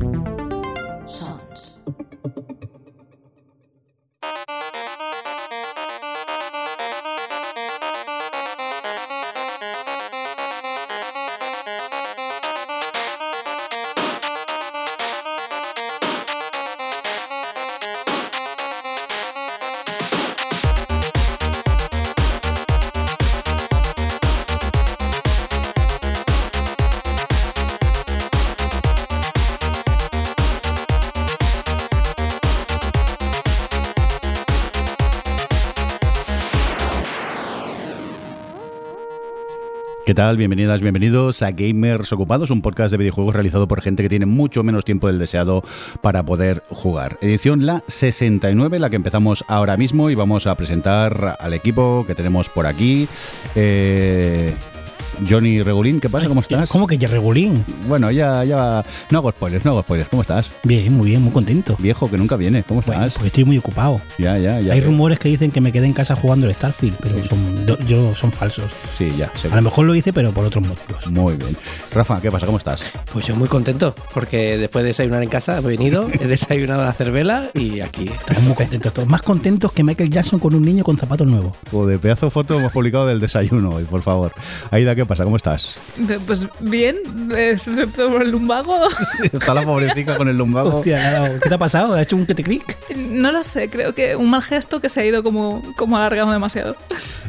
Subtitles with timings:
[0.00, 0.37] you.
[40.08, 40.38] ¿Qué tal?
[40.38, 44.64] Bienvenidas, bienvenidos a Gamers Ocupados, un podcast de videojuegos realizado por gente que tiene mucho
[44.64, 45.62] menos tiempo del deseado
[46.00, 47.18] para poder jugar.
[47.20, 52.14] Edición la 69, la que empezamos ahora mismo y vamos a presentar al equipo que
[52.14, 53.06] tenemos por aquí.
[53.54, 54.54] Eh,
[55.28, 56.28] Johnny Regulín, ¿qué pasa?
[56.28, 56.70] ¿Cómo estás?
[56.70, 57.64] ¿Cómo que ya regulín?
[57.88, 58.84] Bueno, ya, ya.
[59.10, 60.08] No hago spoilers, no hago spoilers.
[60.10, 60.50] ¿Cómo estás?
[60.64, 61.76] Bien, muy bien, muy contento.
[61.78, 62.62] Viejo, que nunca viene.
[62.62, 63.14] ¿Cómo Bueno, estás?
[63.14, 64.00] porque estoy muy ocupado.
[64.18, 64.72] Ya, ya, ya.
[64.74, 67.78] Hay rumores que dicen que me quedé en casa jugando el Starfield, pero son, yo-
[67.80, 68.70] yo son falsos.
[68.96, 69.30] Sí, ya.
[69.50, 71.06] A lo mejor lo hice, pero por otros motivos.
[71.10, 71.56] Muy bien.
[71.92, 72.46] Rafa, ¿qué pasa?
[72.46, 72.92] ¿Cómo estás?
[73.12, 76.92] Pues yo muy contento, porque después de desayunar en casa he venido, he desayunado la
[76.92, 78.04] cervela y aquí.
[78.04, 79.08] Estamos muy contentos todos.
[79.08, 81.52] Más contentos que Michael Jackson con un niño con zapatos nuevos.
[81.88, 84.32] de pedazo de foto hemos publicado del desayuno hoy, por favor.
[84.70, 85.24] Aida, ¿qué pasa?
[85.24, 85.78] ¿Cómo estás?
[86.26, 86.96] Pues bien,
[87.36, 88.76] excepto por el lumbago.
[89.32, 90.76] Está la pobrecita con el lumbago.
[90.76, 91.94] Hostia, ¿qué te ha pasado?
[91.94, 92.76] ¿Ha hecho un que te clic?
[92.96, 96.32] No lo sé, creo que un mal gesto que se ha ido como, como alargando
[96.32, 96.76] demasiado.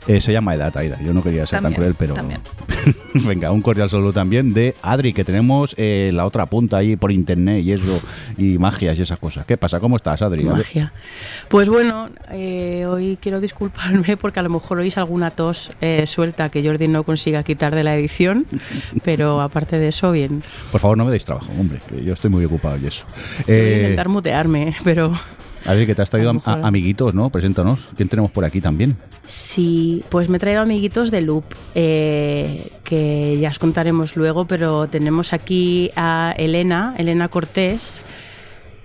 [0.07, 0.97] Eh, se llama edad, Aida.
[1.01, 2.13] Yo no quería ser tan También, cruel, pero.
[2.13, 2.41] también.
[3.27, 7.11] Venga, un cordial saludo también de Adri, que tenemos eh, la otra punta ahí por
[7.11, 8.01] internet y eso,
[8.37, 9.45] y magias y esas cosas.
[9.45, 9.79] ¿Qué pasa?
[9.79, 10.43] ¿Cómo estás, Adri?
[10.45, 10.93] Magia.
[11.49, 16.49] Pues bueno, eh, hoy quiero disculparme porque a lo mejor oís alguna tos eh, suelta
[16.49, 18.45] que Jordi no consiga quitar de la edición,
[19.03, 20.43] pero aparte de eso, bien.
[20.71, 23.05] Por favor, no me deis trabajo, hombre, que yo estoy muy ocupado y eso.
[23.47, 25.13] Voy a Eh, intentar mutearme, pero
[25.65, 27.29] Adri, que te has traído a a- amiguitos, ¿no?
[27.29, 27.89] Preséntanos.
[27.97, 28.95] ¿Quién tenemos por aquí también?
[29.25, 31.43] sí, pues me he traído amiguitos de Loop,
[31.75, 38.01] eh, que ya os contaremos luego, pero tenemos aquí a Elena, Elena Cortés.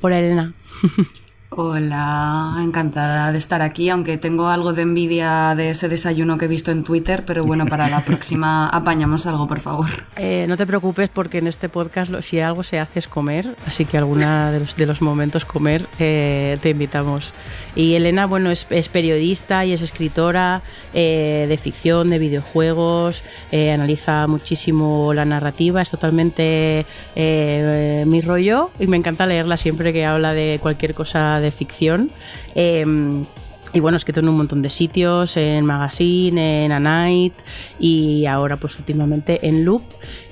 [0.02, 0.52] Hola Elena.
[1.56, 6.48] Hola, encantada de estar aquí, aunque tengo algo de envidia de ese desayuno que he
[6.48, 9.86] visto en Twitter, pero bueno, para la próxima apañamos algo, por favor.
[10.16, 13.54] Eh, no te preocupes porque en este podcast lo- si algo se hace es comer,
[13.68, 17.32] así que alguna de los, de los momentos comer eh, te invitamos.
[17.76, 23.22] Y Elena, bueno, es, es periodista y es escritora eh, de ficción, de videojuegos,
[23.52, 26.84] analiza muchísimo la narrativa, es totalmente
[27.14, 32.10] mi rollo y me encanta leerla siempre que habla de cualquier cosa de ficción.
[32.54, 33.24] Em,
[33.72, 37.34] y bueno, escrito en un montón de sitios, en Magazine, en A Night
[37.78, 39.82] y ahora pues últimamente en Loop.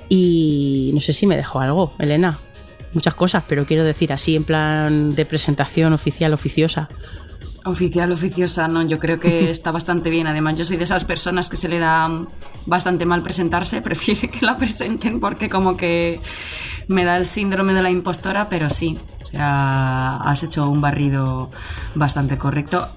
[0.07, 2.39] Y no sé si me dejo algo, Elena.
[2.93, 6.87] Muchas cosas, pero quiero decir así en plan de presentación oficial, oficiosa.
[7.65, 10.27] Oficial, oficiosa, no, yo creo que está bastante bien.
[10.27, 12.09] Además, yo soy de esas personas que se le da
[12.65, 16.21] bastante mal presentarse, prefiere que la presenten porque como que
[16.87, 18.97] me da el síndrome de la impostora, pero sí,
[19.33, 21.49] sea, has hecho un barrido
[21.95, 22.87] bastante correcto.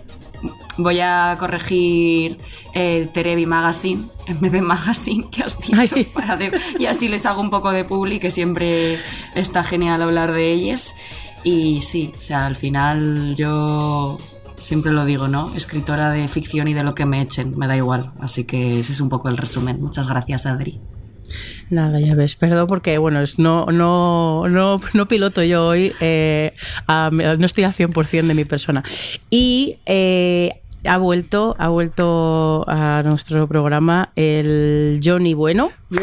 [0.78, 2.38] Voy a corregir
[2.74, 7.24] eh, Terebi Magazine en vez de Magazine que has dicho para de- y así les
[7.24, 9.00] hago un poco de publi que siempre
[9.34, 10.94] está genial hablar de ellas
[11.42, 14.18] y sí, o sea, al final yo
[14.60, 15.54] siempre lo digo, ¿no?
[15.54, 18.92] Escritora de ficción y de lo que me echen, me da igual, así que ese
[18.92, 19.80] es un poco el resumen.
[19.80, 20.80] Muchas gracias, Adri.
[21.70, 26.54] Nada, ya ves, perdón porque bueno, es- no, no, no, no piloto yo hoy, eh,
[26.86, 28.82] a- no estoy al 100% de mi persona.
[29.30, 35.70] Y eh, ha vuelto, ha vuelto a nuestro programa el Johnny Bueno.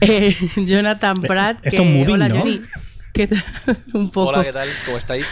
[0.00, 1.58] Eh, Jonathan Pratt.
[1.62, 2.36] Esto es moving, hola, ¿no?
[2.38, 2.60] Johnny.
[3.12, 3.44] ¿Qué tal?
[3.92, 4.30] Un poco.
[4.30, 4.68] Hola, ¿qué tal?
[4.86, 5.26] ¿Cómo estáis?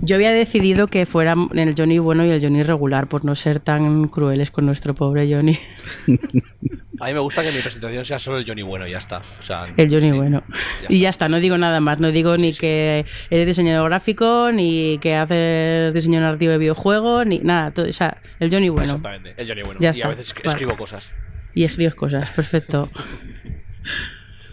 [0.00, 3.58] Yo había decidido que fuera el Johnny bueno y el Johnny regular, por no ser
[3.60, 5.58] tan crueles con nuestro pobre Johnny.
[7.00, 9.18] A mí me gusta que mi presentación sea solo el Johnny bueno y ya está.
[9.18, 10.42] O sea, El Johnny bueno.
[10.82, 12.00] ya Y ya está, no digo nada más.
[12.00, 17.38] No digo ni que eres diseñador gráfico, ni que haces diseño narrativo de videojuegos, ni
[17.38, 17.70] nada.
[17.70, 18.86] todo- o sea, el Johnny bueno.
[18.86, 19.78] Exactamente, el Johnny bueno.
[19.80, 20.48] Ya y está, a veces vale.
[20.48, 21.12] escribo cosas.
[21.54, 22.88] Y escribes cosas, perfecto.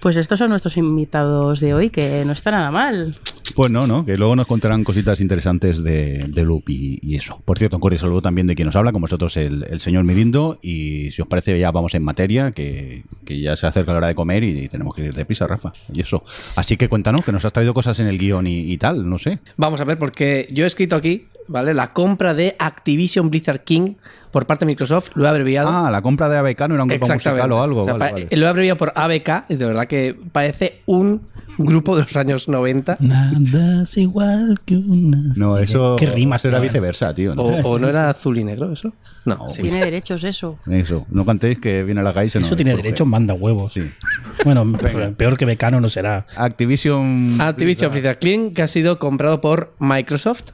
[0.06, 3.16] Pues estos son nuestros invitados de hoy, que no está nada mal.
[3.56, 4.06] Pues no, ¿no?
[4.06, 7.42] Que luego nos contarán cositas interesantes de, de Loop y, y eso.
[7.44, 10.04] Por cierto, un cordial saludo también de quien nos habla, con vosotros el, el señor
[10.04, 10.60] Mirindo.
[10.62, 14.07] Y si os parece, ya vamos en materia, que, que ya se acerca la hora
[14.10, 15.74] de comer y, tenemos que ir deprisa, Rafa.
[15.92, 16.24] Y eso.
[16.56, 19.18] Así que cuéntanos, que nos has traído cosas en el guion y, y tal, no
[19.18, 19.40] sé.
[19.57, 21.74] Vamos a ver, porque yo he escrito aquí ¿vale?
[21.74, 23.96] La compra de Activision Blizzard King
[24.36, 25.70] por parte de Microsoft, lo he abreviado.
[25.70, 27.80] Ah, la compra de ABK no era un grupo musical o algo.
[27.80, 28.28] O sea, vale, pa- vale.
[28.36, 31.22] Lo he abreviado por ABK, y de verdad que parece un
[31.58, 32.98] grupo de los años 90.
[33.00, 35.22] Nada es igual que una.
[35.38, 36.42] No, eso, Qué rimas.
[36.42, 37.32] eso era viceversa, tío.
[37.32, 37.58] O, ¿no?
[37.70, 38.92] o no era azul y negro eso?
[39.24, 39.62] No, sí.
[39.62, 40.60] Tiene derechos eso.
[40.70, 42.40] Eso, no cantéis que viene la Gaise.
[42.40, 43.72] Eso tiene derecho, manda huevos.
[43.72, 43.90] Sí.
[44.44, 44.70] Bueno,
[45.18, 46.28] peor que Becano no será.
[46.36, 47.40] Activision.
[47.40, 50.52] Activision Blizzard King, que ha sido comprado por Microsoft.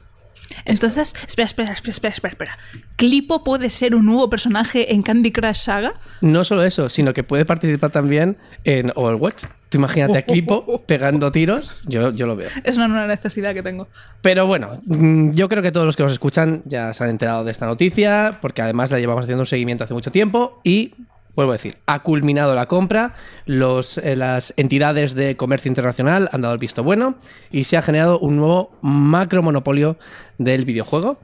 [0.64, 2.58] Entonces, espera, espera, espera, espera, espera, espera.
[2.96, 5.92] ¿Clipo puede ser un nuevo personaje en Candy Crush Saga?
[6.20, 9.44] No solo eso, sino que puede participar también en Overwatch.
[9.68, 12.50] Tú imagínate a Clipo pegando tiros, yo, yo lo veo.
[12.62, 13.88] Es una nueva necesidad que tengo.
[14.20, 17.42] Pero bueno, mm, yo creo que todos los que nos escuchan ya se han enterado
[17.42, 20.94] de esta noticia, porque además la llevamos haciendo un seguimiento hace mucho tiempo y,
[21.34, 23.14] vuelvo a decir, ha culminado la compra,
[23.46, 27.16] los, eh, las entidades de comercio internacional han dado el visto bueno
[27.50, 29.96] y se ha generado un nuevo macro monopolio
[30.38, 31.18] del videojuego.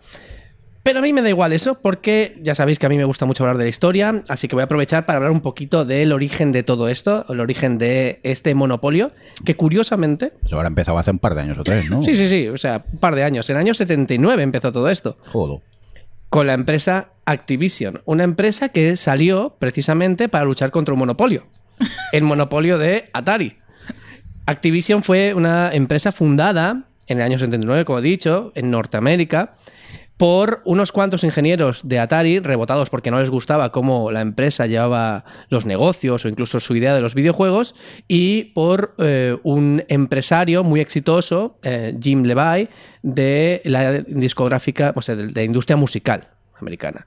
[0.89, 3.27] Pero a mí me da igual eso, porque ya sabéis que a mí me gusta
[3.27, 6.13] mucho hablar de la historia, así que voy a aprovechar para hablar un poquito del
[6.13, 9.13] origen de todo esto, el origen de este monopolio,
[9.45, 12.03] que curiosamente Eso habrá empezado hace un par de años o tres, ¿no?
[12.03, 13.51] Sí, sí, sí, o sea, un par de años.
[13.51, 15.61] En el año 79 empezó todo esto, Jodo.
[16.31, 21.47] con la empresa Activision, una empresa que salió precisamente para luchar contra un monopolio,
[22.13, 23.59] el monopolio de Atari.
[24.47, 29.57] Activision fue una empresa fundada en el año 79, como he dicho, en Norteamérica,
[30.17, 35.27] por unos cuantos ingenieros de Atari, rebotados porque no les gustaba cómo la empresa llevaba
[35.51, 37.75] los negocios o incluso su idea de los videojuegos,
[38.09, 42.71] y por eh, un empresario muy exitoso, eh, Jim Levy,
[43.03, 47.07] de la discográfica, o sea, de la industria musical americana.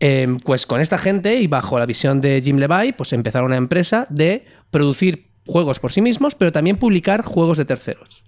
[0.00, 3.56] Eh, pues con esta gente y bajo la visión de Jim Levy, pues empezaron una
[3.56, 8.24] empresa de producir juegos por sí mismos, pero también publicar juegos de terceros.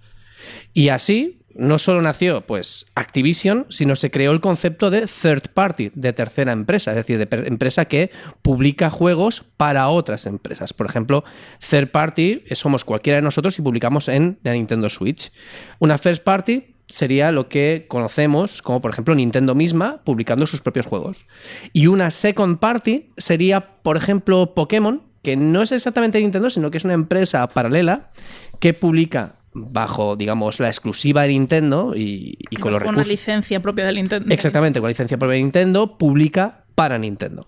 [0.73, 5.91] Y así no solo nació pues Activision, sino se creó el concepto de third party,
[5.93, 8.11] de tercera empresa, es decir, de empresa que
[8.41, 10.73] publica juegos para otras empresas.
[10.73, 11.23] Por ejemplo,
[11.67, 15.31] third party eh, somos cualquiera de nosotros y publicamos en la Nintendo Switch.
[15.79, 20.85] Una first party sería lo que conocemos como por ejemplo Nintendo misma publicando sus propios
[20.85, 21.25] juegos.
[21.73, 26.77] Y una second party sería por ejemplo Pokémon, que no es exactamente Nintendo, sino que
[26.77, 28.11] es una empresa paralela
[28.59, 33.07] que publica bajo, digamos, la exclusiva de Nintendo y, y con los recursos.
[33.07, 34.31] licencia propia del Nintendo.
[34.31, 37.47] Exactamente, con licencia propia de Nintendo, publica para Nintendo.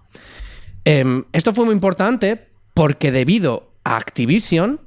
[0.86, 4.81] Em, esto fue muy importante porque debido a Activision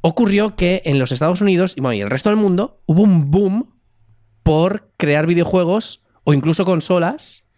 [0.00, 3.30] ocurrió que en los Estados Unidos y, bueno, y el resto del mundo hubo un
[3.30, 3.74] boom
[4.42, 7.48] por crear videojuegos o incluso consolas,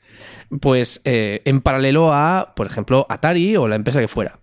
[0.61, 4.41] pues eh, en paralelo a, por ejemplo, Atari o la empresa que fuera.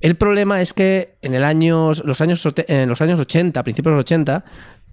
[0.00, 3.96] El problema es que en el años, los, años, en los años 80, principios de
[3.96, 4.44] los 80,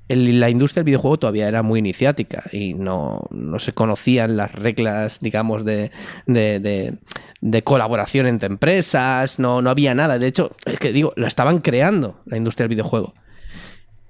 [0.09, 5.19] la industria del videojuego todavía era muy iniciática y no, no se conocían las reglas,
[5.21, 5.91] digamos, de-
[6.25, 10.17] de colaboración entre empresas, no, no había nada.
[10.19, 13.13] De hecho, es que digo, lo estaban creando la industria del videojuego.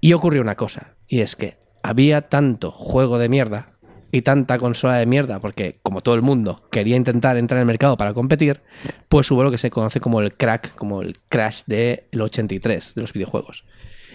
[0.01, 3.65] Y ocurrió una cosa, y es que había tanto juego de mierda
[4.11, 7.67] y tanta consola de mierda, porque como todo el mundo quería intentar entrar en el
[7.67, 8.61] mercado para competir,
[9.09, 13.01] pues hubo lo que se conoce como el crack, como el crash del 83 de
[13.01, 13.65] los videojuegos.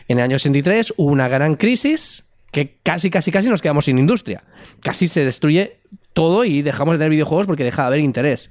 [0.08, 3.98] En el año 83 hubo una gran crisis que casi, casi, casi nos quedamos sin
[3.98, 4.42] industria.
[4.80, 5.76] Casi se destruye
[6.12, 8.50] todo y dejamos de tener videojuegos porque deja de haber interés.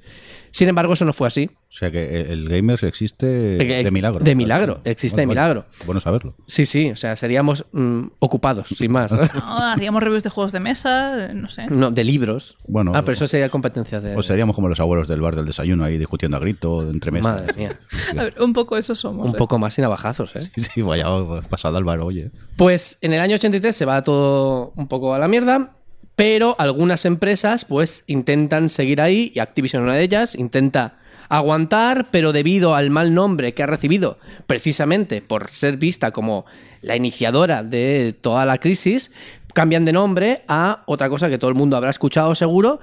[0.50, 1.50] Sin embargo, eso no fue así.
[1.70, 3.26] O sea que el Gamers existe
[3.62, 4.24] Eh, de milagro.
[4.24, 5.66] de milagro, existe de milagro.
[5.84, 6.34] Bueno saberlo.
[6.46, 9.12] Sí, sí, o sea, seríamos mm, ocupados, sin más.
[9.34, 9.58] ¿no?
[9.58, 11.66] Haríamos reviews de juegos de mesa, no sé.
[11.66, 12.56] No, de libros.
[12.66, 14.16] Bueno, ah, pero eso sería competencia de.
[14.16, 17.42] O seríamos como los abuelos del bar del desayuno ahí discutiendo a grito entre mesas.
[17.42, 17.78] Madre mía.
[18.18, 19.26] A ver, un poco eso somos.
[19.28, 19.38] Un eh.
[19.38, 20.50] poco más y navajazos, ¿eh?
[20.56, 21.06] Sí, sí, vaya
[21.50, 22.30] pasada al bar, oye.
[22.56, 25.76] Pues en el año 83 se va todo un poco a la mierda,
[26.18, 30.94] pero algunas empresas pues intentan seguir ahí y Activision una de ellas intenta
[31.28, 36.44] aguantar, pero debido al mal nombre que ha recibido precisamente por ser vista como
[36.82, 39.12] la iniciadora de toda la crisis,
[39.54, 42.80] cambian de nombre a otra cosa que todo el mundo habrá escuchado seguro,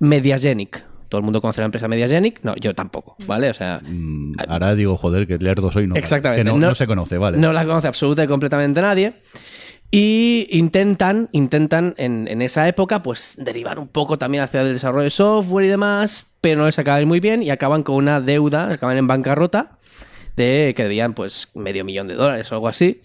[0.00, 0.82] Mediagenic.
[1.08, 3.50] Todo el mundo conoce la empresa Mediagenic, no, yo tampoco, ¿vale?
[3.50, 5.94] O sea, Mm, Ahora digo, joder, que lerdo soy, no.
[5.94, 6.42] Exactamente.
[6.42, 7.38] Que no, no se conoce, vale.
[7.38, 9.12] No la conoce absolutamente y completamente nadie.
[9.96, 15.04] Y intentan, intentan en, en esa época, pues derivar un poco también hacia el desarrollo
[15.04, 18.72] de software y demás, pero no les acaba muy bien y acaban con una deuda,
[18.72, 19.78] acaban en bancarrota
[20.34, 23.02] de que debían pues medio millón de dólares o algo así.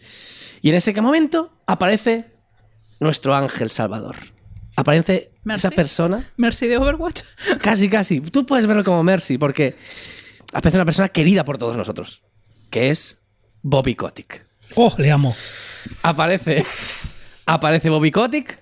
[0.63, 2.25] Y en ese momento aparece
[2.99, 4.15] nuestro ángel salvador.
[4.75, 5.67] Aparece Mercy.
[5.67, 7.21] esa persona Mercy de Overwatch.
[7.61, 8.19] Casi, casi.
[8.19, 9.75] Tú puedes verlo como Mercy, porque
[10.53, 12.23] aparece una persona querida por todos nosotros,
[12.71, 13.19] que es
[13.61, 14.48] Bobby Kotick.
[14.75, 15.33] ¡Oh, le amo!
[16.03, 16.63] Aparece,
[17.45, 18.59] aparece Bobby Kotick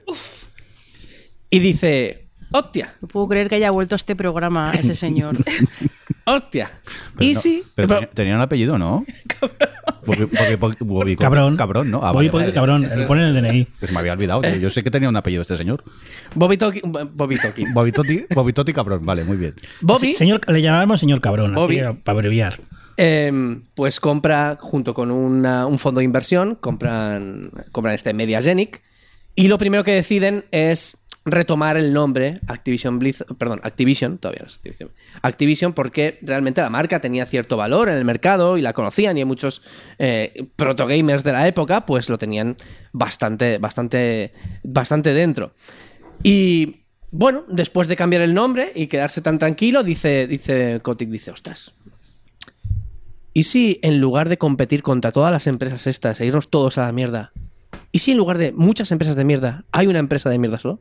[1.49, 5.37] Y dice, hostia, No puedo creer que haya vuelto a este programa ese señor.
[6.25, 6.71] hostia.
[7.17, 9.05] Pero y no- sí, pero pero- tenía- tenía un apellido, ¿no?
[10.05, 11.57] Bobby- Cabrón.
[11.57, 11.99] Cabrón, ¿no?
[12.01, 12.53] Ah, Voy vale, vale.
[12.53, 12.85] cabrón.
[12.85, 12.95] es.
[13.07, 13.67] ponen el DNI.
[13.79, 14.41] Pues me había olvidado.
[14.43, 15.83] Yo sé que tenía un apellido este señor.
[16.35, 17.65] Bobby Toki, Bobby Toki.
[17.73, 17.91] Bobby
[18.33, 19.05] Bobby Totti cabrón.
[19.05, 19.55] Vale, muy bien.
[19.81, 21.79] Bobby, Se- Señor, le llamábamos señor cabrón, Bobby.
[21.79, 22.57] así que, para abreviar.
[22.97, 28.81] Em, pues compra, junto con un fondo de inversión, compran, compran este Mediagenic.
[29.35, 34.47] Y lo primero que deciden es retomar el nombre Activision Blizzard, perdón, Activision, todavía no
[34.47, 38.73] es Activision, Activision porque realmente la marca tenía cierto valor en el mercado y la
[38.73, 39.61] conocían y muchos
[39.99, 42.55] eh, protogamers de la época pues lo tenían
[42.93, 44.31] bastante, bastante,
[44.63, 45.53] bastante dentro.
[46.23, 51.31] Y bueno, después de cambiar el nombre y quedarse tan tranquilo, dice, dice Kotick, dice,
[51.31, 51.73] ostras,
[53.37, 56.87] ¿y si en lugar de competir contra todas las empresas estas e irnos todos a
[56.87, 57.33] la mierda,
[57.91, 60.79] ¿y si en lugar de muchas empresas de mierda hay una empresa de mierda solo?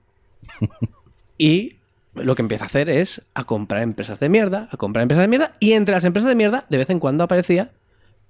[1.37, 1.77] y
[2.15, 5.29] lo que empieza a hacer es a comprar empresas de mierda, a comprar empresas de
[5.29, 7.73] mierda, y entre las empresas de mierda de vez en cuando aparecía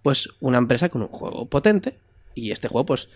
[0.02, 1.96] pues una empresa con un juego potente
[2.34, 3.08] y este juego pues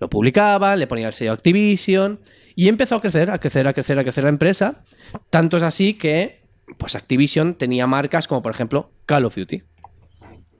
[0.00, 2.20] lo publicaba, le ponía el sello Activision
[2.56, 4.82] y empezó a crecer, a crecer, a crecer, a crecer la empresa.
[5.28, 6.40] Tanto es así que
[6.78, 9.62] pues Activision tenía marcas como por ejemplo Call of Duty.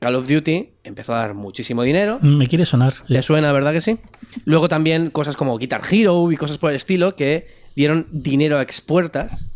[0.05, 2.19] Call of Duty empezó a dar muchísimo dinero.
[2.21, 2.93] Mm, Me quiere sonar.
[3.07, 3.99] ¿Le suena, verdad que sí?
[4.45, 8.63] Luego también cosas como Guitar Hero y cosas por el estilo que dieron dinero a
[8.63, 9.49] expuertas.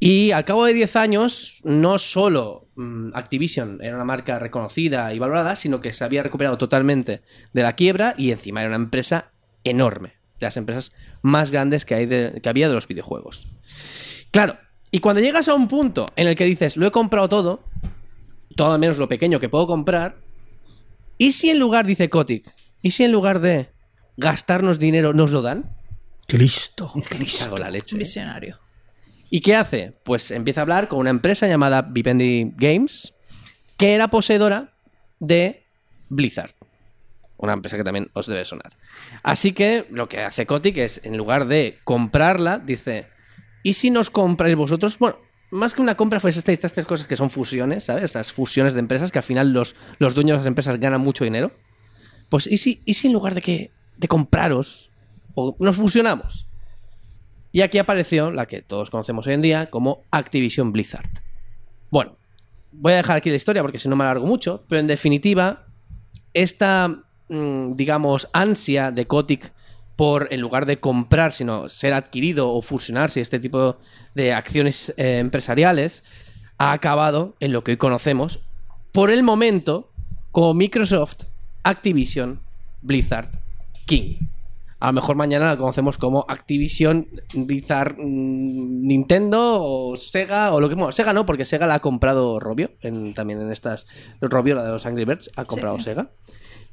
[0.00, 5.20] Y al cabo de 10 años, no solo mm, Activision era una marca reconocida y
[5.20, 7.22] valorada, sino que se había recuperado totalmente
[7.52, 9.30] de la quiebra y encima era una empresa
[9.62, 10.14] enorme.
[10.40, 13.46] De las empresas más grandes que, hay de- que había de los videojuegos.
[14.32, 14.56] Claro,
[14.90, 17.62] y cuando llegas a un punto en el que dices, lo he comprado todo,
[18.56, 20.16] todo al menos lo pequeño que puedo comprar,
[21.18, 23.68] ¿y si en lugar, dice Kotick, ¿y si en lugar de
[24.16, 25.76] gastarnos dinero nos lo dan?
[26.26, 26.92] Cristo.
[26.94, 27.96] En la leche.
[27.96, 27.98] ¿eh?
[27.98, 28.58] Visionario.
[29.30, 29.92] ¿Y qué hace?
[30.04, 33.14] Pues empieza a hablar con una empresa llamada Vivendi Games,
[33.76, 34.74] que era poseedora
[35.18, 35.64] de
[36.08, 36.52] Blizzard.
[37.36, 38.76] Una empresa que también os debe sonar.
[39.22, 43.08] Así que lo que hace Kotick es, en lugar de comprarla, dice,
[43.62, 44.98] ¿y si nos compráis vosotros?
[44.98, 45.18] Bueno,
[45.54, 48.04] más que una compra, fue estas, estas tres cosas que son fusiones, ¿sabes?
[48.04, 51.24] Estas fusiones de empresas que al final los, los dueños de las empresas ganan mucho
[51.24, 51.52] dinero.
[52.28, 54.90] Pues, ¿y si, y si en lugar de que de compraros,
[55.60, 56.48] nos fusionamos?
[57.52, 61.08] Y aquí apareció la que todos conocemos hoy en día como Activision Blizzard.
[61.88, 62.16] Bueno,
[62.72, 65.68] voy a dejar aquí la historia porque si no me alargo mucho, pero en definitiva,
[66.32, 66.88] esta,
[67.28, 69.52] mm, digamos, ansia de Kotick
[69.96, 73.76] por, en lugar de comprar, sino ser adquirido o fusionarse, este tipo
[74.14, 76.02] de acciones eh, empresariales,
[76.58, 78.40] ha acabado en lo que hoy conocemos,
[78.92, 79.90] por el momento,
[80.32, 81.24] como Microsoft,
[81.62, 82.40] Activision,
[82.82, 83.30] Blizzard,
[83.86, 84.16] King.
[84.80, 90.68] A lo mejor mañana la conocemos como Activision, Blizzard, mm, Nintendo o Sega o lo
[90.68, 93.86] que bueno, Sega no, porque Sega la ha comprado Robio, en- también en estas
[94.20, 95.84] Robio, la de los Angry Birds, ha comprado Sí.
[95.84, 96.10] Sega.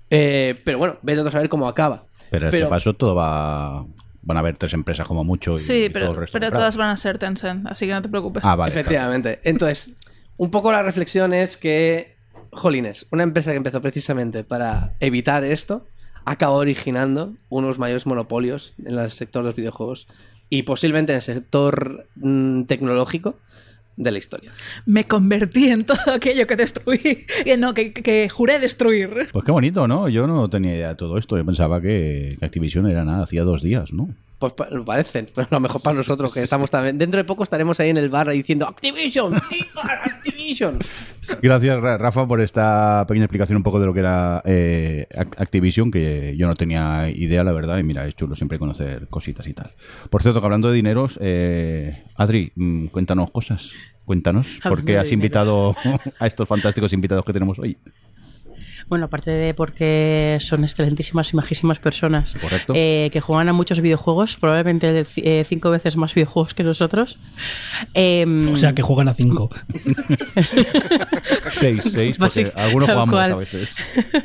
[0.09, 2.05] Eh, pero bueno, vete a saber cómo acaba.
[2.31, 3.85] Pero en este paso todo va.
[4.23, 5.53] Van a haber tres empresas como mucho.
[5.53, 7.91] Y, Sí, y todo pero, el resto pero todas van a ser Tencent, así que
[7.91, 8.43] no te preocupes.
[8.45, 8.71] Ah, vale.
[8.71, 9.39] Efectivamente.
[9.43, 9.95] Entonces,
[10.37, 12.15] un poco la reflexión es que,
[12.51, 15.85] jolines, una empresa que empezó precisamente para evitar esto,
[16.23, 20.07] acaba originando unos mayores monopolios en el sector de los videojuegos
[20.49, 23.35] y posiblemente en el sector mm, tecnológico
[23.95, 24.51] de la historia.
[24.85, 29.29] Me convertí en todo aquello que destruí, que no, que, que juré destruir.
[29.31, 30.09] Pues qué bonito, ¿no?
[30.09, 31.37] Yo no tenía idea de todo esto.
[31.37, 32.01] Yo pensaba que
[32.39, 34.09] que Activision era nada, hacía dos días, ¿no?
[34.41, 36.97] Pues lo parecen, pero a lo mejor para nosotros que estamos también.
[36.97, 39.35] Dentro de poco estaremos ahí en el bar diciendo Activision,
[40.03, 40.79] Activision.
[41.41, 45.39] Gracias, Ra- Rafa, por esta pequeña explicación un poco de lo que era eh, Ac-
[45.39, 49.47] Activision, que yo no tenía idea, la verdad, y mira, es chulo siempre conocer cositas
[49.47, 49.73] y tal.
[50.09, 53.73] Por cierto, que hablando de dineros, eh, Adri, mm, cuéntanos cosas.
[54.03, 55.75] Cuéntanos, ¿por qué has invitado
[56.19, 57.77] a estos fantásticos invitados que tenemos hoy?
[58.91, 62.73] Bueno, aparte de porque son excelentísimas y majísimas personas Correcto.
[62.75, 67.17] eh, que juegan a muchos videojuegos, probablemente eh, cinco veces más videojuegos que nosotros.
[67.93, 69.49] Em, O sea, que juegan a 5.
[71.53, 73.31] Seis, seis, porque algunos jugamos cual.
[73.31, 73.77] a veces.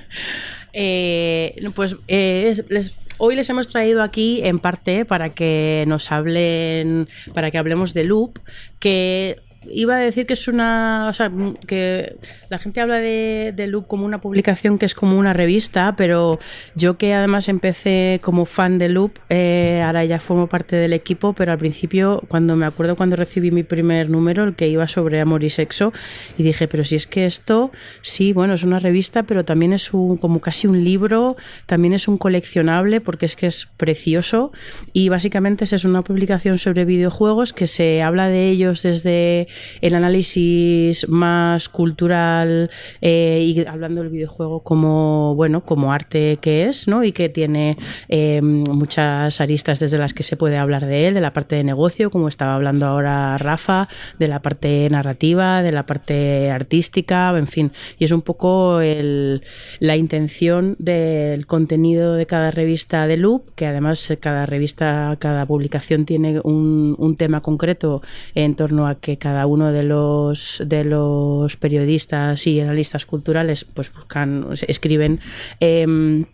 [0.79, 7.09] Eh, pues eh, les- hoy les hemos traído aquí en parte para que nos hablen,
[7.33, 8.41] para que hablemos de Loop,
[8.79, 11.09] que iba a decir que es una.
[11.09, 11.31] O sea,
[11.67, 12.17] que
[12.51, 16.39] la gente habla de, de, Loop como una publicación que es como una revista, pero
[16.75, 21.33] yo que además empecé como fan de Loop, eh, ahora ya formo parte del equipo,
[21.33, 25.21] pero al principio, cuando me acuerdo cuando recibí mi primer número, el que iba sobre
[25.21, 25.93] amor y sexo,
[26.39, 27.71] y dije, pero si es que esto,
[28.03, 32.09] sí, bueno, es una revista, pero también es un, como casi un libro, también es
[32.09, 34.53] un coleccionable, porque es que es precioso,
[34.93, 39.49] y básicamente es una publicación sobre videojuegos que se habla de ellos desde
[39.81, 42.71] el análisis más cultural
[43.01, 47.77] eh, y hablando del videojuego como bueno como arte que es no y que tiene
[48.09, 51.65] eh, muchas aristas desde las que se puede hablar de él de la parte de
[51.65, 57.47] negocio como estaba hablando ahora Rafa de la parte narrativa de la parte artística en
[57.47, 57.73] fin.
[57.99, 59.43] Y es un poco el,
[59.81, 66.05] la intención del contenido de cada revista de Loop que además cada revista cada publicación
[66.05, 68.03] tiene un, un tema concreto
[68.35, 73.93] en torno a que cada uno de los de los periodistas y analistas culturales pues
[73.93, 75.21] buscan escriben
[75.61, 76.25] eh,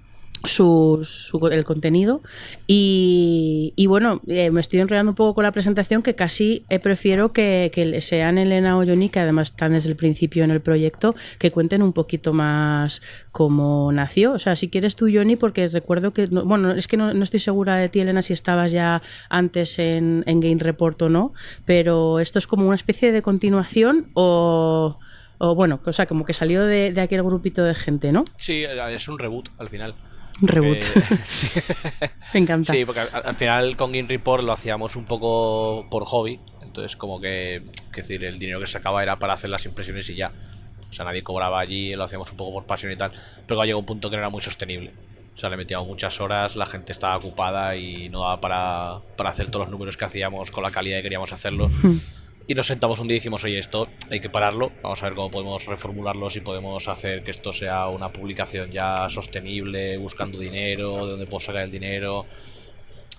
[0.44, 1.06] su,
[1.50, 2.20] el contenido
[2.66, 7.32] y, bueno eh, me estoy enrollando un poco con la presentación que casi eh, prefiero
[7.32, 7.70] que,
[8.00, 11.82] sean Elena o Johnny que además están desde el principio en el proyecto que cuenten
[11.82, 16.44] un poquito más cómo nació o sea si quieres tú Johnny porque recuerdo que no,
[16.44, 20.58] bueno es que no, estoy segura de ti Elena si estabas ya antes en, Game
[20.58, 21.32] Report o no
[21.66, 24.99] pero esto es como una especie de continuación o
[25.44, 28.22] o bueno, o sea, como que salió de, de aquel grupito de gente, ¿no?
[28.37, 29.92] Sí, es un reboot al final.
[30.42, 30.82] Reboot.
[31.25, 31.61] sí.
[32.34, 32.72] Me encanta.
[32.72, 36.40] Sí, porque al, al, final con Game Report lo hacíamos un poco por hobby.
[36.62, 40.08] Entonces, como que, que decir, el dinero que se sacaba era para hacer las impresiones
[40.11, 40.32] y ya.
[40.90, 43.12] O sea, nadie cobraba allí, lo hacíamos un poco por pasión y tal.
[43.46, 44.92] Pero llegó un punto que no era muy sostenible.
[45.34, 49.30] O sea, le metíamos muchas horas, la gente estaba ocupada y no daba para, para
[49.30, 51.70] hacer todos los números que hacíamos con la calidad que queríamos hacerlo.
[52.46, 55.14] Y nos sentamos un día y dijimos, oye, esto hay que pararlo, vamos a ver
[55.14, 61.06] cómo podemos reformularlo, si podemos hacer que esto sea una publicación ya sostenible, buscando dinero,
[61.06, 62.26] de dónde puedo sacar el dinero.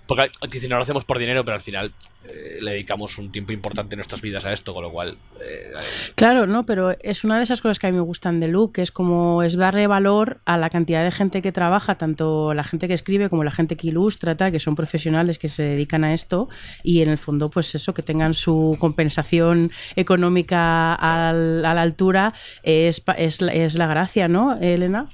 [0.06, 1.94] Porque si no lo hacemos por dinero, pero al final
[2.26, 5.18] eh, le dedicamos un tiempo importante en nuestras vidas a esto, con lo cual...
[5.42, 5.72] Eh,
[6.16, 8.74] claro, no, pero es una de esas cosas que a mí me gustan de Luke,
[8.74, 12.64] que es como es darle valor a la cantidad de gente que trabaja, tanto la
[12.64, 16.04] gente que escribe como la gente que ilustra, tal, que son profesionales que se dedican
[16.04, 16.50] a esto
[16.84, 22.34] y en el fondo pues eso, que tengan su compensación económica al, a la altura
[22.64, 25.08] es, es, es la gracia, ¿no, Elena?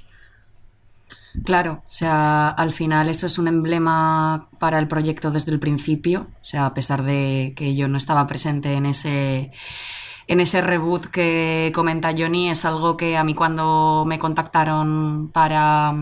[1.44, 6.26] Claro, o sea, al final eso es un emblema para el proyecto desde el principio,
[6.42, 9.52] o sea, a pesar de que yo no estaba presente en ese
[10.26, 15.94] en ese reboot que comenta Johnny, es algo que a mí cuando me contactaron para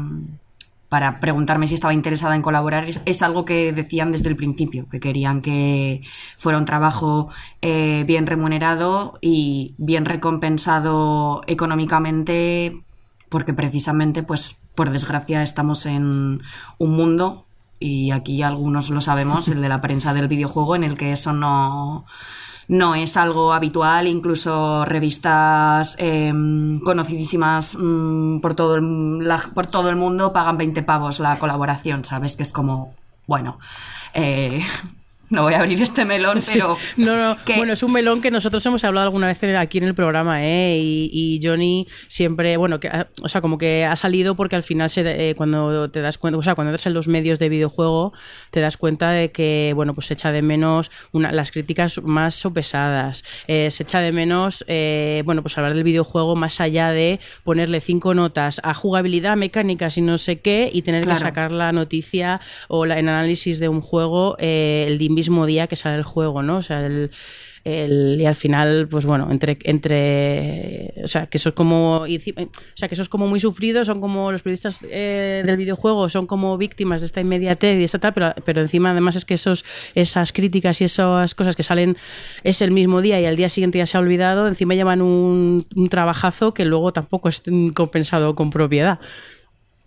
[0.89, 4.89] para preguntarme si estaba interesada en colaborar, es, es, algo que decían desde el principio,
[4.91, 6.03] que querían que
[6.39, 12.81] fuera un trabajo eh, bien remunerado y bien recompensado económicamente,
[13.29, 16.41] porque precisamente, pues, por desgracia, estamos en
[16.79, 17.45] un mundo,
[17.81, 21.33] y aquí algunos lo sabemos, el de la prensa del videojuego, en el que eso
[21.33, 22.07] no,
[22.69, 26.33] no es algo habitual, incluso revistas eh,
[26.85, 32.37] conocidísimas mmm, por, todo el, por todo el mundo pagan 20 pavos la colaboración, ¿sabes?
[32.37, 32.95] Que es como,
[33.27, 33.59] bueno,
[34.15, 34.63] eh,
[35.31, 36.77] no voy a abrir este melón, pero.
[36.77, 37.03] Sí.
[37.03, 37.45] No, no.
[37.45, 37.57] Que...
[37.57, 40.79] Bueno, es un melón que nosotros hemos hablado alguna vez aquí en el programa, ¿eh?
[40.83, 42.91] Y, y Johnny siempre, bueno, que,
[43.23, 46.39] o sea, como que ha salido porque al final, se, eh, cuando te das cuenta,
[46.39, 48.13] o sea, cuando entras en los medios de videojuego,
[48.51, 52.35] te das cuenta de que, bueno, pues se echa de menos una, las críticas más
[52.35, 53.25] sopesadas.
[53.47, 57.81] Eh, se echa de menos, eh, bueno, pues hablar del videojuego más allá de ponerle
[57.81, 61.19] cinco notas a jugabilidad, mecánicas y no sé qué, y tener claro.
[61.19, 65.75] que sacar la noticia o la, en análisis de un juego el mismo día que
[65.75, 66.59] sale el juego, ¿no?
[66.59, 67.11] O sea, el,
[67.65, 72.19] el, y al final, pues bueno, entre, entre o sea, que eso es como, y,
[72.19, 76.09] o sea, que eso es como muy sufrido, son como los periodistas eh, del videojuego,
[76.09, 79.35] son como víctimas de esta inmediatez y esta tal, pero, pero encima además es que
[79.35, 81.97] esos, esas críticas y esas cosas que salen
[82.45, 85.67] es el mismo día y al día siguiente ya se ha olvidado, encima llevan un,
[85.75, 87.43] un trabajazo que luego tampoco es
[87.75, 89.01] compensado con propiedad.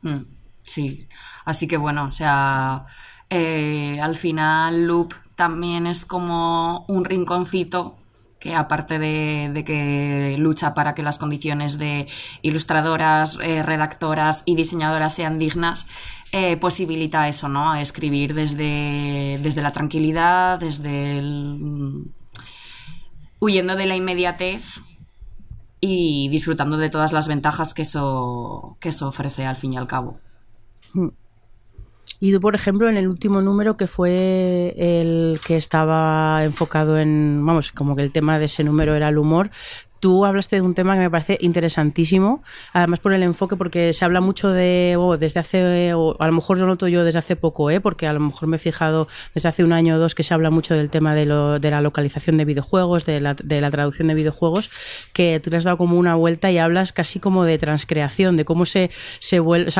[0.01, 0.23] Mm,
[0.63, 1.07] sí,
[1.45, 2.85] así que bueno, o sea...
[3.33, 7.97] Eh, al final Loop también es como un rinconcito
[8.39, 12.07] que aparte de, que lucha para que las condiciones de
[12.43, 15.87] ilustradoras, eh, redactoras y diseñadoras sean dignas,
[16.31, 17.73] eh, posibilita eso, ¿no?
[17.73, 22.13] Escribir desde, desde la tranquilidad, desde el...
[23.39, 24.63] huyendo de la inmediatez
[25.79, 29.87] y disfrutando de todas las ventajas que eso, que eso ofrece al fin y al
[29.87, 30.19] cabo.
[32.23, 37.71] Y por ejemplo, en el último número que fue el que estaba enfocado en, vamos,
[37.71, 39.49] como que el tema de ese número era el humor,
[40.01, 44.03] Tú hablaste de un tema que me parece interesantísimo, además por el enfoque, porque se
[44.03, 47.37] habla mucho de, oh, desde hace, o a lo mejor lo noto yo desde hace
[47.37, 47.79] poco, ¿eh?
[47.79, 50.33] porque a lo mejor me he fijado desde hace un año o dos que se
[50.33, 53.71] habla mucho del tema de, lo, de la localización de videojuegos, de la, de la
[53.71, 54.69] traducción de videojuegos,
[55.13, 58.43] que tú le has dado como una vuelta y hablas casi como de transcreación, de
[58.43, 59.71] cómo se, se vuelve,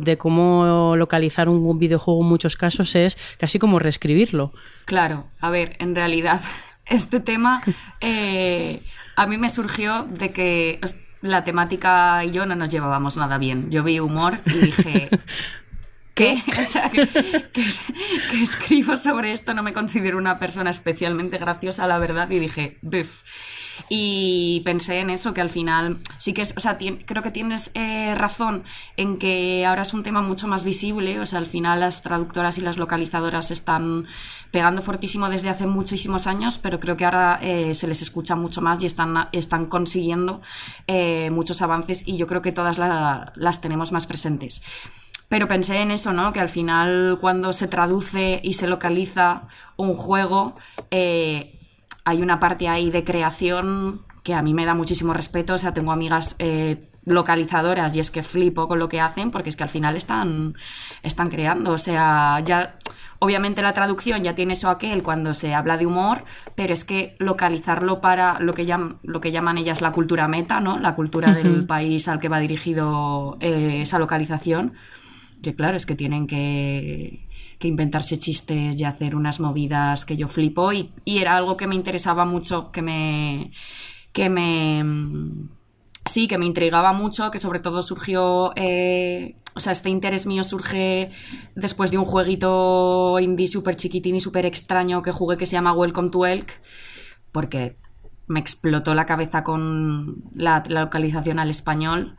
[0.00, 4.52] de cómo localizar un videojuego en muchos casos es casi como reescribirlo.
[4.84, 6.40] Claro, a ver, en realidad
[6.86, 7.62] este tema
[8.00, 8.82] eh,
[9.16, 10.80] a mí me surgió de que
[11.20, 13.70] la temática y yo no nos llevábamos nada bien.
[13.70, 15.10] Yo vi humor y dije,
[16.14, 16.42] ¿qué?
[16.60, 22.30] O sea, que, escribo sobre esto, no me considero una persona especialmente graciosa, la verdad,
[22.30, 23.22] y dije, buf.
[23.88, 27.70] Y pensé en eso, que al final sí que es, o sea, creo que tienes
[27.74, 28.64] eh, razón
[28.96, 32.58] en que ahora es un tema mucho más visible, o sea, al final las traductoras
[32.58, 34.06] y las localizadoras están
[34.50, 38.60] pegando fortísimo desde hace muchísimos años, pero creo que ahora eh, se les escucha mucho
[38.60, 40.40] más y están, están consiguiendo
[40.86, 44.62] eh, muchos avances y yo creo que todas las tenemos más presentes.
[45.28, 46.32] Pero pensé en eso, ¿no?
[46.32, 50.54] Que al final cuando se traduce y se localiza un juego,
[52.04, 55.54] hay una parte ahí de creación que a mí me da muchísimo respeto.
[55.54, 59.50] O sea, tengo amigas eh, localizadoras y es que flipo con lo que hacen porque
[59.50, 60.54] es que al final están,
[61.02, 61.72] están creando.
[61.72, 62.76] O sea, ya.
[63.20, 66.24] Obviamente la traducción ya tiene eso aquel cuando se habla de humor,
[66.56, 70.60] pero es que localizarlo para lo que, llaman, lo que llaman ellas la cultura meta,
[70.60, 70.78] ¿no?
[70.78, 74.74] La cultura del país al que va dirigido eh, esa localización.
[75.42, 77.23] Que claro, es que tienen que,
[77.64, 81.74] que inventarse chistes y hacer unas movidas que yo flipo y, era algo que me
[81.74, 83.52] interesaba mucho, que me...
[84.12, 84.84] que me...
[86.04, 88.52] Sí, que me intrigaba mucho, que sobre todo surgió...
[88.54, 91.10] Eh, o sea, este interés mío surge
[91.54, 95.72] después de un jueguito indie súper chiquitín y súper extraño que jugué que se llama
[95.72, 96.60] Welcome to Elk,
[97.32, 97.78] porque
[98.26, 102.18] me explotó la cabeza con la, localización al español.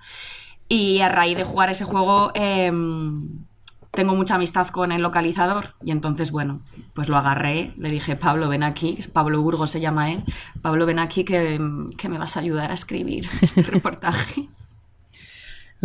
[0.68, 2.32] Y a raíz de jugar ese juego...
[2.34, 3.46] Em,
[3.96, 5.76] tengo mucha amistad con el localizador.
[5.84, 6.62] Y entonces, bueno,
[6.94, 10.24] pues lo agarré, le dije, Pablo, ven aquí, Pablo Burgos se llama él,
[10.62, 11.60] Pablo, ven aquí que,
[11.98, 14.50] que me vas a ayudar a escribir este reportaje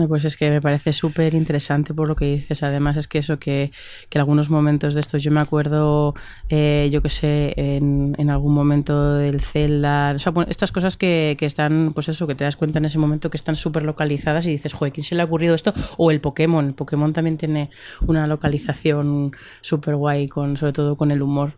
[0.09, 2.63] pues es que me parece súper interesante por lo que dices.
[2.63, 3.73] Además, es que eso que,
[4.09, 6.15] que algunos momentos de estos, yo me acuerdo,
[6.49, 11.37] eh, yo que sé, en, en, algún momento del Zelda, o sea, estas cosas que,
[11.39, 14.47] que, están, pues eso, que te das cuenta en ese momento que están súper localizadas
[14.47, 15.75] y dices, joder, ¿quién se le ha ocurrido esto?
[15.97, 16.69] O el Pokémon.
[16.69, 17.71] El Pokémon también tiene
[18.07, 21.55] una localización súper guay, con, sobre todo con el humor.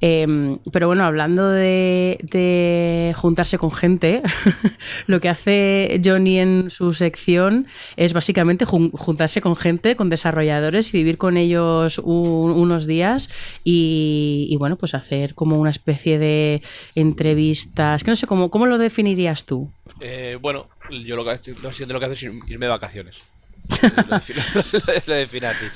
[0.00, 4.22] Em, pero bueno, hablando de, de juntarse con gente,
[5.06, 7.66] lo que hace Johnny en su sección
[7.96, 13.28] es básicamente juntarse con gente, con desarrolladores y vivir con ellos unos días
[13.64, 16.62] y, bueno, pues hacer como una especie de
[16.94, 19.70] entrevistas, que no sé, ¿cómo, cómo lo definirías tú?
[20.00, 20.68] Eh, bueno,
[21.04, 23.20] yo lo que estoy haciendo lo que hago es irme de vacaciones.
[25.06, 25.66] lo defino así.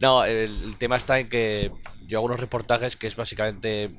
[0.00, 1.70] No, el, tema está en que
[2.06, 3.90] yo hago unos reportajes que es básicamente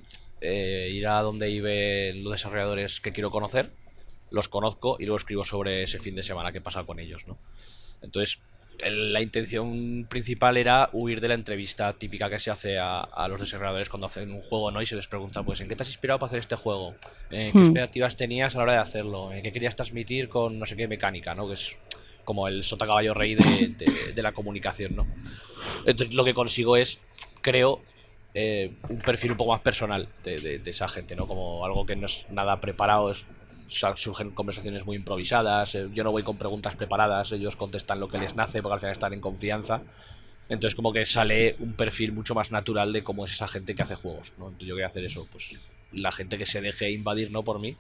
[0.42, 3.72] eh, ir a donde viven los desarrolladores que quiero conocer
[4.34, 7.38] los conozco y luego escribo sobre ese fin de semana que pasa con ellos, ¿no?
[8.02, 8.40] Entonces,
[8.80, 13.90] la intención principal era huir de la entrevista típica que se hace a, los desarrolladores
[13.90, 14.82] cuando hacen un juego, ¿no?
[14.82, 16.96] Y se les pregunta, pues, ¿en qué te has inspirado para hacer este juego?
[17.30, 17.60] ¿Qué hmm.
[17.60, 19.32] expectativas tenías a la hora de hacerlo?
[19.32, 21.48] ¿En qué querías transmitir con no sé qué mecánica, ¿no?
[21.48, 21.78] Que es
[22.26, 25.08] como el sota caballo rey de, la comunicación, ¿no?
[25.86, 27.00] Entonces, lo que consigo es,
[27.42, 27.82] creo,
[28.34, 31.28] eh, un perfil un poco más personal de, de, esa gente, ¿no?
[31.28, 33.28] Como algo que no es nada preparado, es
[33.74, 38.18] surgen conversaciones muy improvisadas, eh, yo no voy con preguntas preparadas, ellos contestan lo que
[38.18, 39.82] les nace porque al final están en confianza.
[40.50, 43.82] Entonces como que sale un perfil mucho más natural de cómo es esa gente que
[43.82, 44.48] hace juegos, ¿no?
[44.48, 45.60] Entonces yo quería hacer eso, pues
[45.92, 47.78] la gente que se deje invadir no por mí,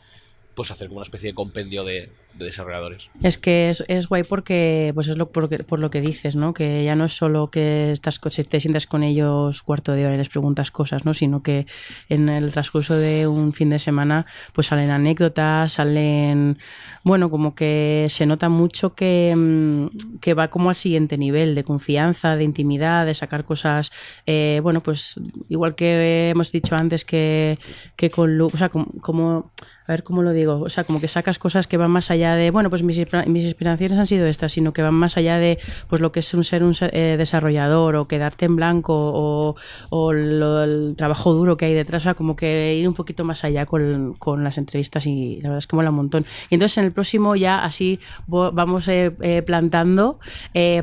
[0.55, 3.09] pues hacer como una especie de compendio de, desarrolladores.
[3.21, 6.53] Es que es, es, guay porque pues es lo, por, por, lo que dices, ¿no?
[6.53, 10.17] Que ya no es solo que estás, te sientas con ellos cuarto de hora y
[10.17, 11.13] les preguntas cosas, ¿no?
[11.13, 11.65] Sino que
[12.09, 16.57] en el transcurso de un fin de semana pues salen anécdotas, salen...
[17.03, 21.63] Bueno, como que se nota mucho que, mm, que va como al siguiente nivel de
[21.63, 23.91] confianza, de intimidad, de sacar cosas...
[24.25, 25.19] Eh, bueno, pues
[25.49, 27.59] igual que hemos dicho antes que,
[27.95, 28.39] que con...
[28.41, 29.51] O sea, como
[29.87, 32.22] a ver cómo lo digo, o sea, como que sacas cosas que van más allá
[32.31, 35.59] de, bueno, pues mis, mis inspiraciones han sido estas, sino que van más allá de
[35.87, 39.55] pues lo que es un ser un eh, desarrollador o quedarte en blanco o,
[39.89, 43.43] o el trabajo duro que hay detrás, o sea, como que ir un poquito más
[43.43, 46.25] allá con, con las entrevistas y la verdad es que mola un montón.
[46.49, 50.19] Y entonces en el próximo ya así vamos eh, eh, plantando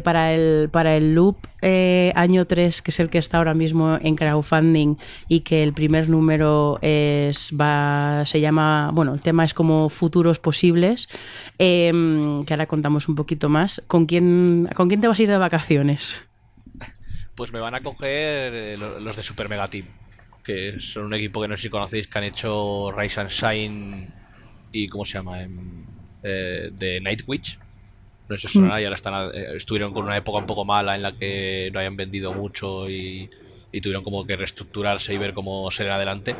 [0.04, 3.98] para, el, para el loop eh, año 3, que es el que está ahora mismo
[4.00, 4.96] en crowdfunding,
[5.28, 10.38] y que el primer número es va, se llama, bueno, el tema es como futuros
[10.38, 11.08] posibles,
[11.58, 13.82] em, que ahora contamos un poquito más.
[13.86, 16.22] ¿Con quién, ¿Con quién te vas a ir de vacaciones?
[17.34, 19.86] Pues me van a coger eh, lo- los de Super Mega Team,
[20.44, 24.08] que son un equipo que no sé si conocéis, que han hecho Rise and Shine
[24.72, 25.42] y ¿cómo se llama?
[25.42, 25.84] Em,
[26.22, 27.58] eh, de Night Witch.
[28.30, 30.94] No si os sonará, y ahora están, eh, estuvieron con una época un poco mala
[30.94, 33.28] en la que no hayan vendido mucho y,
[33.72, 36.36] y tuvieron como que reestructurarse y ver cómo seguir adelante.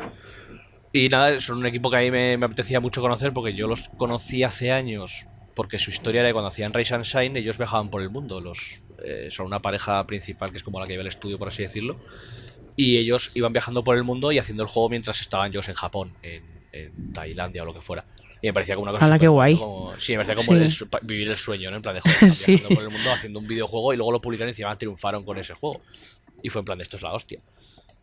[0.93, 3.67] Y nada, son un equipo que a mí me, me apetecía mucho conocer porque yo
[3.67, 7.57] los conocí hace años porque su historia era que cuando hacían Rise and Shine ellos
[7.57, 8.41] viajaban por el mundo.
[8.41, 11.49] Los, eh, son una pareja principal que es como la que lleva el estudio, por
[11.49, 11.97] así decirlo.
[12.75, 15.75] Y ellos iban viajando por el mundo y haciendo el juego mientras estaban ellos en
[15.75, 18.05] Japón, en, en Tailandia o lo que fuera.
[18.41, 19.05] Y me parecía como una cosa.
[19.05, 19.57] ¡Hala, qué súper guay!
[19.57, 20.63] como- sí, me parecía como Sí.
[20.63, 21.75] el su- vivir el sueño, ¿no?
[21.77, 22.51] En plan de joder, están Sí.
[22.55, 25.37] viajando por el mundo haciendo un videojuego y luego lo publicaron y encima triunfaron con
[25.37, 25.81] ese juego.
[26.43, 27.39] Y fue en plan de esto es la hostia.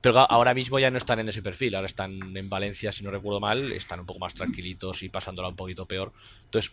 [0.01, 3.11] Pero ahora mismo ya no están en ese perfil, ahora están en Valencia, si no
[3.11, 6.12] recuerdo mal, están un poco más tranquilitos y pasándola un poquito peor.
[6.44, 6.70] Entonces,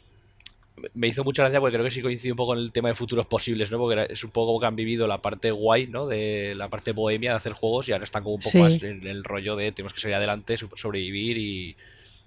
[0.93, 2.93] me- hizo mucha gracia porque creo que sí coincide un poco en el tema de
[2.93, 3.79] futuros posibles, ¿no?
[3.79, 6.05] Porque es un poco como que han vivido la parte guay, ¿no?
[6.05, 8.57] De la parte bohemia de hacer juegos y ahora están como un poco Sí.
[8.59, 11.75] más en el rollo de tenemos que salir adelante, so- sobrevivir y,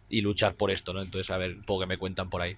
[0.09, 1.03] y luchar por esto, ¿no?
[1.03, 2.57] Entonces, a ver, un poco que me cuentan por ahí.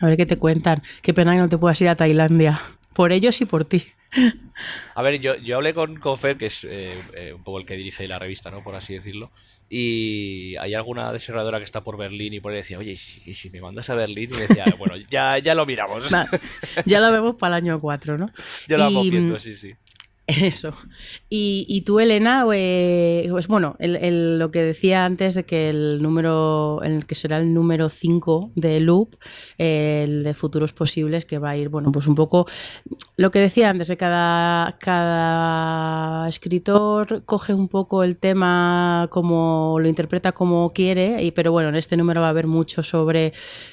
[0.00, 0.82] A ver qué te cuentan.
[1.02, 2.60] Qué pena que no te puedas ir a Tailandia.
[2.94, 3.84] Por ellos y por ti.
[4.94, 7.66] A ver, yo, yo hablé con, con Fer, que es eh, eh, un poco el
[7.66, 8.62] que dirige la revista, ¿no?
[8.62, 9.30] Por así decirlo.
[9.68, 13.50] Y hay alguna desarrolladora que está por Berlín y por ahí decía, oye, ¿y si,
[13.50, 14.30] me mandas a Berlín?
[14.32, 16.04] Y me decía, bueno, ya, ya lo miramos.
[16.14, 16.26] Va,
[16.86, 18.30] ya lo vemos para el año 4, ¿no?
[18.68, 19.74] ya lo vamos Y, viendo, sí, sí.
[20.42, 20.74] Eso.
[21.30, 26.02] Y, y tú, Elena, eh, pues bueno, el- lo que decía antes de que el
[26.02, 29.16] número, el que será el número 5 de Loop,
[29.56, 32.46] eh, el de futuros posibles, que va a ir, bueno, pues un poco
[33.16, 39.88] lo que decía antes, de cada, cada escritor coge un poco el tema como lo
[39.88, 43.32] interpreta como quiere, y, pero bueno, en este número va a haber mucho sobre,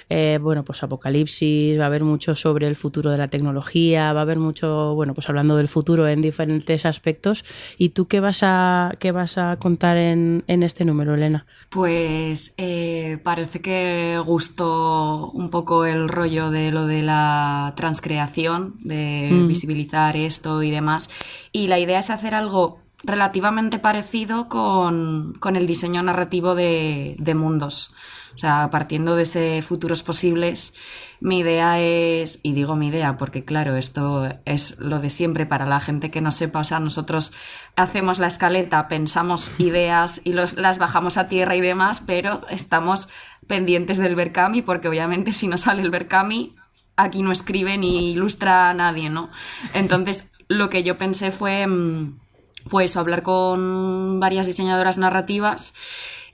[0.10, 4.20] eh, bueno, pues apocalipsis, va a haber mucho sobre el futuro de la tecnología, va
[4.20, 6.44] a haber mucho, bueno, pues hablando del futuro en diferentes
[6.86, 7.43] aspectos.
[7.77, 11.45] ¿Y tú qué vas a, qué vas a contar en, en este número, Elena?
[11.69, 19.29] Pues eh, parece que gustó un poco el rollo de lo de la transcreación, de
[19.31, 19.47] Mm.
[19.47, 21.10] visibilizar esto y demás.
[21.51, 27.36] Y la idea es hacer algo relativamente parecido con, con el diseño narrativo de, de
[27.36, 27.93] mundos.
[28.36, 30.74] O sea, partiendo de ese futuros posibles,
[31.21, 35.65] mi idea es, y digo mi idea porque claro, esto es lo de siempre para
[35.65, 37.32] la gente que no sepa, o sea, nosotros
[37.78, 43.08] hacemos la escaleta, pensamos ideas y los, las bajamos a tierra y demás, pero estamos
[43.48, 46.56] pendientes del Berkami porque obviamente si no sale el Berkami,
[46.98, 49.30] aquí no escribe ni ilustra a nadie, ¿no?
[49.74, 52.19] Entonces, lo que yo pensé fue, mm,
[52.67, 55.74] fue eso, hablar con varias diseñadoras narrativas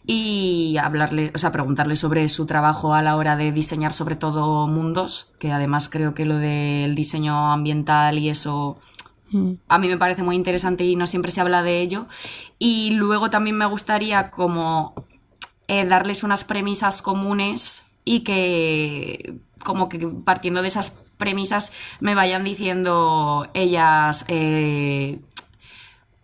[0.06, 4.68] y hablarles, o sea, preguntarles sobre su trabajo a la hora de diseñar sobre todo
[4.68, 8.80] mundos, que además creo que lo del diseño ambiental y eso
[9.68, 12.08] a mí me parece muy interesante y no siempre se habla de ello.
[12.60, 14.94] Y luego también me gustaría como
[15.68, 22.44] eh, darles unas premisas comunes y que como que partiendo de esas premisas me vayan
[22.44, 25.20] diciendo ellas eh,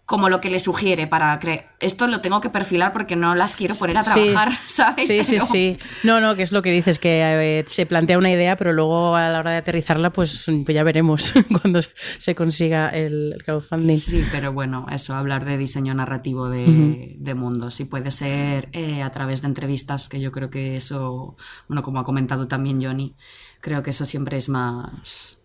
[0.08, 1.66] como lo que les sugiere para creer.
[1.82, 4.12] Esto lo tengo que perfilar porque no las quiero poner a Sí.
[4.14, 5.06] trabajar, ¿sabes?
[5.06, 5.78] Sí, sí, sí.
[6.06, 7.20] No, no, que es lo que dices, que
[7.60, 10.84] eh, se plantea una idea, pero luego a la hora de aterrizarla, pues, pues ya
[10.84, 11.82] veremos cuando
[12.20, 14.00] se consiga el, el crowdfunding.
[14.00, 17.78] Sí, pero bueno, eso, hablar de diseño narrativo de, de mundos.
[17.82, 21.36] Y puede ser eh, a través de entrevistas, que yo creo que eso,
[21.68, 23.14] bueno, como ha comentado también Johnny,
[23.60, 25.37] creo que eso siempre es más.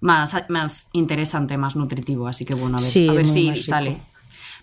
[0.00, 2.28] Más, más interesante, más nutritivo.
[2.28, 4.00] Así que bueno, a ver, Sí, a ver si sale.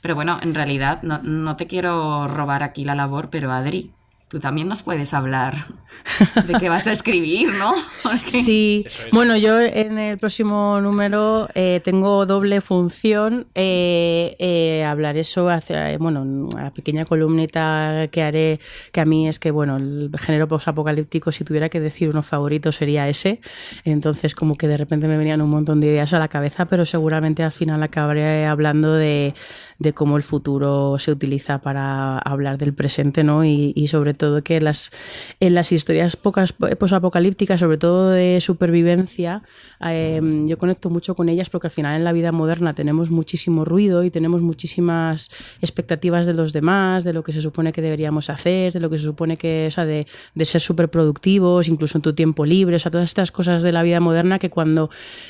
[0.01, 3.91] Pero bueno, en realidad no, no te quiero robar aquí la labor, pero Adri,
[4.29, 5.55] tú también nos puedes hablar
[6.47, 7.73] de qué vas a escribir, ¿no?
[8.03, 9.09] Porque- Sí, Eso es.
[9.11, 13.47] bueno, yo en el próximo número eh, tengo doble función.
[13.55, 18.59] Eh, eh, hablaré sobre, hacia- bueno, una pequeña columnita que haré,
[18.91, 22.71] que a mí es que, bueno, el género posapocalíptico, si tuviera que decir uno favorito,
[22.71, 23.39] sería ese.
[23.83, 26.85] Entonces, como que de repente me venían un montón de ideas a la cabeza, pero
[26.85, 29.33] seguramente al final acabaré hablando de,
[29.79, 33.43] de cómo el futuro se utiliza para hablar del presente, ¿no?
[33.45, 34.91] Y, y sobre todo que las,
[35.39, 35.84] en las historias
[36.21, 39.43] pocas posapocalípticas, sobre todo de supervivencia,
[39.85, 43.65] eh, yo conecto mucho con ellas porque al final en la vida moderna tenemos muchísimo
[43.65, 45.29] ruido y tenemos muchísimas
[45.61, 48.97] expectativas de los demás, de lo que se supone que deberíamos hacer, de lo que
[48.97, 52.75] se supone que, o sea, de, de ser súper productivos, incluso en tu tiempo libre,
[52.75, 54.89] o sea, todas estas cosas de la vida moderna que cuando,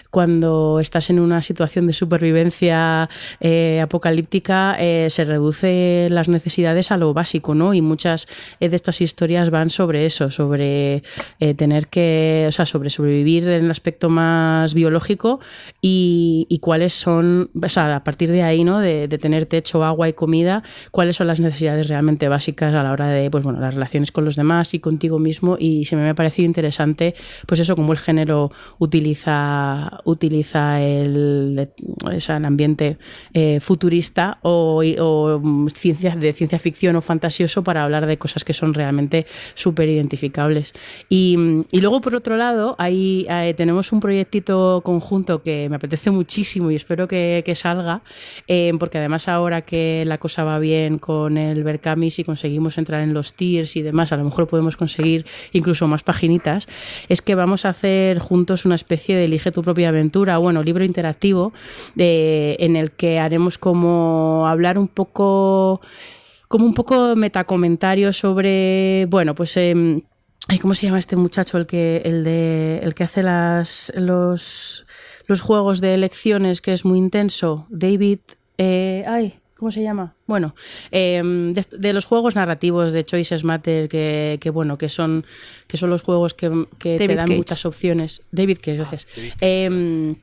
[0.09, 6.97] cuando estás en una situación de supervivencia eh, apocalíptica eh, se reduce las necesidades a
[6.97, 7.73] lo básico, ¿no?
[7.73, 8.27] Y muchas
[8.59, 13.47] eh, de estas historias van sobre eso, sobre eh, tener que, o sea, sobre sobrevivir
[13.49, 15.39] en el aspecto más biológico
[15.81, 18.79] y, cuáles son, o sea, a partir de ahí, ¿no?
[18.79, 23.08] De, tener techo, agua y comida, cuáles son las necesidades realmente básicas a la hora
[23.08, 26.13] de, pues bueno, las relaciones con los demás y contigo mismo y se me ha
[26.13, 31.69] parecido interesante, pues eso, como el género utiliza, utiliza el,
[32.03, 32.97] o sea, el ambiente
[33.34, 35.67] eh, futurista o, o mm,
[36.19, 39.89] de ciencia ficción o fantasioso para hablar de cosas que son realmente súper
[41.10, 41.38] Y,
[41.80, 46.76] luego, por otro lado, ahí eh, tenemos un proyectito conjunto que me apetece muchísimo y
[46.76, 48.02] espero que, salga,
[48.48, 53.02] eh, porque además ahora que la cosa va bien con el Berkami, si conseguimos entrar
[53.02, 56.67] en los tiers y demás, a lo mejor podemos conseguir incluso más paginitas,
[57.08, 60.84] es que vamos a hacer juntos una especie de elige tu propia aventura, bueno, libro
[60.84, 61.54] interactivo,
[61.98, 65.82] eh, en el que haremos como hablar un poco
[66.48, 69.58] como un poco metacomentario sobre, bueno, pues...
[69.58, 70.02] Eh,
[70.47, 71.58] ay, ¿Cómo se llama este muchacho?
[71.58, 74.86] El que, el de, el que hace las, los,
[75.27, 77.67] los juegos de elecciones, que es muy intenso.
[77.69, 78.19] David.
[78.58, 80.13] Eh, ay, ¿Cómo se llama?
[80.27, 80.53] Bueno,
[80.91, 85.25] eh, de, de, los juegos narrativos de Choices Matter, que, que bueno, que son,
[85.67, 87.38] que son los juegos que, que te dan Cage.
[87.38, 88.21] muchas opciones.
[88.31, 89.08] David, que gracias.
[89.39, 90.15] Eh,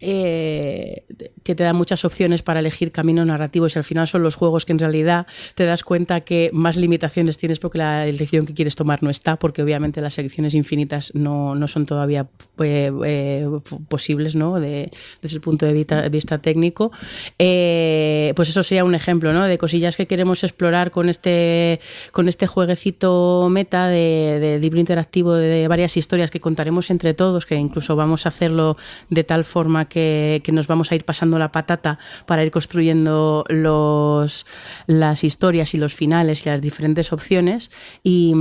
[0.00, 1.04] eh,
[1.42, 4.64] que te da muchas opciones para elegir caminos narrativos y al final son los juegos
[4.64, 8.76] que en realidad te das cuenta que más limitaciones tienes porque la elección que quieres
[8.76, 13.48] tomar no está, porque obviamente las elecciones infinitas no, no son todavía eh, eh,
[13.88, 14.60] posibles ¿no?
[14.60, 14.90] De,
[15.22, 16.92] desde el punto de vista, vista técnico.
[17.38, 19.44] Eh, pues eso sería un ejemplo ¿no?
[19.44, 21.80] de cosillas que queremos explorar con este,
[22.12, 27.46] con este jueguecito meta de, de libro interactivo de varias historias que contaremos entre todos,
[27.46, 28.76] que incluso vamos a hacerlo
[29.08, 34.46] de tal forma que, nos vamos a ir pasando la patata para ir construyendo los,
[34.86, 37.70] las historias y los finales y las diferentes opciones.
[38.02, 38.32] Y,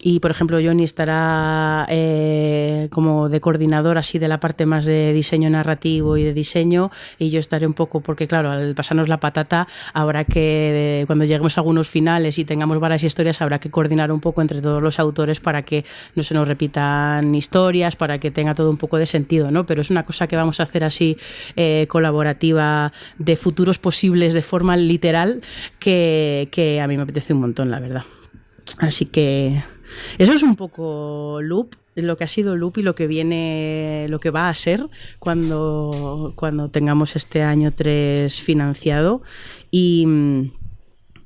[0.00, 5.12] y por ejemplo, Johnny estará eh, como de coordinador así de la parte más de
[5.12, 9.18] diseño narrativo y de diseño y yo estaré un poco, porque claro, al pasarnos la
[9.18, 14.12] patata habrá que, cuando lleguemos a algunos finales y tengamos varias historias, habrá que coordinar
[14.12, 18.30] un poco entre todos los autores para que no se nos repitan historias, para que
[18.30, 19.66] tenga todo un poco de sentido, ¿no?
[19.66, 21.16] Pero es una cosa que vamos a hacer así
[21.56, 25.42] eh, colaborativa de futuros posibles de forma literal
[25.78, 28.04] que, que a mí me apetece un montón, la verdad.
[28.78, 29.62] Así que
[30.18, 34.20] eso es un poco loop lo que ha sido Loop y lo que viene, lo
[34.20, 39.22] que va a ser cuando, cuando tengamos este año 3 financiado.
[39.70, 40.06] Y,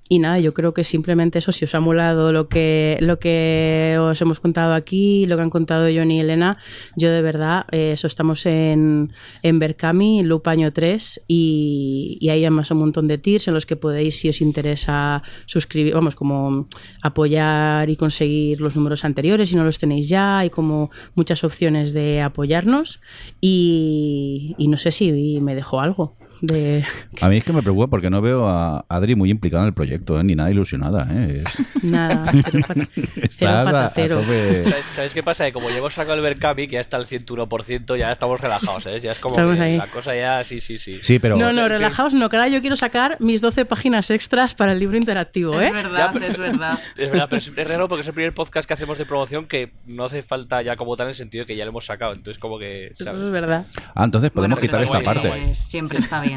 [0.08, 3.96] y nada, yo creo que simplemente eso, si os ha molado lo que, lo que
[4.00, 6.56] os hemos contado aquí, lo que han contado Johnny y Elena,
[6.96, 12.44] yo de verdad, eh, eso estamos en, en Berkami, Loop año 3, y, y hay
[12.44, 16.66] además un montón de tiers en los que podéis, si os interesa, suscribir, vamos, como
[17.02, 21.92] apoyar y conseguir los números anteriores, si no los tenéis ya, hay como muchas opciones
[21.92, 23.00] de apoyarnos,
[23.40, 26.16] y, y no sé si me dejó algo.
[26.40, 26.84] De...
[27.20, 29.74] A mí es que me preocupa porque no veo a Adri muy implicada en el
[29.74, 30.24] proyecto, ¿eh?
[30.24, 31.06] ni nada ilusionada.
[31.10, 31.44] ¿eh?
[31.44, 31.82] Es...
[31.92, 32.78] Nada, cero, pat
[33.16, 34.22] Está patatero.
[34.22, 35.46] ¿Sabes, ¿Sabes, qué pasa?
[35.46, 39.00] Que como llevo sacado el Berkami, que ya está al 101%, ya estamos relajados, ¿eh?
[39.00, 40.98] Ya es como que la cosa ya, sí, sí, sí.
[41.02, 41.36] Sí, pero...
[41.36, 44.96] No, no, relajaos, no, ahora yo quiero sacar mis 12 páginas extras para el libro
[44.96, 45.66] interactivo, ¿eh?
[45.66, 46.78] Es verdad, ya, es verdad.
[46.96, 49.46] Es verdad, pero es, es raro porque es el primer podcast que hacemos de promoción
[49.46, 51.86] que no hace falta ya como tal en el sentido de que ya lo hemos
[51.86, 52.92] sacado, entonces como que...
[52.94, 53.22] ¿sabes?
[53.22, 53.66] Es verdad.
[53.94, 55.28] Ah, entonces podemos bueno, quitar esta parte.
[55.28, 56.27] Pues, siempre está bien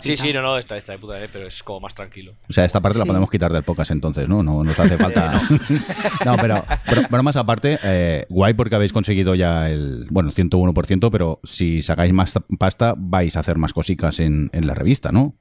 [0.00, 1.28] Sí, sí, no, no, está, está de puta, ¿eh?
[1.32, 2.34] pero es como más tranquilo.
[2.48, 3.00] O sea, esta parte sí.
[3.00, 4.42] la podemos quitar del podcast entonces, ¿no?
[4.42, 5.42] No nos hace falta.
[6.24, 11.10] no, pero, pero, pero, más aparte, eh, guay porque habéis conseguido ya el, bueno, 101%,
[11.10, 15.34] pero si sacáis más pasta, vais a hacer más cositas en, en la revista, ¿no?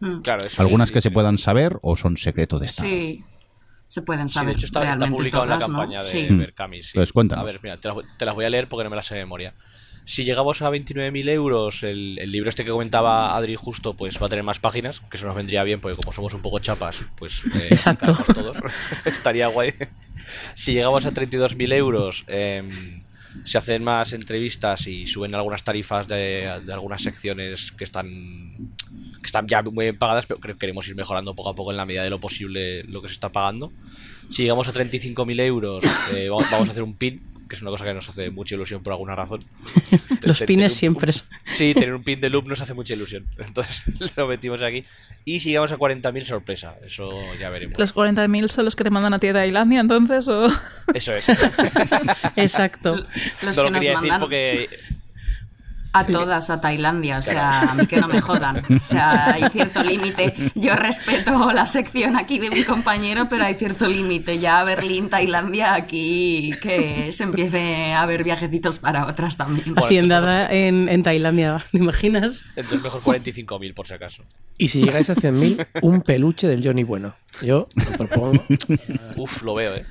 [0.00, 0.20] Mm.
[0.20, 2.88] Claro, eso Algunas sí, que sí, se puedan saber o son secreto de Estado.
[2.88, 3.24] Sí.
[3.88, 4.54] Se pueden saber.
[4.54, 6.04] Sí, de hecho, está, está publicado todas, en la campaña ¿no?
[6.04, 6.26] de sí.
[6.30, 6.82] Berkami.
[6.82, 6.92] Sí.
[6.94, 7.42] Pues cuéntanos.
[7.42, 9.16] A ver, mira, te las, te las voy a leer porque no me las sé
[9.16, 9.52] de memoria
[10.04, 14.26] si llegamos a 29.000 euros, el, el, libro este que comentaba Adri justo, pues va
[14.26, 17.04] a tener más páginas, que eso nos vendría bien, porque como somos un poco chapas,
[17.16, 18.16] pues eh, Exacto.
[18.32, 18.58] todos.
[19.04, 19.74] Estaría guay.
[20.54, 23.00] Si llegamos a 32.000 euros, eh,
[23.44, 28.74] se hacen más entrevistas y suben algunas tarifas de, de algunas secciones que están
[29.20, 31.70] que están ya muy bien pagadas, pero creo que queremos ir mejorando poco a poco
[31.70, 33.72] en la medida de lo posible lo que se está pagando.
[34.30, 35.84] Si llegamos a 35.000 euros,
[36.14, 38.54] eh, vamos, vamos a hacer un pin, que es una cosa que nos hace mucha
[38.54, 39.40] ilusión por alguna razón.
[40.22, 41.12] Los Te- te- pines un- siempre.
[41.50, 43.26] Sí, tener un pin de loop nos hace mucha ilusión.
[43.38, 43.82] Entonces
[44.16, 44.84] lo metimos aquí.
[45.24, 46.76] Y si llegamos a 40.000, sorpresa.
[46.86, 47.76] Eso ya veremos.
[47.78, 50.28] ¿Los 40.000 son los que te mandan a ti de Tailandia entonces?
[50.28, 50.46] O...
[50.94, 51.26] Eso es.
[52.36, 53.04] Exacto.
[53.42, 54.68] Los no que lo nos quería decir mandan porque
[55.92, 58.62] a todas a Tailandia, o sea, a mí que no me jodan.
[58.70, 60.52] O sea, hay cierto límite.
[60.54, 64.38] Yo respeto la sección aquí de mi compañero, pero hay cierto límite.
[64.38, 69.74] Ya Berlín, Tailandia, aquí que se empiece a ver viajecitos para otras también.
[69.74, 72.44] Bueno, Haciendada en, en Tailandia, ¿te imaginas?
[72.56, 74.24] entonces mejor 45.000 por si acaso.
[74.58, 77.16] Y si llegáis a 100.000, un peluche del Johnny Bueno.
[77.42, 78.44] Yo lo propongo.
[79.16, 79.86] Uf, lo veo, eh.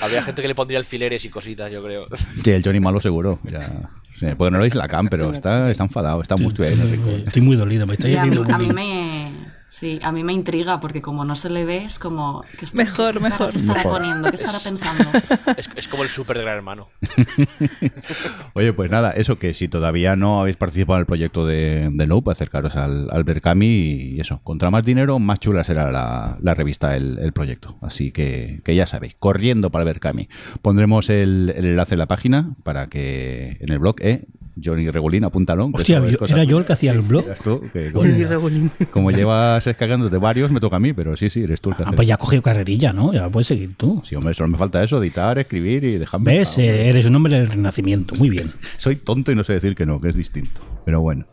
[0.00, 2.06] Habría gente que le pondría alfileres y cositas, yo creo.
[2.44, 3.40] Sí, el Johnny Malo seguro.
[3.42, 3.90] Ya.
[4.20, 7.24] Porque no lo dice la cam, pero está, está enfadado, está muy bien.
[7.26, 9.39] Estoy muy dolido, me estáis Y a, mí, a mí me...
[9.70, 12.42] Sí, a mí me intriga porque como no se le ve es como...
[12.58, 13.48] ¿qué está- Mejor, qué mejor.
[13.48, 13.98] se estará Mejor.
[13.98, 14.28] poniendo?
[14.28, 15.04] ¿Qué estará pensando?
[15.56, 16.88] Es, es como el super gran hermano.
[18.54, 22.06] Oye, pues nada, eso que si todavía no habéis participado en el proyecto de, de
[22.06, 26.54] Loop, acercaros al, al Berkami y eso, contra más dinero, más chula será la, la
[26.54, 27.78] revista, el, el proyecto.
[27.82, 30.28] Así que, que ya sabéis, corriendo para el Berkami.
[30.62, 34.26] Pondremos el, el enlace en la página para que en el blog, ¿eh?
[34.64, 35.70] Johnny Regulín, apúntalo.
[35.72, 37.24] Hostia, yo- era yo el que hacía el blog.
[37.26, 38.70] eras tú, que como, Johnny Regulín.
[38.90, 41.82] como llevas descargándote varios, me toca a mí, pero sí, sí, eres tú el que
[41.82, 41.96] Ah, hace.
[41.96, 43.12] pues ya has cogido carrerilla, ¿no?
[43.12, 44.02] Ya puedes seguir tú.
[44.04, 46.32] Sí, hombre, solo me falta eso, editar, escribir y dejarme.
[46.38, 46.56] ¿Ves?
[46.58, 46.62] Ah.
[46.62, 48.14] Eh, eres un hombre del renacimiento.
[48.16, 48.50] Muy bien.
[48.76, 50.60] Soy tonto y no sé decir que no, que es distinto.
[50.90, 51.24] Pero bueno.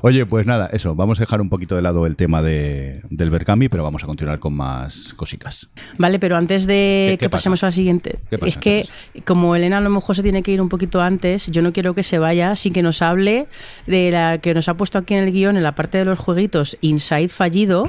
[0.00, 0.94] Oye, pues nada, eso.
[0.94, 4.06] Vamos a dejar un poquito de lado el tema de, del Berkami, pero vamos a
[4.06, 5.68] continuar con más cositas.
[5.98, 7.36] Vale, pero antes de ¿Qué- qué que pasa?
[7.42, 8.48] pasemos a la siguiente, ¿Qué pasa?
[8.48, 11.50] es que ¿Qué como Elena a lo mejor se tiene que ir un poquito antes,
[11.50, 13.48] yo no quiero que se vaya sin que nos hable
[13.86, 16.18] de la que nos ha puesto aquí en el guion, en la parte de los
[16.18, 17.86] jueguitos, Inside fallido,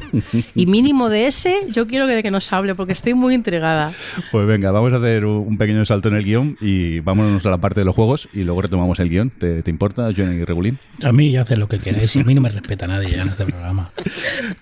[0.55, 3.93] y mínimo de ese, yo quiero que, que nos hable porque estoy muy intrigada.
[4.33, 7.49] Pues venga, vamos a hacer un un pequeño salto en el guion y vámonos a
[7.49, 9.29] la parte de los juegos y luego retomamos el guion.
[9.29, 10.77] ¿Te, te importa, Johnny Regulín?
[11.03, 12.15] A mí ya haces lo que queráis.
[12.15, 13.91] y A mí no me respeta nadie ya en este programa.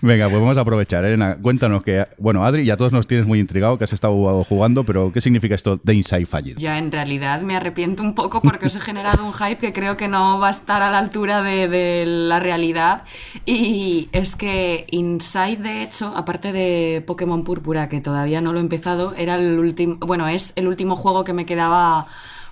[0.00, 1.04] Venga, pues vamos a aprovechar.
[1.04, 4.84] Elena, cuéntanos que, bueno, Adri, ya todos nos tienes muy intrigado que has estado jugando,
[4.84, 6.60] pero ¿qué significa esto de Inside fallido?
[6.60, 9.96] Ya en realidad me arrepiento un poco porque os he generado un hype que creo
[9.96, 13.04] que no va a estar a la altura de, de la realidad.
[13.46, 18.62] Y es que Inside, de hecho, aparte de Pokémon Púrpura, que todavía no lo he
[18.62, 22.06] empezado, era el último, bueno, es el último juego que me quedaba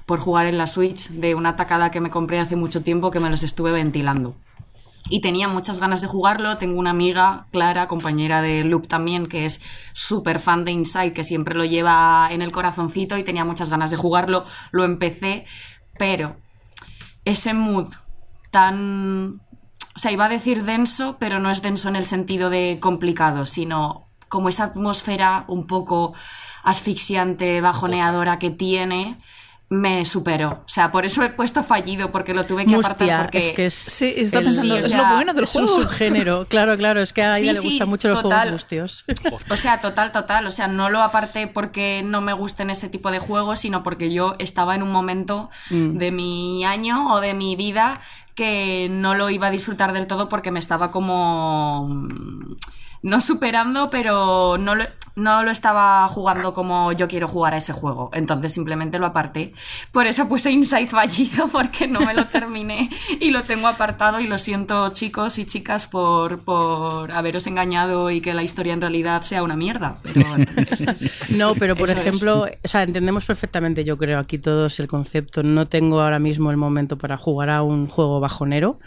[0.07, 3.21] por jugar en la Switch de una tacada que me compré hace mucho tiempo que
[3.21, 4.37] me los estuve ventilando.
[5.11, 6.57] Y tenía muchas ganas de jugarlo.
[6.57, 9.61] Tengo una amiga, Clara, compañera de Loop también, que es
[9.93, 13.91] súper fan de Inside, que siempre lo lleva en el corazoncito y tenía muchas ganas
[13.91, 14.45] de jugarlo.
[14.71, 15.45] Lo empecé,
[15.99, 16.37] pero
[17.25, 17.89] ese mood
[18.51, 19.41] tan...
[19.97, 23.47] O sea, iba a decir denso, pero no es denso en el sentido de complicado,
[23.47, 26.15] sino como esa atmósfera un poco
[26.65, 29.19] asfixiante, bajoneadora que tiene,
[29.71, 30.51] me superó.
[30.65, 33.39] O sea, por eso he puesto fallido, porque lo tuve que apartar porque...
[33.51, 35.55] es que es, Sí, está El- pensando, sí, o es sea, lo bueno del es
[35.57, 35.83] un juego.
[35.83, 36.47] subgénero.
[36.49, 38.39] Claro, claro, es que a Sí, ella le sí, gustan mucho los total.
[38.41, 39.05] juegos mustios.
[39.51, 40.47] O sea, total, total.
[40.47, 44.13] O sea, no lo aparté porque no me gusten ese tipo de juegos, sino porque
[44.13, 48.01] yo estaba en un momento de mi año o de mi vida
[48.35, 52.57] que no lo iba a disfrutar del todo porque me estaba como mm,
[53.05, 54.85] no superando, pero no lo,
[55.15, 58.09] no lo estaba jugando como yo quiero jugar a ese juego.
[58.15, 59.53] Entonces simplemente lo aparté.
[59.93, 62.89] Por eso puse Inside fallido, porque no me lo terminé
[63.21, 64.21] y lo tengo apartado.
[64.21, 68.81] Y lo siento, chicos y chicas, por, por haberos engañado y que la historia en
[68.81, 69.99] realidad sea una mierda.
[70.03, 71.31] Pero bueno, eso es.
[71.31, 71.99] No, pero por es.
[71.99, 75.43] ejemplo, o sea, entendemos perfectamente, yo creo, aquí todos el concepto.
[75.43, 78.79] No tengo ahora mismo el momento para jugar a un juego bajonero,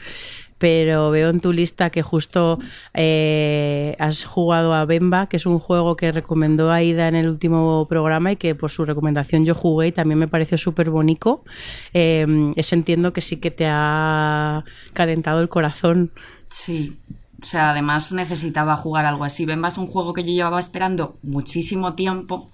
[0.58, 2.60] pero veo en tu lista que justo
[2.94, 7.88] eh, has jugado a Bemba, que es un juego que recomendó Aida en el último
[7.88, 11.44] programa y que por su recomendación yo jugué y también me pareció súper bonito.
[11.94, 16.12] Eh, ese entiendo que sí que te ha calentado el corazón.
[16.50, 16.98] Sí.
[17.40, 19.46] O sea, además necesitaba jugar algo así.
[19.46, 22.52] Bemba es un juego que yo llevaba esperando muchísimo tiempo,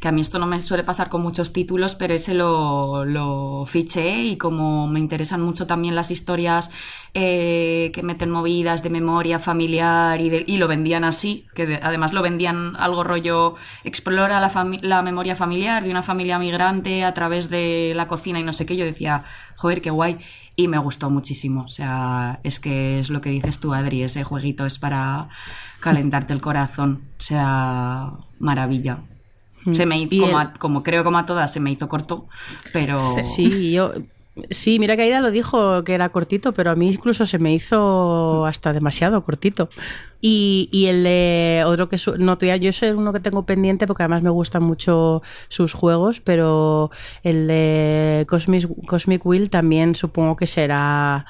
[0.00, 3.64] que a mí esto no me suele pasar con muchos títulos, pero ese lo, lo
[3.66, 6.70] fiché y como me interesan mucho también las historias
[7.14, 11.80] eh, que meten movidas de memoria familiar y, de- y lo vendían así, que de-
[11.80, 13.54] además lo vendían algo rollo,
[13.84, 14.50] explora la,
[14.82, 18.66] la memoria familiar de una familia migrante a través de la cocina y no sé
[18.66, 19.24] qué, yo decía,
[19.56, 20.18] joder, qué guay
[20.56, 21.62] y me gustó muchísimo.
[21.62, 25.28] O sea, es que es lo que dices tú, Adri, ese jueguito es para
[25.80, 27.02] calentarte el corazón.
[27.18, 28.98] O sea, maravilla.
[29.72, 32.26] Se me hizo, como, el- a- como creo como a todas, se me hizo corto,
[32.72, 33.04] pero...
[33.22, 33.92] Sí, yo
[34.50, 37.54] Sí, mira que Aida lo dijo que era cortito, pero a mí incluso se me
[37.54, 39.68] hizo hasta demasiado cortito.
[40.20, 44.02] Y, y el de otro que su- no yo soy uno que tengo pendiente porque
[44.02, 46.90] además me gustan mucho sus juegos, pero
[47.22, 51.26] el de Cosmic, Cosmic Will también supongo que será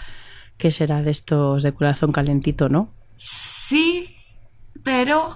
[0.57, 2.89] que será de estos de corazón calentito, ¿no?
[3.17, 4.17] Sí,
[4.83, 5.31] pero,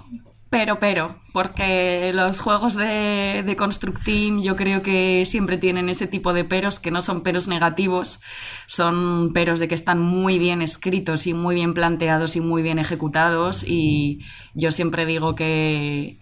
[0.51, 6.07] pero, pero, porque los juegos de, de Construct Team yo creo que siempre tienen ese
[6.07, 8.21] tipo de peros que no son peros negativos,
[8.67, 12.79] son peros de que están muy bien escritos y muy bien planteados y muy bien
[12.79, 14.21] ejecutados y
[14.55, 16.19] yo siempre digo que,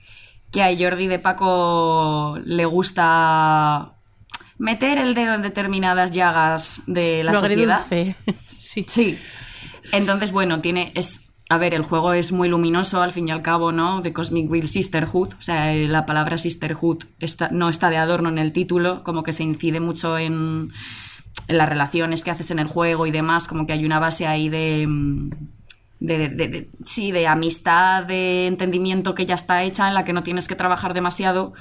[0.51, 3.97] que a Jordi de Paco le gusta
[4.59, 7.85] meter el dedo en determinadas llagas de la Lo sociedad.
[8.59, 8.85] sí.
[8.89, 9.19] Sí.
[9.93, 10.93] Entonces, bueno, tiene.
[10.95, 14.01] Es, a ver, el juego es muy luminoso, al fin y al cabo, ¿no?
[14.03, 15.35] De Cosmic Will Sisterhood.
[15.39, 19.23] O sea, eh, la palabra Sisterhood está, no está de adorno en el título, como
[19.23, 20.73] que se incide mucho en,
[21.49, 24.49] las relaciones que haces en el juego y demás, como que hay una base ahí
[24.49, 24.87] de.
[24.89, 25.31] mm,
[26.01, 30.13] De, de- de- sí, de amistad, de entendimiento que ya está hecha, en la que
[30.13, 31.55] no tienes que trabajar demasiado.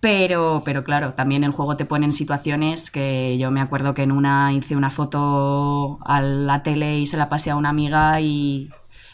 [0.00, 4.02] Pero, pero claro, también el juego te pone en situaciones que yo me acuerdo que
[4.02, 8.18] en una hice una foto a la tele y se la pasé a una amiga
[8.20, 8.70] y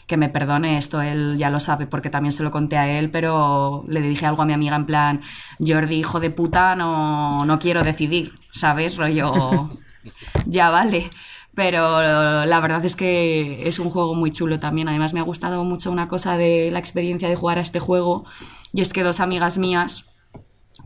[0.07, 3.11] que me perdone, esto él ya lo sabe porque también se lo conté a él,
[3.11, 5.21] pero le dije algo a mi amiga en plan,
[5.59, 8.95] Jordi, hijo de puta, no, no quiero decidir, ¿sabes?
[8.95, 9.69] Rollo,
[10.45, 11.09] ya vale.
[11.53, 14.89] Pero la verdad es que es un juego muy chulo también.
[14.89, 18.25] Además me ha gustado mucho una cosa de la experiencia de jugar a este juego
[18.73, 20.13] y es que dos amigas mías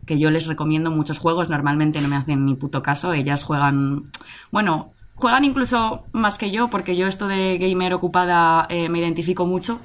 [0.05, 4.11] que yo les recomiendo muchos juegos, normalmente no me hacen ni puto caso, ellas juegan,
[4.49, 9.45] bueno, juegan incluso más que yo, porque yo esto de gamer ocupada eh, me identifico
[9.45, 9.80] mucho,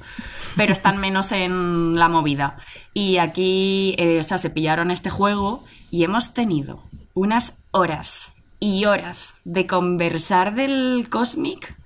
[0.55, 2.57] pero están menos en la movida.
[2.93, 8.85] Y aquí, eh, o sea, se pillaron este juego y hemos tenido unas horas y
[8.85, 11.77] horas de conversar del Cosmic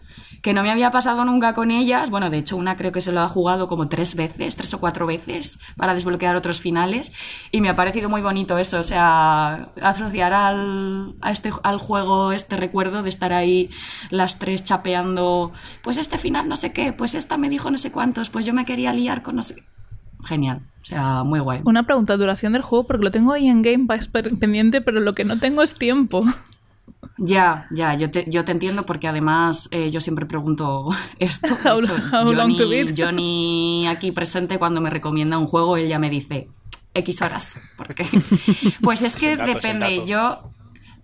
[0.41, 2.09] que no me había pasado nunca con ellas.
[2.09, 4.79] Bueno, de hecho, una creo que se lo ha jugado como tres veces, tres o
[4.79, 7.11] cuatro veces, para desbloquear otros finales.
[7.51, 12.31] Y me ha parecido muy bonito eso, o sea, asociar al, a este, al juego
[12.31, 13.69] este recuerdo de estar ahí
[14.09, 15.51] las tres chapeando,
[15.83, 18.53] pues este final no sé qué, pues esta me dijo no sé cuántos, pues yo
[18.53, 19.63] me quería liar con no sé.
[20.23, 21.61] Genial, o sea, muy guay.
[21.65, 25.13] Una pregunta, duración del juego, porque lo tengo ahí en Game Pass pendiente, pero lo
[25.13, 26.23] que no tengo es tiempo.
[27.17, 31.47] Ya, ya, yo te, yo te entiendo porque además eh, yo siempre pregunto esto.
[31.63, 32.93] How- hecho, how long to Johnny, beat?
[32.97, 36.49] Johnny aquí presente cuando me recomienda un juego, él ya me dice
[36.93, 37.59] X horas.
[37.77, 38.05] Porque,
[38.81, 40.05] pues es que depende.
[40.05, 40.41] Yo,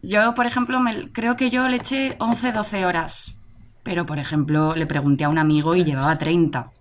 [0.01, 3.39] yo, por ejemplo, me- creo que yo le eché 11, 12 horas.
[3.83, 6.71] Pero, por ejemplo, le pregunté a un amigo y llevaba 30.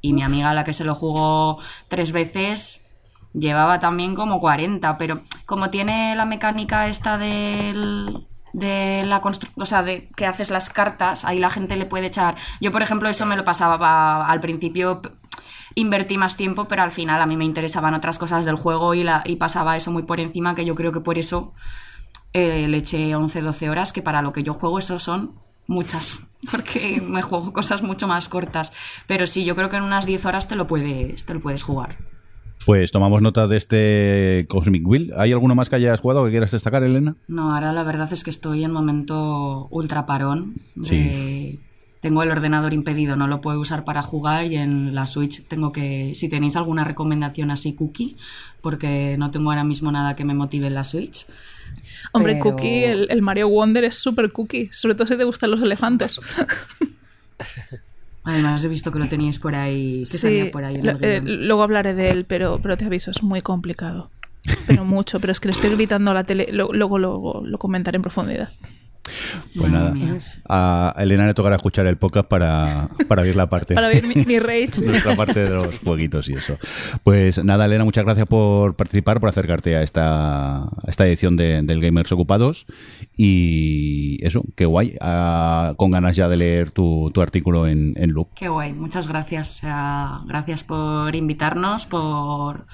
[0.00, 2.84] Y mi amiga, a la que se lo jugó tres veces,
[3.34, 4.98] llevaba también como 40.
[4.98, 8.26] Pero como tiene la mecánica esta del
[8.56, 12.06] de la construcción, o sea, de que haces las cartas, ahí la gente le puede
[12.06, 12.36] echar.
[12.60, 15.02] Yo, por ejemplo, eso me lo pasaba pa- al principio,
[15.74, 19.04] invertí más tiempo, pero al final a mí me interesaban otras cosas del juego y,
[19.04, 21.52] la, y pasaba eso muy por encima, que yo creo que por eso
[22.32, 25.34] eh, le eché 11, 12 horas, que para lo que yo juego eso son
[25.66, 28.72] muchas, porque me juego cosas mucho más cortas.
[29.06, 31.62] Pero sí, yo creo que en unas 10 horas te lo puedes, te lo puedes
[31.62, 31.96] jugar.
[32.64, 35.12] Pues tomamos nota de este Cosmic Wheel.
[35.16, 37.14] ¿Hay alguno más que hayas jugado que quieras destacar, Elena?
[37.28, 40.54] No, ahora la verdad es que estoy en momento ultra parón.
[40.74, 41.60] de-
[42.00, 45.72] Tengo el ordenador impedido, no lo puedo usar para jugar y en la Switch tengo
[45.72, 46.12] que...
[46.14, 48.16] Si tenéis alguna recomendación así cookie,
[48.62, 51.26] porque no tengo ahora mismo nada que me motive en la Switch.
[52.12, 55.50] Hombre, Pero- Cookie, el, el Mario Wonder es súper cookie, sobre todo si te gustan
[55.50, 56.20] los elefantes.
[58.26, 60.98] Además he visto que lo teníais por ahí, que Sí, salía por ahí en el
[61.04, 64.10] eh, luego hablaré de él, pero, pero te aviso, es muy complicado.
[64.66, 67.58] Pero mucho, pero es que le estoy gritando a la tele, lo- luego, luego lo
[67.58, 68.48] comentaré en profundidad.
[69.56, 70.18] Pues Madre nada, mía.
[70.48, 73.74] a Elena le tocará escuchar el podcast para, para ver la parte.
[73.74, 74.70] Para ver mi, mi rage.
[74.84, 76.58] nuestra parte de los jueguitos y eso.
[77.04, 81.62] Pues nada, Elena, muchas gracias por participar, por acercarte a esta, a esta edición de-
[81.62, 82.66] del Gamers Ocupados.
[83.16, 84.96] Y eso, qué guay.
[85.00, 88.28] Ah, con ganas ya de leer tu, tu artículo en, en Loop.
[88.34, 89.50] Qué guay, muchas gracias.
[89.56, 92.66] O sea, gracias por invitarnos, por,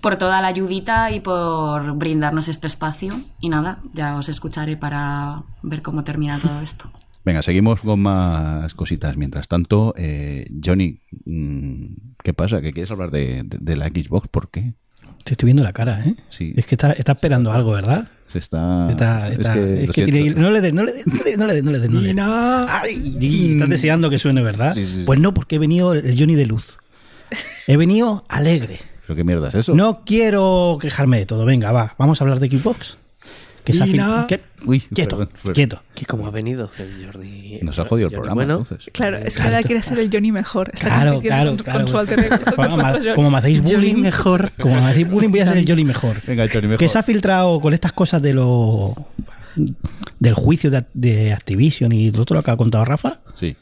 [0.00, 3.12] por toda la ayudita y por brindarnos este espacio.
[3.40, 6.90] Y nada, ya os escucharé para ver cómo termina todo esto.
[7.24, 9.16] Venga, seguimos con más cositas.
[9.16, 11.84] Mientras tanto, eh, Johnny, mm,
[12.22, 12.60] ¿qué pasa?
[12.60, 14.28] ¿Que quieres hablar de, de- de la Xbox?
[14.28, 14.74] ¿Por qué?
[15.24, 16.14] Te estoy viendo la cara, ¿eh?
[16.28, 16.54] Sí.
[16.56, 18.06] Es que está, está esperando algo, ¿verdad?
[18.32, 18.88] Se está.
[18.88, 21.24] Está, es está- que, es que tiene- no le des, no le des, no le
[21.24, 22.66] des, no le des, no le des, no.
[22.68, 23.16] Ay,
[23.50, 24.72] estás deseando que suene, ¿verdad?
[24.74, 25.02] Sí, sí, sí.
[25.04, 26.78] Pues no, porque he venido el Johnny de luz.
[27.66, 28.78] He venido alegre.
[29.04, 29.74] ¿Pero qué mierda es eso?
[29.74, 31.44] No quiero quejarme de todo.
[31.44, 32.98] Venga, va, vamos a hablar de Xbox.
[33.66, 34.26] Que se ha filtrado.
[34.64, 35.54] Uy, quieto, perdón, perdón.
[35.54, 35.82] quieto.
[35.94, 37.58] Que como ha venido el Jordi.
[37.62, 38.88] Nos ha jodido el Jordi programa, Bueno, entonces.
[38.92, 40.70] Claro, es que ahora quiere ser el Johnny mejor.
[40.72, 41.78] Está Claro, claro, con, claro.
[41.80, 43.14] con su alter ego, con Como su me- otro Johnny.
[43.16, 44.52] como me hacéis bullying, mejor.
[44.60, 46.16] como me hacéis bullying, voy a ser el Jolly mejor.
[46.26, 46.78] Venga, Johnny, mejor.
[46.78, 48.94] Que se ha filtrado con estas cosas de lo
[50.20, 53.56] del juicio de, de Activision y lo otro lo que ha contado Rafa, Sí.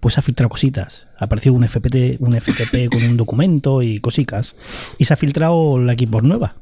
[0.00, 1.06] pues ha filtrado cositas.
[1.18, 4.56] Ha aparecido un FPT, un FTP con un documento y cositas.
[4.98, 6.56] Y se ha filtrado la Xbox nueva.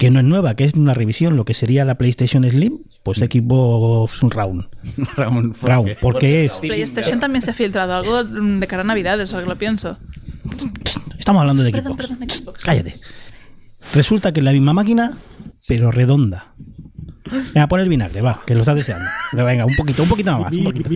[0.00, 3.18] Que no es nueva, que es una revisión, lo que sería la PlayStation Slim, pues
[3.18, 4.66] Xbox Round.
[5.16, 6.54] Ramón, ¿por Round, porque es.
[6.54, 9.98] PlayStation también se ha filtrado algo mm, de cara a Navidades, ahora que lo pienso.
[11.18, 12.08] Estamos hablando de Perdón, Xbox.
[12.08, 12.64] perdón, Xbox.
[12.64, 12.98] Cállate.
[13.92, 15.18] Resulta que es la misma máquina,
[15.68, 16.54] pero redonda.
[17.52, 19.04] Venga, pon el vinagre, va, que lo estás deseando.
[19.34, 20.50] Venga, un poquito, un poquito más.
[20.50, 20.88] un poquito.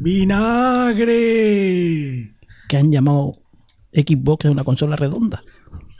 [0.00, 1.16] ¡Vinagre!
[2.68, 3.38] Que han llamado
[3.90, 5.42] Xbox a una consola redonda.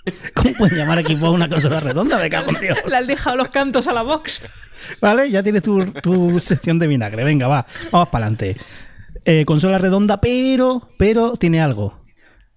[0.35, 2.19] ¿Cómo pueden llamar a Xbox a una consola redonda?
[2.19, 2.79] Me cago en Dios.
[2.89, 4.43] Le has dejado los cantos a la box.
[5.01, 7.25] Vale, ya tienes tu, tu sección de vinagre.
[7.25, 8.57] Venga, va, vamos para adelante.
[9.45, 12.01] consola redonda, pero, pero tiene algo.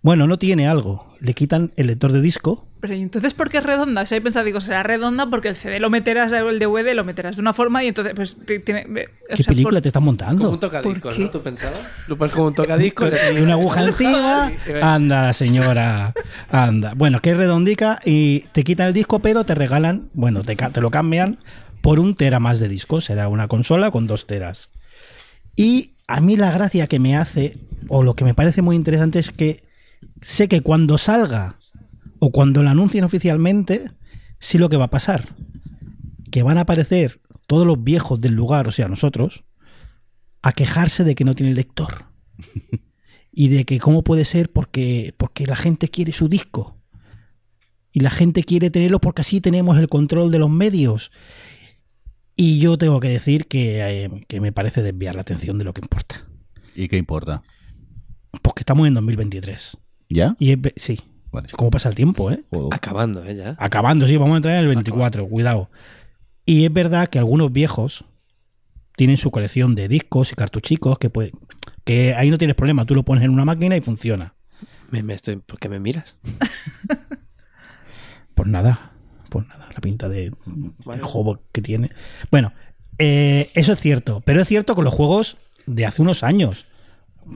[0.01, 1.12] Bueno, no tiene algo.
[1.25, 2.67] Le quitan el lector de disco.
[2.81, 4.05] Pero ¿y entonces por qué es redonda?
[4.05, 7.37] Si hay pensado, digo, será redonda porque el CD lo meterás, el DVD lo meterás
[7.37, 8.81] de una forma y entonces, pues, ti- tiene.
[8.81, 10.49] o ¿Qué sea, película por- te estás Como montando?
[10.49, 11.23] un tocadiscos, ¿Por qué?
[11.23, 11.29] ¿no?
[11.31, 12.09] ¿Tú pensabas?
[12.09, 13.13] Lo pones como un tocadiscos.
[13.33, 14.51] Y una aguja encima.
[14.81, 16.13] Anda, señora.
[16.49, 16.93] Anda.
[16.93, 20.91] Bueno, que es redondica y te quitan el disco, pero te regalan, bueno, te lo
[20.91, 21.39] cambian
[21.79, 22.99] por un tera más de disco.
[22.99, 24.69] Será una consola con dos teras.
[25.55, 27.55] Y a mí la gracia que me hace,
[27.87, 29.62] o lo que me parece muy interesante, es que
[30.21, 31.57] sé que cuando salga
[32.19, 33.91] o cuando lo anuncien oficialmente,
[34.39, 35.35] sí lo que va a pasar.
[36.31, 39.43] Que van a aparecer todos los viejos del lugar, o sea, nosotros,
[40.41, 42.05] a quejarse de que no tiene lector.
[43.31, 46.77] y de que cómo puede ser porque, porque la gente quiere su disco.
[47.91, 51.11] Y la gente quiere tenerlo porque así tenemos el control de los medios.
[52.35, 55.73] Y yo tengo que decir que, eh, que me parece desviar la atención de lo
[55.73, 56.27] que importa.
[56.75, 57.43] ¿Y qué importa?
[58.41, 59.77] Porque estamos en 2023.
[60.09, 60.35] ¿Ya?
[60.39, 60.99] Y sí,
[61.31, 61.47] Vale.
[61.51, 62.43] cómo pasa el tiempo, ¿eh?
[62.71, 63.35] Acabando, ¿eh?
[63.35, 63.55] Ya.
[63.57, 65.69] Acabando, sí, vamos a entrar en el 24, cuidado.
[66.45, 68.05] Y es verdad que algunos viejos
[68.95, 71.31] tienen su colección de discos y cartuchicos que, puede,
[71.83, 74.35] que ahí no tienes problema, tú lo pones en una máquina y funciona.
[74.91, 76.15] Me, me estoy, ¿Por qué me miras?
[78.35, 78.91] Pues nada,
[79.29, 80.31] pues nada, la pinta de
[80.85, 81.01] Vale.
[81.01, 81.91] el juego que tiene.
[82.31, 82.51] Bueno,
[82.97, 86.65] eh, eso es cierto, pero es cierto con los juegos de hace unos años.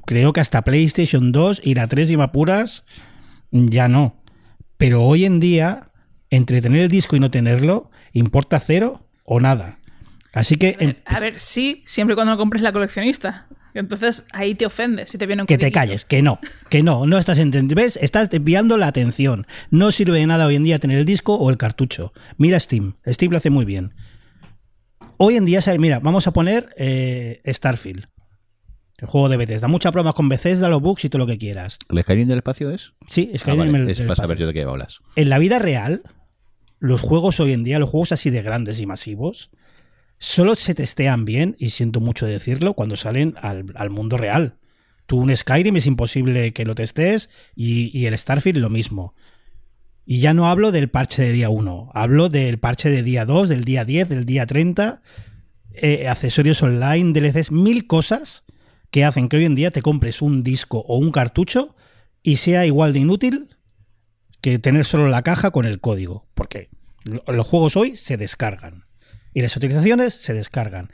[0.05, 2.85] Creo que hasta PlayStation 2 y la 3 y más puras
[3.51, 4.21] ya no.
[4.77, 5.91] Pero hoy en día,
[6.29, 9.79] entre tener el disco y no tenerlo, importa cero o nada.
[10.33, 13.47] Así que A ver, sí, siempre y cuando no compres la coleccionista.
[13.73, 17.05] Entonces ahí te ofendes si te viene un que te calles, que no, que no,
[17.05, 17.75] no estás entendiendo.
[17.81, 17.97] ¿Ves?
[18.01, 19.45] Estás desviando la atención.
[19.69, 22.11] No sirve de nada hoy en día tener el disco o el cartucho.
[22.37, 23.93] Mira Steam, Steam lo hace muy bien.
[25.17, 28.07] Hoy en día, mira, vamos a poner eh, Starfield,
[28.97, 29.67] el juego de Bethesda.
[29.67, 31.77] Muchas pruebas con Bethesda, los bugs y todo lo que quieras.
[31.89, 32.93] ¿El Skyrim del espacio es?
[33.09, 34.23] Sí, es que Ah, vale, en el- es para espacio.
[34.23, 34.99] saber yo de qué hablas.
[35.15, 36.01] En la vida real,
[36.79, 39.51] los juegos hoy en día, los juegos así de grandes y masivos,
[40.17, 44.55] solo se testean bien, y siento mucho decirlo, cuando salen al, al mundo real.
[45.05, 49.13] Tú un Skyrim es imposible que lo testes y, y el Starfield lo mismo.
[50.05, 53.47] Y ya no hablo del parche de día 1, hablo del parche de día 2,
[53.49, 55.01] del día 10, del día 30,
[55.75, 58.43] eh, accesorios online, DLCs, mil cosas
[58.91, 61.75] que hacen que hoy en día te compres un disco o un cartucho
[62.23, 63.55] y sea igual de inútil
[64.41, 66.27] que tener solo la caja con el código.
[66.33, 66.69] Porque
[67.03, 68.85] lo- los juegos hoy se descargan.
[69.33, 70.91] Y las utilizaciones se descargan.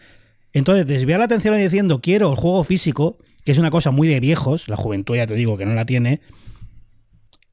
[0.53, 4.19] Entonces, desviar la atención diciendo quiero el juego físico, que es una cosa muy de
[4.19, 6.21] viejos, la juventud ya te digo que no la tiene,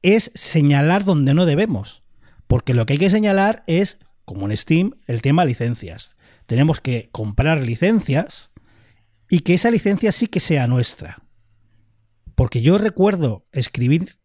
[0.01, 2.03] es señalar donde no debemos.
[2.47, 6.15] Porque lo que hay que señalar es, como en Steam, el tema licencias.
[6.47, 8.50] Tenemos que comprar licencias
[9.31, 11.23] y que esa licencia sí que sea nuestra.
[12.35, 14.17] Porque yo recuerdo escribir,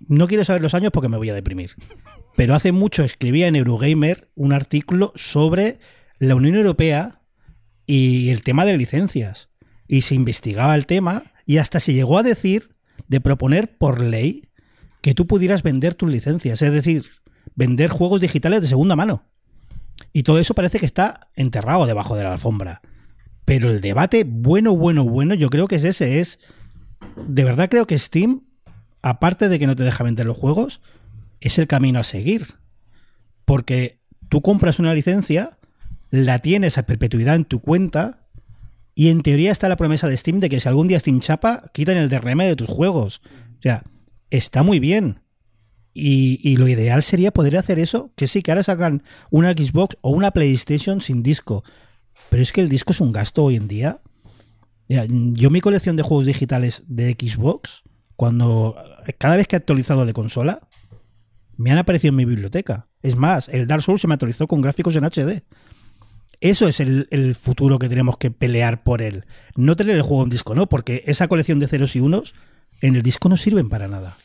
[0.00, 1.72] no quiero saber los años porque me voy a deprimir,
[2.34, 5.78] pero hace mucho escribía en Eurogamer un artículo sobre
[6.18, 7.20] la Unión Europea
[7.86, 9.50] y el tema de licencias.
[9.86, 12.74] Y se investigaba el tema y hasta se llegó a decir
[13.06, 14.48] de proponer por ley
[15.02, 17.04] que tú pudieras vender tus licencias, es decir,
[17.54, 19.24] vender juegos digitales de segunda mano.
[20.14, 22.80] Y todo eso parece que está enterrado debajo de la alfombra.
[23.44, 26.38] Pero el debate bueno, bueno, bueno, yo creo que es ese, es...
[27.26, 28.42] De verdad creo que Steam,
[29.02, 30.80] aparte de que no te deja vender los juegos,
[31.40, 32.54] es el camino a seguir.
[33.44, 35.58] Porque tú compras una licencia,
[36.10, 38.24] la tienes a perpetuidad en tu cuenta,
[38.94, 41.70] y en teoría está la promesa de Steam de que si algún día Steam chapa,
[41.72, 43.20] quitan el DRM de tus juegos.
[43.58, 43.82] O sea,
[44.30, 45.20] está muy bien.
[45.92, 49.96] Y, y lo ideal sería poder hacer eso, que sí, que ahora sacan una Xbox
[50.00, 51.64] o una PlayStation sin disco.
[52.34, 54.00] Pero es que el disco es un gasto hoy en día.
[54.88, 57.84] Yo mi colección de juegos digitales de Xbox,
[58.16, 58.74] cuando
[59.18, 60.66] cada vez que he actualizado de consola,
[61.56, 62.88] me han aparecido en mi biblioteca.
[63.02, 65.44] Es más, el Dark Souls se me actualizó con gráficos en HD.
[66.40, 69.26] Eso es el, el futuro que tenemos que pelear por él.
[69.54, 70.68] No tener el juego en disco, ¿no?
[70.68, 72.34] Porque esa colección de ceros y unos
[72.80, 74.16] en el disco no sirven para nada.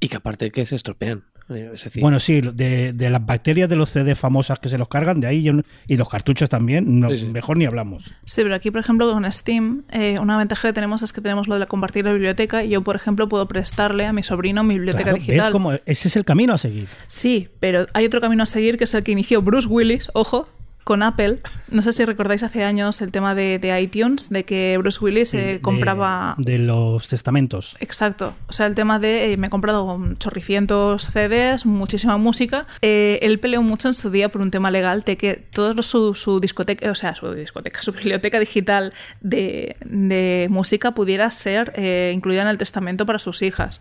[0.00, 1.24] Y que aparte que se estropean.
[1.54, 4.88] Es decir, Bueno, sí, de, de las bacterias de los CD famosas que se los
[4.88, 5.52] cargan, de ahí yo
[5.86, 7.26] y los cartuchos también, no, Sí, sí.
[7.28, 8.04] mejor ni hablamos.
[8.24, 11.48] Sí, pero aquí, por ejemplo, con Steam, eh, una ventaja que tenemos es que tenemos
[11.48, 14.74] lo de compartir la biblioteca y yo, por ejemplo, puedo prestarle a mi sobrino mi
[14.74, 15.52] biblioteca Claro, ¿ves digital.
[15.52, 16.88] cómo ese es el camino a seguir?
[17.06, 20.48] Sí, pero hay otro camino a seguir que es el que inició Bruce Willis, ojo,
[20.84, 21.38] con Apple.
[21.68, 25.32] No sé si recordáis hace años el tema de, de iTunes, de que Bruce Willis
[25.34, 26.34] eh, De- compraba...
[26.38, 27.76] de los testamentos.
[27.80, 28.34] Exacto.
[28.48, 32.66] O sea, el tema de eh, me he comprado chorricientos CDs, muchísima música.
[32.82, 36.14] Eh, él peleó mucho en su día por un tema legal de que los, su,
[36.14, 42.12] su discoteca, o sea, su discoteca, su biblioteca digital de, de música pudiera ser eh,
[42.14, 43.80] incluida en el testamento para sus hijas.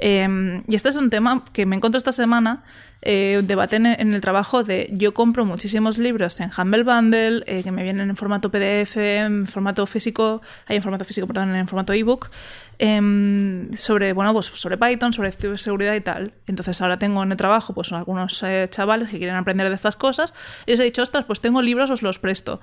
[0.00, 2.64] Eh, y este es un tema que me encontré esta semana,
[3.02, 7.42] eh, un debate en, en el trabajo de yo compro muchísimos libros en Humble Bundle,
[7.46, 11.54] eh, que me vienen en formato PDF, en formato físico, hay en formato físico, perdón,
[11.54, 12.30] en formato ebook,
[12.78, 16.32] em, sobre, bueno, pues sobre Python, sobre ciberseguridad y tal.
[16.46, 19.96] Entonces ahora tengo en el trabajo pues algunos eh, chavales que quieren aprender de estas
[19.96, 20.34] cosas
[20.66, 22.60] y les he dicho, ostras, pues tengo libros, os los presto.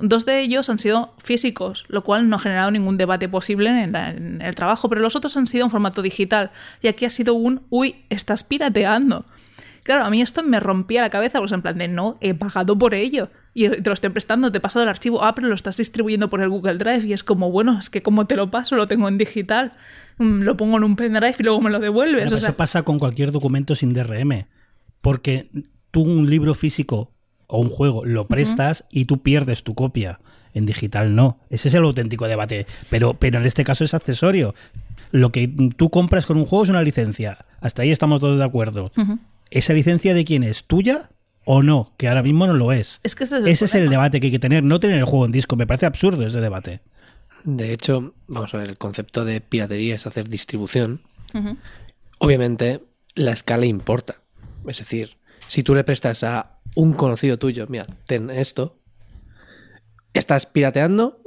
[0.00, 3.92] Dos de ellos han sido físicos, lo cual no ha generado ningún debate posible en,
[3.92, 6.50] la- en el trabajo, pero los otros han sido en formato digital.
[6.82, 9.24] Y aquí ha sido un, uy, estás pirateando.
[9.82, 12.76] Claro, a mí esto me rompía la cabeza, pues en plan de no, he pagado
[12.78, 13.30] por ello.
[13.54, 16.28] Y te lo estoy prestando, te he pasado el archivo, ah, pero lo estás distribuyendo
[16.28, 17.06] por el Google Drive.
[17.06, 19.72] Y es como, bueno, es que como te lo paso, lo tengo en digital.
[20.18, 22.24] Mm, Lo pongo en un pendrive y luego me lo devuelves.
[22.24, 24.46] Bueno, o sea, eso pasa con cualquier documento sin DRM.
[25.00, 25.48] Porque
[25.90, 27.10] tú un libro físico
[27.48, 30.20] o un juego lo prestas y tú pierdes tu copia.
[30.54, 31.38] En digital no.
[31.50, 32.66] Ese es el auténtico debate.
[32.90, 34.54] Pero, pero en este caso es accesorio.
[35.10, 37.44] Lo que tú compras con un juego es una licencia.
[37.60, 38.90] Hasta ahí estamos todos de acuerdo.
[39.50, 40.64] ¿Esa licencia de quién es?
[40.64, 41.10] ¿Tuya
[41.44, 41.92] o no?
[41.96, 43.00] Que ahora mismo no lo es.
[43.02, 44.02] es que ese es el Ese es el problema.
[44.02, 45.56] debate que hay que tener, no tener el juego en disco.
[45.56, 46.80] Me parece absurdo ese debate.
[47.44, 51.02] de hecho, vamos a ver, el concepto de piratería es hacer distribución.
[52.18, 52.82] Obviamente,
[53.14, 54.16] la escala importa.
[54.66, 58.78] Es decir, si tú le prestas a un conocido tuyo, mira, ten esto,
[60.12, 61.20] ¿estás pirateando?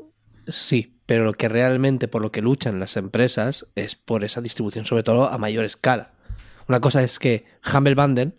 [0.47, 4.85] Sí, pero lo que realmente por lo que luchan las empresas es por esa distribución,
[4.85, 6.13] sobre todo a mayor escala.
[6.67, 8.33] Una cosa es que Humble Bundle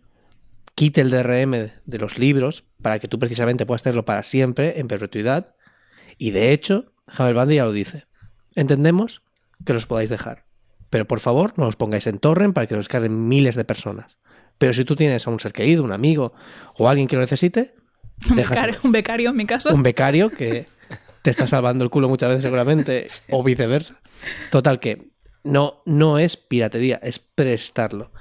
[0.75, 4.89] quite el DRM de los libros para que tú precisamente puedas tenerlo para siempre en
[4.89, 5.55] perpetuidad.
[6.19, 6.87] Y de hecho,
[7.19, 8.07] Humble Bundle ya lo dice.
[8.55, 9.23] Entendemos
[9.65, 10.47] que los podáis dejar.
[10.91, 14.19] Pero por favor, no los pongáis en torrent para que los carguen miles de personas.
[14.63, 16.35] Pero si tú tienes a un ser querido, un amigo
[16.79, 17.75] o alguien que lo necesite,
[18.31, 19.75] Un becario, un becario en mi caso.
[19.75, 20.69] Un becario que
[21.23, 24.01] te está salvando el culo muchas veces seguramente, o viceversa.
[24.53, 25.11] Total que
[25.43, 28.13] no, no es piratería, es prestarlo.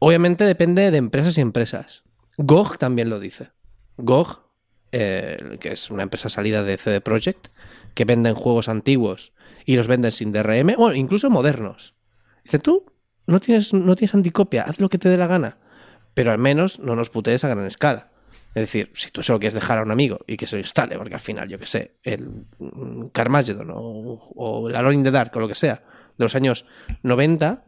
[0.00, 2.02] Obviamente depende de empresas y empresas.
[2.36, 3.52] GOG también lo dice.
[3.96, 4.46] GOG,
[4.92, 7.48] eh, que es una empresa salida de CD Projekt,
[7.94, 9.32] que venden juegos antiguos
[9.64, 11.94] y los venden sin DRM, bueno, incluso modernos.
[12.44, 12.91] Dice, tú
[13.26, 15.58] no tienes, no tienes anticopia, haz lo que te dé la gana,
[16.14, 18.10] pero al menos no nos putees a gran escala.
[18.54, 20.60] Es decir, si tú se lo quieres dejar a un amigo y que se lo
[20.60, 23.78] instale, porque al final, yo que sé, el mm, Carmageddon o,
[24.36, 25.82] o el Alone in the Dark o lo que sea,
[26.18, 26.66] de los años
[27.02, 27.64] 90,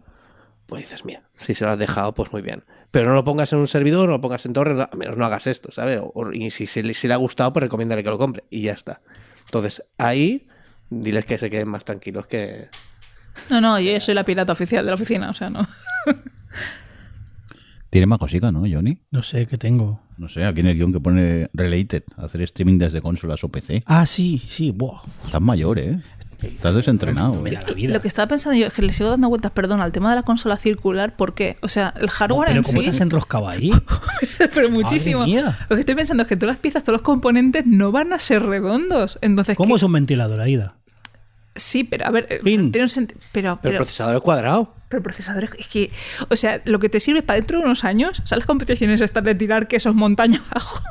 [0.67, 2.65] pues dices, mira, si se lo has dejado, pues muy bien.
[2.91, 5.25] Pero no lo pongas en un servidor, no lo pongas en torre, al menos no
[5.25, 6.01] hagas esto, ¿sabes?
[6.33, 9.01] Y si, si le ha gustado, pues recomiéndale que lo compre y ya está.
[9.47, 10.47] Entonces, ahí,
[10.91, 12.69] diles que se queden más tranquilos que...
[13.51, 15.67] No, no, yo soy la pirata oficial de la oficina, o sea, no.
[17.91, 18.99] Tiene más cosica, ¿no, Johnny?
[19.13, 20.01] No sé qué tengo.
[20.17, 23.85] No sé, aquí en el guion que pone Related, hacer streaming desde consolas o PC.
[23.87, 24.73] Ah, sí, sí.
[24.73, 25.03] Buah.
[25.25, 26.01] Estás mayor, ¿eh?
[26.43, 27.37] Estás desentrenado.
[27.37, 27.55] No me ¿eh?
[27.55, 27.93] da la vida.
[27.93, 30.17] Lo que estaba pensando yo es que le sigo dando vueltas, perdón, al tema de
[30.17, 31.57] la consola circular, ¿por qué?
[31.63, 32.85] O sea, el hardware Pero en ¿cómo sí.
[32.85, 33.71] te has enroscado ahí?
[34.55, 35.25] pero muchísimo.
[35.25, 38.19] Lo que estoy pensando es que todas las piezas, todos los componentes no van a
[38.19, 39.19] ser redondos.
[39.23, 39.77] Entonces, ¿Cómo ¿qué?
[39.77, 40.75] es un ventilador, Aida?
[41.57, 42.73] Sí, pero a ver, eh, Fin.
[42.73, 43.21] tiene un sentido.
[43.33, 44.75] Pero, Pero, pero, el procesador es cuadrado.
[44.89, 45.91] pero el procesador es- es que.
[46.31, 49.01] O sea, lo que te sirve para dentro de unos años, o sea, las competiciones
[49.01, 50.83] estas de tirar quesos montaña abajo,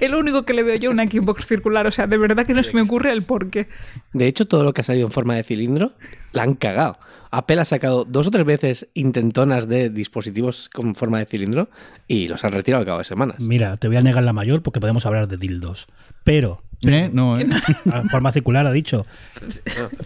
[0.00, 1.86] es lo único que le veo yo a una Xbox circular.
[1.86, 3.68] O sea, de verdad que no se me ocurre el por qué.
[4.12, 5.92] De hecho, todo lo que ha salido en forma de cilindro,
[6.32, 6.98] la han cagado.
[7.32, 11.68] Apple ha sacado dos o tres veces intentonas de dispositivos con forma de cilindro
[12.08, 13.38] y los han retirado al cabo de semanas.
[13.38, 15.86] Mira, te voy a negar la mayor porque podemos hablar de dildos.
[16.24, 17.10] Pero ¿Eh?
[17.12, 17.46] No, ¿eh?
[18.10, 19.04] Forma circular ha dicho.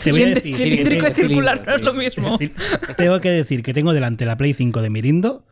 [0.03, 2.39] Te voy a Cilindri- decir que Cilíndrico y circular no es lo mismo.
[2.97, 5.45] Tengo que decir que tengo delante la Play 5 de Mirindo.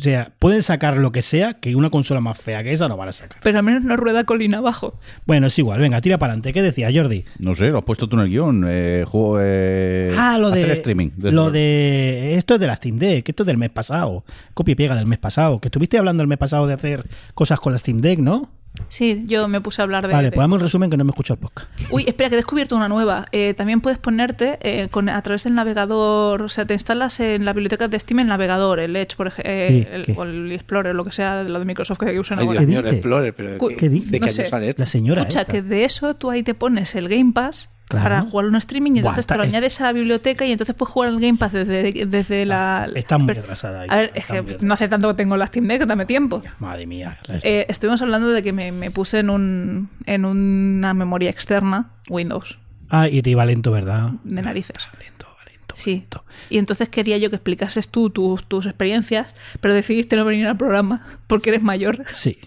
[0.00, 2.96] O sea, pueden sacar lo que sea, que una consola más fea que esa no
[2.96, 3.40] van a sacar.
[3.42, 4.96] Pero al menos no rueda colina abajo.
[5.26, 6.52] Bueno, es igual, venga, tira para adelante.
[6.52, 7.24] ¿Qué decía Jordi?
[7.40, 8.64] No sé, lo has puesto tú en el guion.
[8.68, 10.72] Eh, juego, eh, ah, lo de.
[10.72, 11.10] streaming.
[11.18, 12.34] Lo de.
[12.34, 14.24] Esto es de la Steam Deck, esto es del mes pasado.
[14.54, 15.60] Copia y pega del mes pasado.
[15.60, 17.04] Que estuviste hablando el mes pasado de hacer
[17.34, 18.50] cosas con la Steam Deck, ¿no?
[18.88, 20.12] Sí, yo me puse a hablar de.
[20.12, 21.68] vale, de- pues un resumen que no me escucho el podcast.
[21.90, 23.26] Uy, espera, que he descubierto una nueva.
[23.32, 27.44] Eh, también puedes ponerte eh, con, a través del navegador, o sea, te instalas en
[27.44, 30.14] la biblioteca de Steam el navegador, el Edge, por ejemplo, Sí, ¿qué?
[30.16, 32.58] o el Explorer, lo que sea, de lo de Microsoft que usan Ay, ahora.
[32.60, 32.88] ¿Qué el dice?
[32.90, 34.10] Explorer, pero ¿qué, ¿Qué dice?
[34.12, 34.46] ¿de qué No año sé.
[34.48, 34.82] sale esto?
[34.82, 35.20] La señora.
[35.22, 35.52] Escucha, esta.
[35.52, 38.02] que de eso tú ahí te pones el Game Pass Claro.
[38.04, 40.44] para jugar un streaming y Buah, entonces está- te lo es- añades a la biblioteca
[40.44, 42.86] y entonces puedes jugar el Game Pass desde, desde la...
[42.94, 43.88] Está muy retrasada ahí.
[43.90, 46.42] A ver, es que no hace tanto que tengo la Steam Deck, dame tiempo.
[46.58, 47.18] Madre mía.
[47.42, 52.58] Eh, estuvimos hablando de que me, me puse en, un, en una memoria externa, Windows,
[52.90, 54.10] Ah, y te iba lento, ¿verdad?
[54.24, 54.76] de narices.
[55.02, 55.74] Lento, lento.
[55.74, 56.06] Sí.
[56.50, 59.28] Y entonces quería yo que explicases tú tus, tus experiencias,
[59.60, 62.04] pero decidiste no venir al programa porque eres mayor.
[62.12, 62.38] Sí,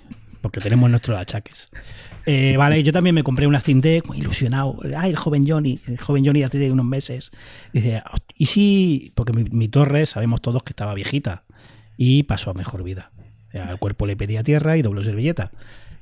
[0.41, 1.69] porque tenemos nuestros achaques.
[2.25, 4.77] Eh, vale, yo también me compré una Steam Deck, muy ilusionado.
[4.95, 7.31] Ay, el joven Johnny, el joven Johnny hace unos meses.
[7.73, 9.11] Dice, "Host- ¿y si?
[9.15, 11.45] Porque mi, mi torre sabemos todos que estaba viejita
[11.97, 13.11] y pasó a mejor vida.
[13.53, 15.51] Al cuerpo le pedía tierra y dobló servilleta.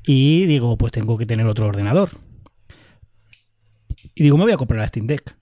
[0.05, 2.09] Y digo, pues tengo que tener otro ordenador.
[4.15, 5.35] Y digo, me voy a comprar la Steam Deck.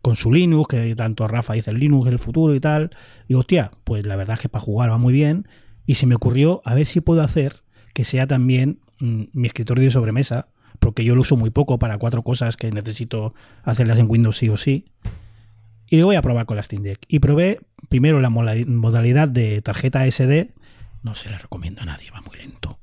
[0.00, 2.90] Con su Linux, que tanto Rafa dice el Linux es el futuro y tal.
[3.28, 5.46] Y hostia, pues la verdad es que para jugar va muy bien.
[5.86, 7.62] Y se me ocurrió a ver si puedo hacer
[7.94, 10.46] que sea también mi escritorio de sobremesa,
[10.78, 14.48] porque yo lo uso muy poco para cuatro cosas que necesito hacerlas en Windows sí
[14.48, 14.86] o sí.
[15.88, 17.00] Y lo voy a probar con la Steam Deck.
[17.08, 20.48] Y probé primero la modalidad de tarjeta SD.
[21.02, 22.78] No se la recomiendo a nadie, va muy lento.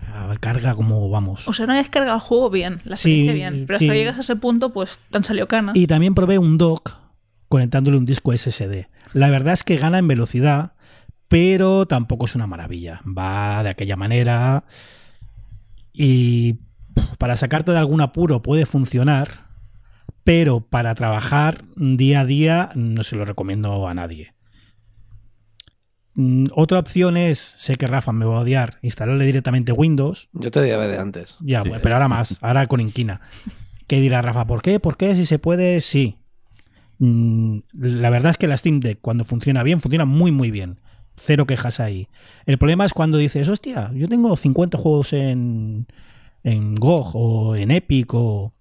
[0.00, 1.46] Sea, Carga como vamos.
[1.48, 3.98] O sea, no has descargado el juego bien, la Sí, experiencia bien, pero hasta sí.
[3.98, 5.76] llegas a ese punto, pues te han salido canas.
[5.76, 6.96] Y también probé un dock
[7.48, 8.86] conectándole un disco SSD.
[9.12, 10.72] La verdad es que gana en velocidad,
[11.28, 13.02] pero tampoco es una maravilla.
[13.06, 14.64] Va de aquella manera
[15.92, 16.58] y
[17.18, 19.46] para sacarte de algún apuro puede funcionar,
[20.24, 24.34] pero para trabajar día a día no se lo recomiendo a nadie.
[26.14, 30.50] Mm, Otra opción es, sé que Rafa me va a odiar, instalarle directamente Windows Yo
[30.50, 31.36] te diría de antes.
[31.40, 33.20] ya, pero ahora más, ahora con inquina.
[33.86, 34.46] ¿Qué dirá Rafa?
[34.46, 34.78] ¿Por qué?
[34.80, 35.14] ¿Por qué?
[35.16, 36.18] Si se puede, sí.
[36.98, 40.76] Mm, La verdad es que la Steam Deck, cuando funciona bien, funciona muy, muy bien.
[41.16, 42.08] Cero quejas ahí.
[42.46, 45.86] El problema es cuando dices, hostia, yo tengo 50 juegos en,
[46.42, 48.52] en GOG o en Epic o...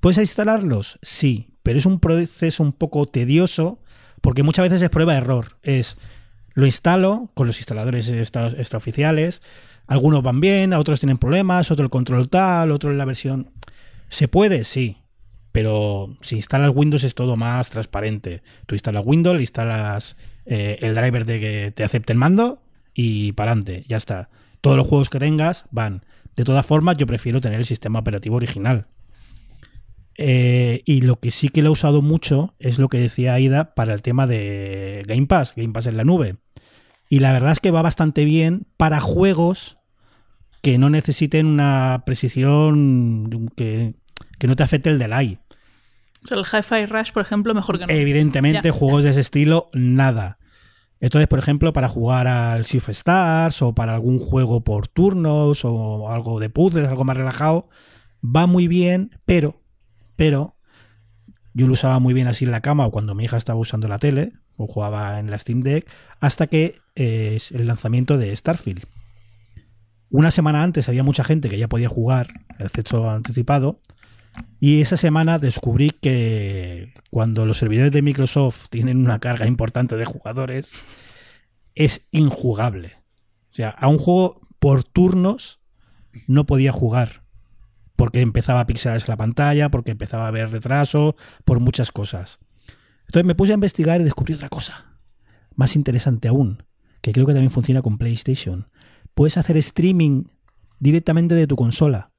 [0.00, 0.98] ¿Puedes instalarlos?
[1.02, 3.78] Sí, pero es un proceso un poco tedioso
[4.20, 5.58] porque muchas veces es prueba de error.
[5.62, 5.98] Es,
[6.54, 9.42] lo instalo con los instaladores extra- extraoficiales,
[9.86, 13.50] algunos van bien, a otros tienen problemas, otro el control tal, otro la versión...
[14.08, 14.64] ¿Se puede?
[14.64, 14.98] Sí.
[15.52, 18.42] Pero si instalas Windows es todo más transparente.
[18.66, 20.16] Tú instalas Windows, instalas
[20.46, 22.62] eh, el driver de que te acepte el mando
[22.94, 24.28] y para adelante, ya está.
[24.60, 26.04] Todos los juegos que tengas van.
[26.36, 28.86] De todas formas, yo prefiero tener el sistema operativo original.
[30.18, 33.74] Eh, y lo que sí que lo he usado mucho es lo que decía Aida
[33.74, 36.36] para el tema de Game Pass, Game Pass en la nube.
[37.08, 39.78] Y la verdad es que va bastante bien para juegos
[40.62, 43.94] que no necesiten una precisión que,
[44.38, 45.38] que no te afecte el delay.
[46.24, 47.92] O sea, el Hi-Fi Rush, por ejemplo, mejor que no.
[47.92, 48.72] Evidentemente, Ya.
[48.72, 50.38] juegos de ese estilo, nada.
[51.00, 55.64] Entonces, por ejemplo, para jugar al Sea of Stars o para algún juego por turnos
[55.64, 57.68] o algo de puzzles, algo más relajado,
[58.24, 59.60] va muy bien, pero,
[60.14, 60.54] pero,
[61.54, 63.88] yo lo usaba muy bien así en la cama o cuando mi hija estaba usando
[63.88, 68.34] la tele o jugaba en la Steam Deck, hasta que eh, es el lanzamiento de
[68.36, 68.84] Starfield.
[70.08, 73.80] Una semana antes había mucha gente que ya podía jugar el acceso anticipado
[74.60, 80.04] y esa semana descubrí que cuando los servidores de Microsoft tienen una carga importante de
[80.04, 80.80] jugadores,
[81.74, 82.92] es injugable.
[83.50, 85.60] O sea, a un juego por turnos
[86.26, 87.24] no podía jugar.
[87.96, 92.38] Porque empezaba a pixelarse la pantalla, porque empezaba a haber retraso, por muchas cosas.
[93.06, 94.96] Entonces me puse a investigar y descubrí otra cosa.
[95.54, 96.62] Más interesante aún,
[97.00, 98.68] que creo que también funciona con PlayStation.
[99.14, 100.24] Puedes hacer streaming
[100.78, 102.11] directamente de tu consola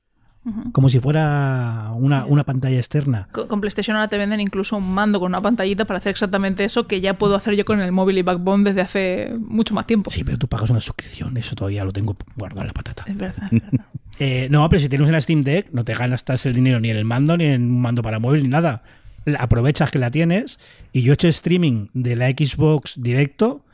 [0.74, 2.28] Como si fuera una, Sí.
[2.30, 3.30] una pantalla externa.
[3.32, 6.66] Con, con PlayStation ahora te venden incluso un mando con una pantallita para hacer exactamente
[6.66, 9.88] eso que ya puedo hacer yo con el móvil y Backbone desde hace mucho más
[9.88, 10.12] tiempo.
[10.12, 13.06] Sí, pero tú pagas una suscripción, eso todavía lo tengo guardado en la patata.
[13.08, 13.86] Es verdad, es verdad.
[14.20, 16.98] Eh, no, pero si tienes una Steam Deck, no te gastas el dinero ni en
[16.98, 18.84] el mando, ni en un mando para móvil, ni nada.
[19.26, 20.60] La- Aprovechas que la tienes
[20.91, 23.66] y yo he hecho streaming de la Xbox directo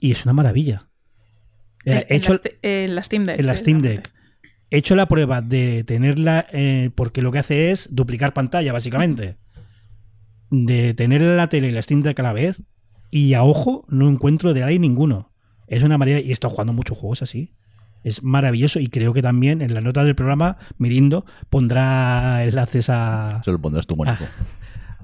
[0.00, 0.86] y es una maravilla.
[1.84, 3.38] Eh, En- he hecho la, en la Steam Deck.
[3.38, 4.10] en la Steam Deck.
[4.70, 9.36] He hecho la prueba de tenerla, eh, porque lo que hace es duplicar pantalla, básicamente.
[10.50, 12.62] De tener la tele y la Steam Deck a la vez,
[13.10, 15.32] y a ojo no encuentro de ahí ninguno.
[15.66, 17.52] Es una maravilla, y he estado jugando muchos juegos así.
[18.02, 23.42] Es maravilloso, y creo que también en la nota del programa, Mirindo pondrá enlaces a,
[23.44, 23.96] Se lo pondrás tú,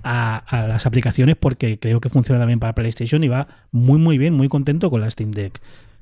[0.03, 4.19] a, a las aplicaciones porque creo que funciona también para PlayStation y va muy muy
[4.19, 5.61] bien, muy contento con la Steam Deck.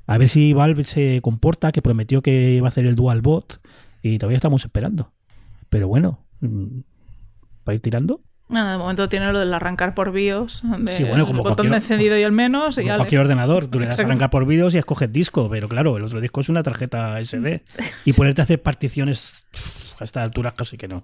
[0.09, 3.61] A ver si Valve se comporta, que prometió que iba a hacer el Dual Bot
[4.01, 5.11] y todavía estamos esperando.
[5.69, 6.79] Pero bueno, mm,
[7.63, 8.19] para ir tirando.
[8.47, 10.63] Bueno, de momento tiene lo del arrancar por BIOS.
[10.79, 12.77] De Sí, bueno, como el botón de encendido y el menos.
[12.77, 14.09] Como cualquier ordenador, tú le das Exacto.
[14.09, 17.63] arrancar por vídeos y escoges disco, pero claro, el otro disco es una tarjeta SD.
[18.05, 19.45] Y ponerte a hacer particiones
[19.99, 21.03] a esta altura casi que no.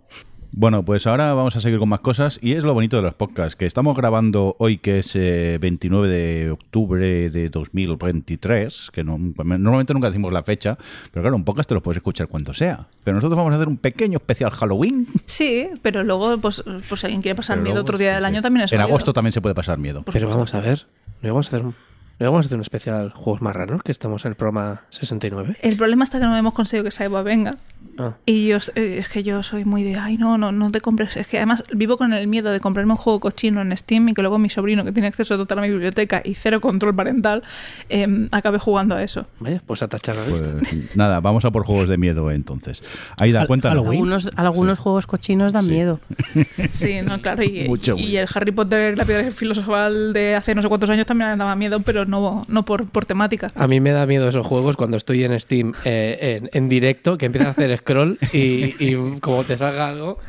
[0.57, 3.13] Bueno, pues ahora vamos a seguir con más cosas y es lo bonito de los
[3.13, 9.17] podcasts, que estamos grabando hoy que es eh, 29 de octubre de 2023, que no-
[9.17, 10.77] normalmente nunca decimos la fecha,
[11.11, 12.87] pero claro, un podcast te lo puedes escuchar cuando sea.
[13.03, 15.07] Pero nosotros vamos a hacer un pequeño especial Halloween.
[15.25, 18.23] Sí, pero luego, pues, pues si alguien quiere pasar Pero miedo luego, otro día del
[18.23, 18.27] sí.
[18.27, 20.03] año también es En agosto también se puede pasar miedo.
[20.03, 20.55] Por Pero supuesto.
[20.57, 20.87] vamos a ver.
[21.21, 21.75] ¿No vamos a hacer un,
[22.19, 23.83] ¿no vamos a hacer un especial juegos más raros?
[23.83, 25.57] Que estamos en el programa 69.
[25.61, 27.55] El problema está que no hemos conseguido que Saiba venga.
[27.99, 30.81] Ah, Y yo eh, es que yo soy muy de, ay, no, no, no te
[30.81, 31.15] compres.
[31.17, 34.13] Es que además vivo con el miedo de comprarme un juego cochino en Steam y
[34.13, 37.43] que luego mi sobrino, que tiene acceso total a mi biblioteca y cero control parental,
[37.89, 39.27] eh, acabe jugando a eso.
[39.39, 40.75] vaya, pues a tachar la Pues lista.
[40.95, 42.81] nada, vamos a por juegos de miedo entonces.
[43.17, 43.77] Hal- cuéntanos.
[43.77, 43.99] Halloween.
[43.99, 45.71] Algunos, algunos juegos cochinos dan Sí.
[45.71, 45.99] miedo.
[46.71, 47.43] Sí, no, claro.
[47.43, 48.23] Y, Mucho y miedo.
[48.23, 51.79] el Harry Potter, la piedra filosofal de hace no sé cuántos años también daba miedo,
[51.81, 53.51] pero no, no por, por temática.
[53.55, 57.17] A mí me da miedo esos juegos cuando estoy en Steam eh, en, en directo,
[57.17, 60.19] que empiezas a hacer scroll y, y como te salga algo.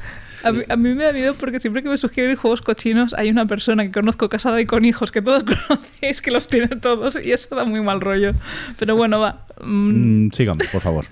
[0.43, 3.31] A mí, a mí me da miedo porque siempre que me sugieren juegos cochinos hay
[3.31, 7.19] una persona que conozco casada y con hijos que todos conocéis que los tiene todos
[7.23, 8.33] y eso da muy mal rollo.
[8.79, 9.47] Pero bueno, va.
[9.61, 11.05] Mm, Mm, sigamos, por favor.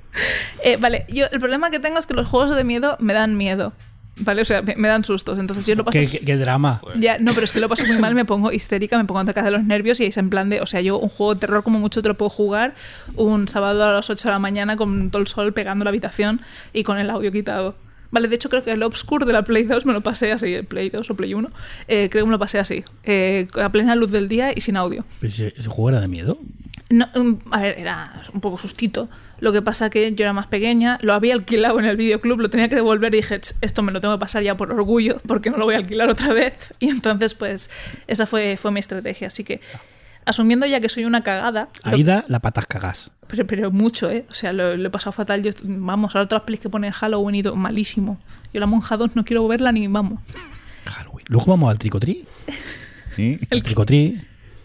[0.64, 3.36] eh, vale, yo el problema que tengo es que los juegos de miedo me dan
[3.36, 3.72] miedo.
[4.16, 4.42] ¿Vale?
[4.42, 5.38] O sea, me, me dan sustos.
[5.38, 5.98] Entonces yo lo paso.
[5.98, 6.80] Qué, qué- qué drama.
[7.00, 9.22] Ya, no, pero es que lo paso muy mal, me pongo histérica, me pongo a
[9.22, 11.40] atacar de los nervios y es en plan de, o sea, yo un juego de
[11.40, 12.74] terror como mucho te lo puedo jugar
[13.16, 16.42] un sábado a las 8 de la mañana con todo el sol pegando la habitación
[16.72, 17.74] y con el audio quitado.
[18.10, 20.52] Vale, de hecho creo que el Obscure de la Play 2 me lo pasé así,
[20.52, 21.50] el Play 2 o Play 1,
[21.88, 24.76] eh, creo que me lo pasé así, eh, a plena luz del día y sin
[24.76, 25.06] audio.
[25.20, 26.36] Pero ese, ese juego era de miedo.
[26.92, 29.08] No, um, a ver, era un poco sustito.
[29.40, 32.50] Lo que pasa que yo era más pequeña, lo había alquilado en el videoclub, lo
[32.50, 35.18] tenía que devolver y dije, "Ch, esto me lo tengo que pasar ya por orgullo,
[35.26, 36.52] porque no lo voy a alquilar otra vez.
[36.80, 37.70] Y entonces, pues,
[38.06, 39.28] esa fue, fue mi estrategia.
[39.28, 39.60] Así que,
[40.26, 43.10] asumiendo ya que soy una cagada, Aida, la patas cagás.
[43.26, 44.26] pero, pero mucho, ¿eh?
[44.30, 45.42] O sea, lo, lo he pasado fatal.
[45.42, 48.20] Yo, vamos, ahora otras pelis que ponen Halloween y todo, malísimo.
[48.52, 50.20] Yo la Monja 2 no quiero verla ni vamos.
[50.84, 51.24] Halloween.
[51.28, 52.26] Luego vamos al tricotri.
[53.16, 53.38] ¿Sí?
[53.50, 54.20] El tricotri.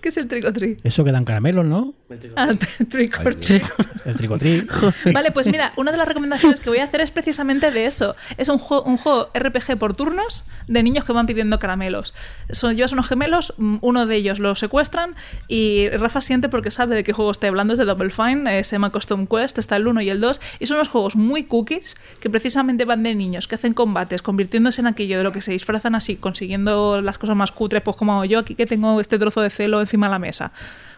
[0.08, 0.78] ¿Qué es el tricotri?
[0.86, 1.94] Eso que dan caramelos, ¿no?
[2.38, 3.64] Ah, or treat.
[4.06, 4.66] El tricotri.
[5.14, 8.16] Vale, pues mira, una de las recomendaciones que voy a hacer es precisamente de eso.
[8.38, 12.14] Es un juego, un juego RPG por turnos de niños que van pidiendo caramelos.
[12.50, 15.14] Son, llevas unos gemelos, mm, uno de ellos lo secuestran
[15.50, 18.64] y Rafa siente porque sabe de qué juego estoy hablando, es de Double Fine, eh,
[18.64, 21.44] se llama Custom Quest, está el 1 y el 2, y son unos juegos muy
[21.44, 25.42] cookies que precisamente van de niños que hacen combates, convirtiéndose en aquello de lo que
[25.42, 29.02] se disfrazan así, consiguiendo las cosas más cutres, pues como hago yo aquí que tengo
[29.02, 30.52] este trozo de celo encima de la mesa.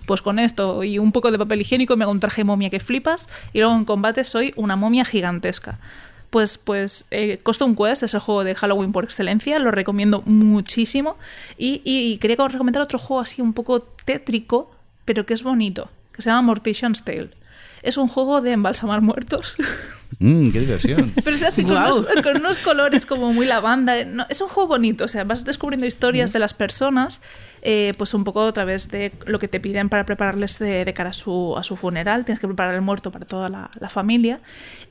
[0.05, 2.79] Pues con esto y un poco de papel higiénico me hago un traje momia que
[2.79, 5.79] flipas y luego en combate soy una momia gigantesca.
[6.29, 11.17] Pues, pues eh, Custom Quest es el juego de Halloween por excelencia, lo recomiendo muchísimo.
[11.57, 14.71] Y, y quería recomendar otro juego así un poco tétrico,
[15.05, 17.31] pero que es bonito, que se llama Mortician's Tale.
[17.81, 19.55] Es un juego de embalsamar muertos.
[20.17, 21.13] Mm, qué diversión.
[21.23, 24.03] Pero es así, con, unos, con unos colores como muy lavanda.
[24.05, 27.21] No, es un juego bonito, o sea, vas descubriendo historias de las personas,
[27.62, 30.93] eh, pues un poco a través de lo que te piden para prepararles de, de
[30.93, 32.26] cara a su, a su funeral.
[32.26, 34.39] Tienes que preparar el muerto para toda la, la familia.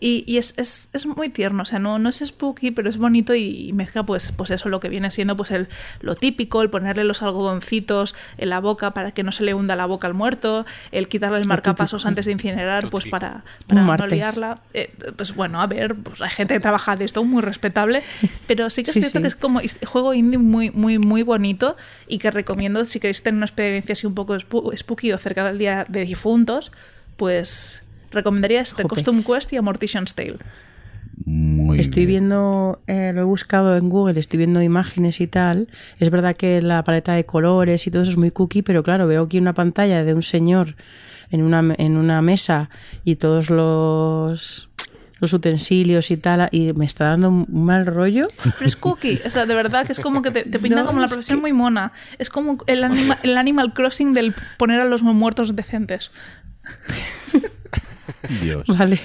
[0.00, 2.98] Y, y es, es, es muy tierno, o sea, no, no es spooky, pero es
[2.98, 5.68] bonito y, mezcla pues, pues eso, lo que viene siendo pues el,
[6.00, 9.76] lo típico, el ponerle los algodoncitos en la boca para que no se le hunda
[9.76, 14.06] la boca al muerto, el quitarle el marcapasos antes de incinerar, pues para, para no
[14.06, 14.60] liarla.
[14.74, 18.02] Eh, pues bueno, a ver, pues hay gente que trabaja de esto muy respetable,
[18.46, 19.22] pero sí que es Sí, cierto sí.
[19.22, 21.76] que es como juego indie muy, muy, muy bonito
[22.08, 25.44] y que recomiendo si queréis tener una experiencia así un poco spu- spooky o cerca
[25.46, 26.72] del día de difuntos,
[27.16, 28.94] pues recomendaría este Jope.
[28.94, 30.36] Custom Quest y a Mortician's Tale.
[31.24, 32.22] Muy Estoy bien.
[32.28, 35.68] viendo, eh, lo he buscado en Google, estoy viendo imágenes y tal.
[35.98, 39.06] Es verdad que la paleta de colores y todo eso es muy cookie, pero claro,
[39.06, 40.76] veo aquí una pantalla de un señor
[41.30, 42.70] en una, en una mesa
[43.04, 44.67] y todos los,
[45.20, 48.28] los utensilios y tal, y me está dando un mal rollo.
[48.42, 50.86] Pero es cookie, o sea, de verdad que es como que te, te pintan No,
[50.88, 51.92] como la es profesión que- muy mona.
[52.18, 56.10] Es como el, anima- el Animal Crossing del poner a los muertos decentes.
[58.42, 58.64] Dios.
[58.78, 58.98] Vale.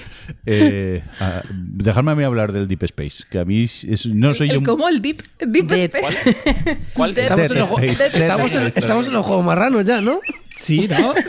[0.46, 4.48] Eh, ah, dejadme a mí hablar del Deep Space, que a mí es- no soy
[4.48, 4.54] yo...
[4.54, 4.88] El, ¿Cómo?
[4.88, 5.90] El Deep, deep Dead.
[5.94, 6.78] Space.
[6.94, 7.14] ¿Cuál?
[7.14, 7.94] Dead Estamos en, los, Space.
[7.96, 10.20] juegos- estamos, en, estamos en los juegos marranos ya, ¿no?
[10.50, 11.12] Sí, ¿no?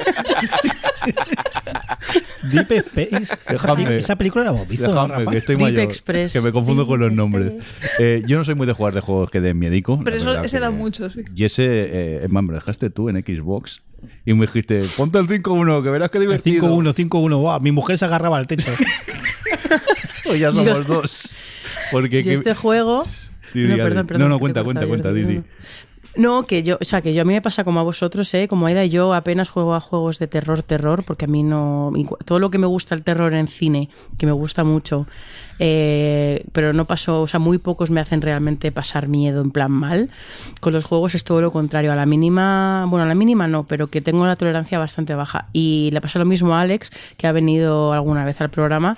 [2.51, 3.17] Deep Space.
[3.23, 3.83] Esa, Déjame.
[3.85, 5.31] peli- esa película la hemos visto, ¿no, Dejadme, Rafa?
[5.31, 6.33] que estoy Deep mayor, Express.
[6.33, 7.53] que me confundo con los nombres.
[7.99, 9.99] Eh, yo no soy muy de jugar de juegos que den miedico.
[10.03, 11.21] Pero eso, verdad ese que- da mucho, sí.
[11.35, 13.81] Y ese, eh, me lo dejaste tú en Xbox
[14.25, 16.67] y me dijiste, ponte el 5-1, que verás qué divertido.
[16.67, 17.39] 5-1, 5-1.
[17.39, 18.71] Guau, mi mujer se agarraba al techo.
[20.25, 21.35] Pues ya somos dos.
[21.91, 23.03] Porque Yo que- este juego...
[23.53, 25.43] Sí, no, perdón, perdón, no, no, cuenta, cuenta, cuenta, yo, Didi.
[26.17, 28.47] No, que yo, o sea, que yo a mí me pasa como a vosotros, ¿eh?
[28.47, 31.91] Como Aida, yo apenas juego a juegos de terror, terror, porque a mí no.
[32.25, 35.07] Todo lo que me gusta el terror en cine, que me gusta mucho,
[35.59, 39.71] eh, pero no paso, o sea, muy pocos me hacen realmente pasar miedo en plan
[39.71, 40.09] mal.
[40.61, 43.65] Con los juegos es todo lo contrario, a la mínima, bueno, a la mínima no,
[43.65, 45.47] pero que tengo la tolerancia bastante baja.
[45.53, 48.97] Y le pasa lo mismo a Alex, que ha venido alguna vez al programa,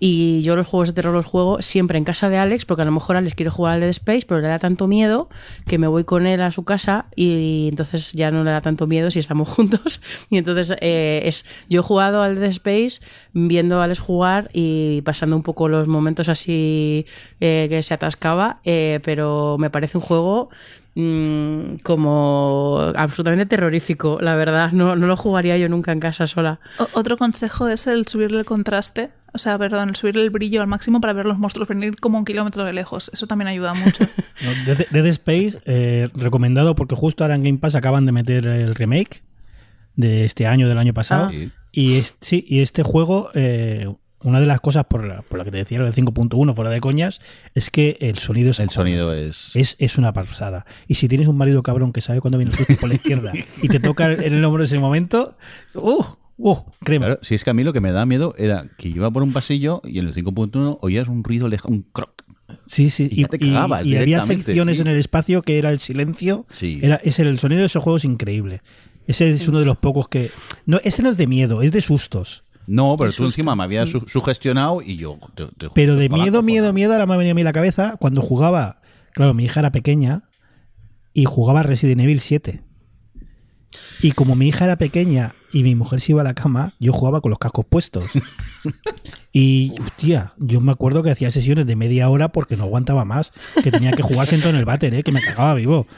[0.00, 2.84] y yo los juegos de terror los juego siempre en casa de Alex, porque a
[2.84, 5.28] lo mejor Alex quiere jugar al Dead Space, pero le da tanto miedo
[5.66, 8.86] que me voy con él a su casa y entonces ya no le da tanto
[8.86, 10.00] miedo si estamos juntos.
[10.30, 13.00] Y entonces eh, es yo he jugado al Dead Space
[13.32, 17.06] viendo a Alex jugar y pasando un poco los momentos así
[17.40, 20.50] eh, que se atascaba, eh, pero me parece un juego
[20.94, 24.72] mm, como absolutamente terrorífico, la verdad.
[24.72, 26.60] No, no lo jugaría yo nunca en casa sola.
[26.78, 30.60] O- otro consejo es el subirle el contraste, o sea, perdón, el subirle el brillo
[30.60, 33.10] al máximo para ver los monstruos venir como un kilómetro de lejos.
[33.12, 34.04] Eso también ayuda mucho.
[34.44, 38.46] No, Dead, Dead Space, eh, recomendado porque justo ahora en Game Pass acaban de meter
[38.46, 39.22] el remake
[39.96, 41.30] de este año, del año pasado.
[41.32, 41.48] Ah.
[41.72, 45.44] Y, es- sí, y este juego, eh, una de las cosas por la, por la
[45.44, 47.20] que te decía lo de 5.1 fuera de coñas,
[47.54, 49.54] es que el sonido es El sonido es...
[49.54, 50.64] Es, es una pasada.
[50.88, 53.32] Y si tienes un marido cabrón que sabe cuándo viene el susto por la izquierda
[53.62, 55.36] y te toca en el hombro en ese momento,
[55.74, 56.04] ¡uh!
[56.38, 56.56] ¡uh!
[56.82, 57.06] Créeme.
[57.06, 59.22] Claro, si es que a mí lo que me da miedo era que iba por
[59.22, 62.24] un pasillo y en el 5.1 oías un ruido lejano, un croc.
[62.66, 63.08] Sí, sí.
[63.10, 64.82] Y y, cagabas y había secciones sí.
[64.82, 66.46] en el espacio que era el silencio.
[66.50, 66.80] Sí.
[66.82, 68.62] Era, es el, el sonido de ese juego es increíble.
[69.06, 70.30] Ese es uno de los pocos que.
[70.66, 72.43] No, ese no es de miedo, es de sustos.
[72.66, 75.18] No, pero tú encima me habías su- sugestionado y yo...
[75.34, 78.22] te- te- Pero de miedo, miedo, miedo, ahora me venía a mí la cabeza cuando
[78.22, 78.80] jugaba.
[79.12, 80.24] Claro, mi hija era pequeña
[81.12, 82.62] y jugaba Resident Evil 7.
[84.02, 86.92] Y como mi hija era pequeña y mi mujer se iba a la cama, yo
[86.92, 88.04] jugaba con los cascos puestos.
[89.36, 93.32] Y, hostia, yo me acuerdo que hacía sesiones de media hora porque no aguantaba más.
[93.64, 95.02] Que tenía que jugar sentado en el váter, ¿eh?
[95.02, 95.88] que me cagaba vivo.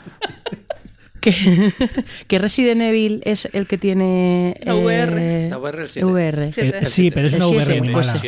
[1.26, 1.72] Que,
[2.28, 4.58] que Resident Evil es el que tiene...
[4.62, 5.46] La VR.
[5.46, 6.06] eh, La VR, el 7.
[6.06, 6.52] VR.
[6.52, 6.78] Siete.
[6.78, 8.20] Eh, sí, pero es El una VR siete, muy pues mala.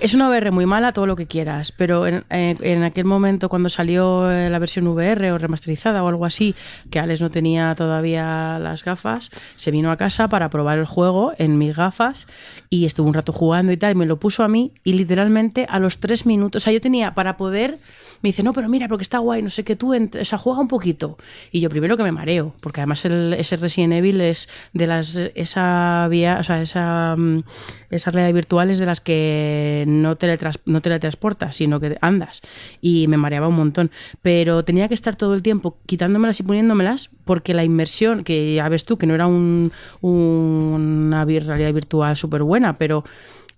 [0.00, 3.68] Es una VR muy mala, todo lo que quieras, pero en, en aquel momento cuando
[3.68, 6.56] salió eh, la versión VR o remasterizada o algo así,
[6.90, 11.34] que Alex no tenía todavía las gafas, se vino a casa para probar el juego
[11.38, 12.26] en mis gafas
[12.68, 15.66] y estuvo un rato jugando y tal, y me lo puso a mí y literalmente
[15.68, 17.78] a los tres minutos, o sea, yo tenía para poder,
[18.22, 20.60] me dice, no, pero mira, porque está guay, no sé qué, tú, o sea, juega
[20.60, 21.16] un poquito.
[21.52, 26.08] Y yo primero que me mareo, porque además ese Resident Evil es de las, esa
[26.10, 27.42] vía, o sea, esa, mm,
[27.90, 32.40] esa realidad virtual es de las que no, teletras, no teletransportas, sino que andas.
[32.80, 33.90] Y me mareaba un montón.
[34.22, 38.68] Pero tenía que estar todo el tiempo quitándomelas y poniéndomelas, porque la inmersión, que ya
[38.68, 43.04] ves tú, que no era un, un- una realidad virtual súper buena, pero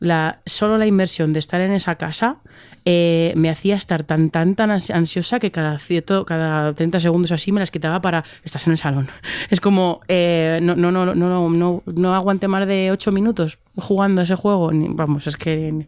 [0.00, 2.36] la, solo la inmersión de estar en esa casa
[2.84, 7.32] eh, me hacía estar tan, tan, tan ans- ansiosa que cada, cierto, cada 30 segundos
[7.32, 9.08] así me las quitaba para estás en el salón.
[9.50, 13.58] Es como, eh, no, no, no, no, no, no, no aguanté más de 8 minutos
[13.76, 14.72] jugando ese juego.
[14.72, 15.86] Ni- vamos, es que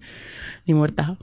[0.66, 1.16] ni muerta.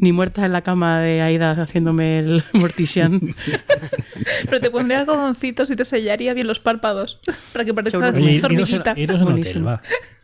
[0.00, 3.20] Ni muerta en la cama de Aida haciéndome el Mortician.
[4.44, 7.18] Pero te pondría algodoncitos y te sellaría bien los párpados
[7.52, 8.92] para que parezcas Oye, iros dormidita.
[8.92, 9.64] a, iros hotel.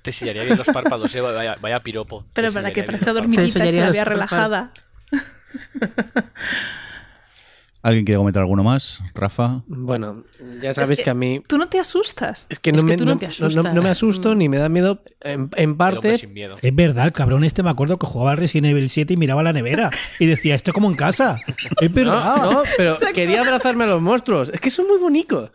[0.02, 1.20] Te sellaría bien los párpados, eh.
[1.20, 2.24] Vaya, vaya piropo.
[2.32, 4.08] Pero para que parezca dormidita y se la vea párpados.
[4.08, 4.72] relajada.
[7.84, 9.00] ¿Alguien quiere comentar alguno más?
[9.14, 9.62] Rafa.
[9.66, 10.24] Bueno,
[10.62, 11.42] ya sabes Es que, a mí.
[11.46, 12.46] Tú no te asustas.
[12.48, 13.62] Es que no, Es que me, tú no no- te no- asustas.
[13.62, 15.02] no- no me asusto ni me da miedo.
[15.20, 16.54] En, parte, sin miedo.
[16.62, 19.42] Es verdad, el cabrón este me acuerdo que jugaba al Resident Evil 7 y miraba
[19.42, 21.38] la nevera y decía, esto es como en casa.
[21.80, 22.36] Es verdad.
[22.38, 24.48] No, no, pero quería abrazarme a los monstruos.
[24.48, 25.50] Es que son muy bonitos.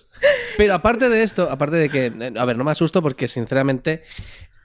[0.56, 4.04] Pero aparte de esto, aparte de que, a ver, no me asusto porque sinceramente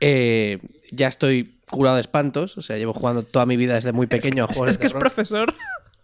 [0.00, 0.58] eh,
[0.92, 2.58] ya estoy curado de espantos.
[2.58, 4.82] O sea, llevo jugando toda mi vida desde muy pequeño a Es, juegos es de
[4.82, 5.54] que es profesor.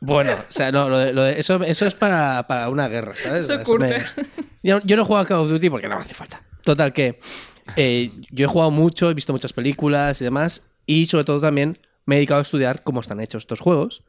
[0.01, 3.15] Bueno, o sea, no, lo de- lo de- eso, eso es para, para una guerra,
[3.23, 3.45] ¿sabes?
[3.45, 3.99] Eso O sea, curte.
[3.99, 4.25] me-
[4.63, 6.43] yo, yo no juego a Call of Duty porque no me hace falta.
[6.65, 7.21] Total, que
[7.77, 11.79] eh, yo he jugado mucho, he visto muchas películas y demás, y sobre todo también
[12.07, 14.03] me he dedicado a estudiar cómo están hechos estos juegos.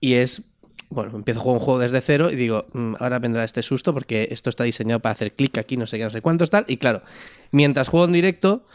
[0.00, 0.42] Y es,
[0.90, 3.92] bueno, empiezo a jugar un juego desde cero y digo, "Mm, ahora vendrá este susto
[3.92, 6.64] porque esto está diseñado para hacer clic aquí, no sé qué, no sé cuántos, tal.
[6.68, 7.02] Y claro,
[7.50, 8.66] mientras juego en directo,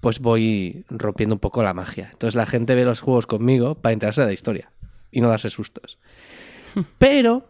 [0.00, 2.08] pues voy rompiendo un poco la magia.
[2.12, 4.70] Entonces la gente ve los juegos conmigo para enterarse de la historia
[5.10, 5.98] y no darse sustos.
[6.98, 7.46] Pero,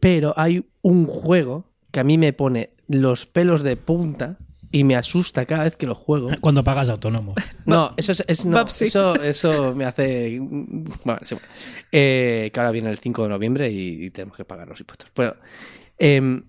[0.00, 4.38] pero hay un juego que a mí me pone los pelos de punta
[4.70, 6.28] y me asusta cada vez que lo juego.
[6.40, 7.34] Cuando pagas autónomo.
[7.66, 10.38] No, eso es, es- no, eso, eso me hace.
[10.40, 11.48] Bueno, sí, bueno.
[11.90, 15.10] Eh, que ahora viene el 5 de noviembre y, y tenemos que pagar los impuestos.
[15.16, 15.34] Bueno,
[15.98, 16.44] em,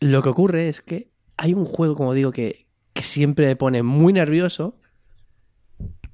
[0.00, 3.82] lo que ocurre es que hay un juego, como digo, que, que siempre me pone
[3.82, 4.78] muy nervioso.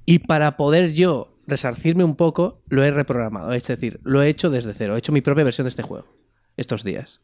[0.05, 3.53] Y para poder yo resarcirme un poco, lo he reprogramado.
[3.53, 4.95] Es decir, lo he hecho desde cero.
[4.95, 6.05] He hecho mi propia versión de este juego
[6.57, 7.21] estos días.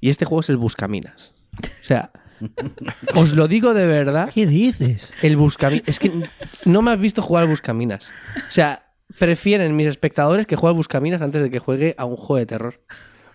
[0.00, 1.32] Y este juego es el Buscaminas.
[1.58, 2.12] O sea,
[3.14, 4.30] os lo digo de verdad.
[4.32, 5.12] ¿Qué dices?
[5.22, 5.88] El Buscaminas.
[5.88, 6.28] Es que
[6.64, 8.10] no me has visto jugar al Buscaminas.
[8.36, 12.16] O sea, prefieren mis espectadores que juegue al Buscaminas antes de que juegue a un
[12.16, 12.80] juego de terror.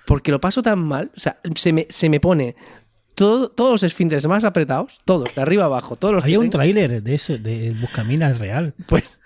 [0.05, 1.11] Porque lo paso tan mal.
[1.15, 2.55] O sea, se me, se me pone
[3.19, 7.03] todo- todos los esfínteres más apretados, todos, de arriba abajo, todos los Había un tráiler
[7.03, 8.73] de eso, de Buscaminas real.
[8.87, 9.19] pues,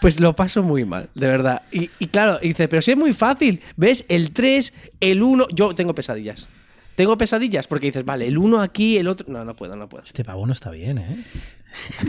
[0.00, 1.62] pues lo paso muy mal, de verdad.
[1.70, 3.60] Y, y claro, y dice, pero si es muy fácil.
[3.76, 4.04] ¿Ves?
[4.08, 5.46] El 3, el 1.
[5.54, 6.48] Yo tengo pesadillas.
[6.96, 9.26] Tengo pesadillas porque dices, vale, el 1 aquí, el otro.
[9.30, 10.02] No, no puedo, no puedo.
[10.02, 11.24] Este pavo no está bien, ¿eh?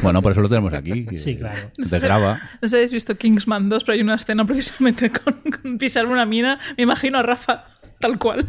[0.01, 1.05] Bueno, por eso lo tenemos aquí.
[1.17, 1.71] Sí, claro.
[1.89, 2.39] Te graba.
[2.61, 6.05] No sé si habéis visto Kingsman 2, pero hay una escena precisamente con, con pisar
[6.07, 6.57] una mina.
[6.77, 7.65] Me imagino a Rafa
[7.99, 8.45] tal cual.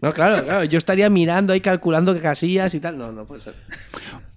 [0.00, 0.64] No, claro, claro.
[0.64, 2.98] Yo estaría mirando ahí calculando qué casillas y tal.
[2.98, 3.54] No, no puede ser.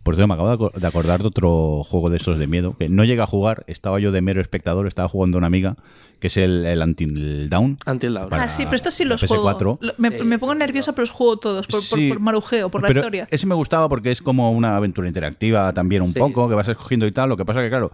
[0.03, 2.75] Por cierto, me acabo de acor- de acordar de otro juego de estos de miedo,
[2.77, 5.77] que no llega a jugar, estaba yo de mero espectador, estaba jugando una amiga,
[6.23, 7.77] que es el, el Until Dawn.
[7.85, 8.13] Until.
[8.29, 9.27] Para ah, sí, pero estos sí la los PS4.
[9.57, 9.79] juego.
[9.97, 12.87] Me, me pongo nerviosa, pero los juego todos, por, por- Sí, por marujeo, por la
[12.87, 13.27] pero historia.
[13.29, 16.19] Ese me gustaba porque es como una aventura interactiva también un Sí.
[16.19, 17.27] poco, que vas escogiendo y tal.
[17.27, 17.91] Lo que pasa que, claro,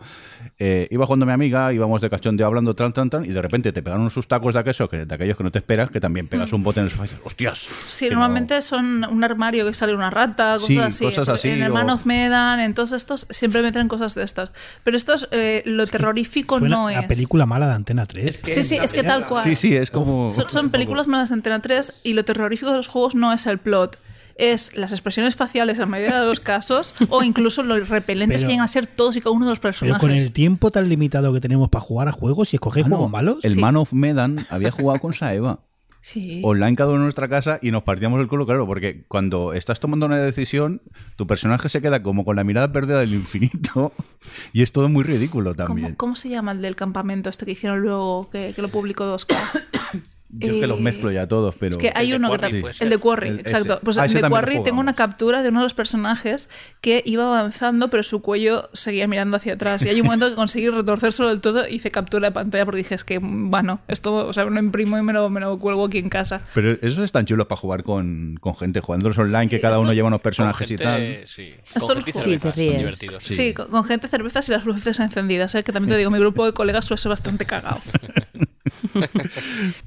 [0.60, 3.72] eh, iba jugando mi amiga, íbamos de cachondeo hablando, tran, tran, tran, y de repente
[3.74, 6.00] te pegan unos sus tacos de aquellos que, de aquellos que no te esperas, que
[6.00, 7.68] también pegas un bote en el sofá y dices, ¡hostias!
[7.88, 11.06] Sí, Que no- normalmente son un armario que sale una rata, cosas Sí, así.
[11.06, 14.14] cosas así, En el Man o- of Medan, en todos estos, siempre me traen cosas
[14.14, 14.52] de estas.
[14.84, 17.06] Pero estos, eh, lo terrorífico Suena no es.
[17.08, 18.19] película mala de Antena 3.
[18.28, 19.44] Es que- Sí, sí, es que tal cual.
[19.44, 20.30] Sí, sí, es como...
[20.30, 23.46] Son, son películas malas de Antena 3 y lo terrorífico de los juegos no es
[23.48, 23.98] el plot.
[24.36, 28.48] Es las expresiones faciales en la mayoría de los casos o incluso los repelentes Pero-
[28.48, 30.00] que llegan a ser todos y cada uno de los Pero personajes.
[30.00, 32.96] con el tiempo tan limitado que tenemos para jugar a juegos y escoger Ah, no,
[32.96, 33.38] juegos malos.
[33.44, 33.60] El Sí.
[33.60, 35.60] Man of Medan había jugado con Saeva.
[36.02, 36.42] Sí.
[36.44, 39.80] online cada uno en nuestra casa y nos partíamos el culo, claro, porque cuando estás
[39.80, 40.82] tomando una decisión,
[41.18, 43.92] tu personaje se queda como con la mirada perdida del infinito
[44.54, 45.88] y es todo muy ridículo también.
[45.88, 49.14] ¿Cómo, cómo se llama el del campamento este que hicieron luego, que, que lo publicó
[49.16, 49.36] 2K?
[50.32, 51.72] Yo es que los Eh, mezclo ya todos, pero...
[51.72, 53.74] Es que hay uno que Quarry, tam- puede El de Quarry, El- exacto.
[53.74, 53.84] ese.
[53.84, 56.50] Pues Ah, de también Quarry tengo una captura de uno de los personajes
[56.82, 59.84] que iba avanzando, pero su cuello seguía mirando hacia atrás.
[59.86, 62.78] Y hay un momento que conseguí retorcérselo del todo y hice captura de pantalla porque
[62.78, 65.58] dije, es que, bueno, esto, o sea, me lo imprimo y me lo, me lo
[65.58, 66.42] cuelgo aquí en casa.
[66.54, 69.82] Pero esos están chulos para jugar con, con gente, jugándolos online, Sí, que cada esto-
[69.82, 71.28] uno lleva unos personajes gente, y tal.
[71.28, 72.14] Sí, Esto con gente y.
[72.14, 72.78] Sí, cervezas, son ríes.
[72.78, 73.24] divertidos.
[73.24, 75.64] Sí, con, con gente, cervezas y las luces encendidas, ¿eh?
[75.64, 77.82] que también te digo, mi grupo de colegas suele ser bastante cagado.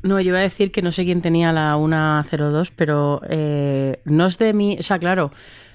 [0.03, 4.27] No, yo iba a decir que no sé quién tenía la 102, pero eh, no
[4.27, 4.77] es de mí.
[4.81, 5.31] O sea, claro,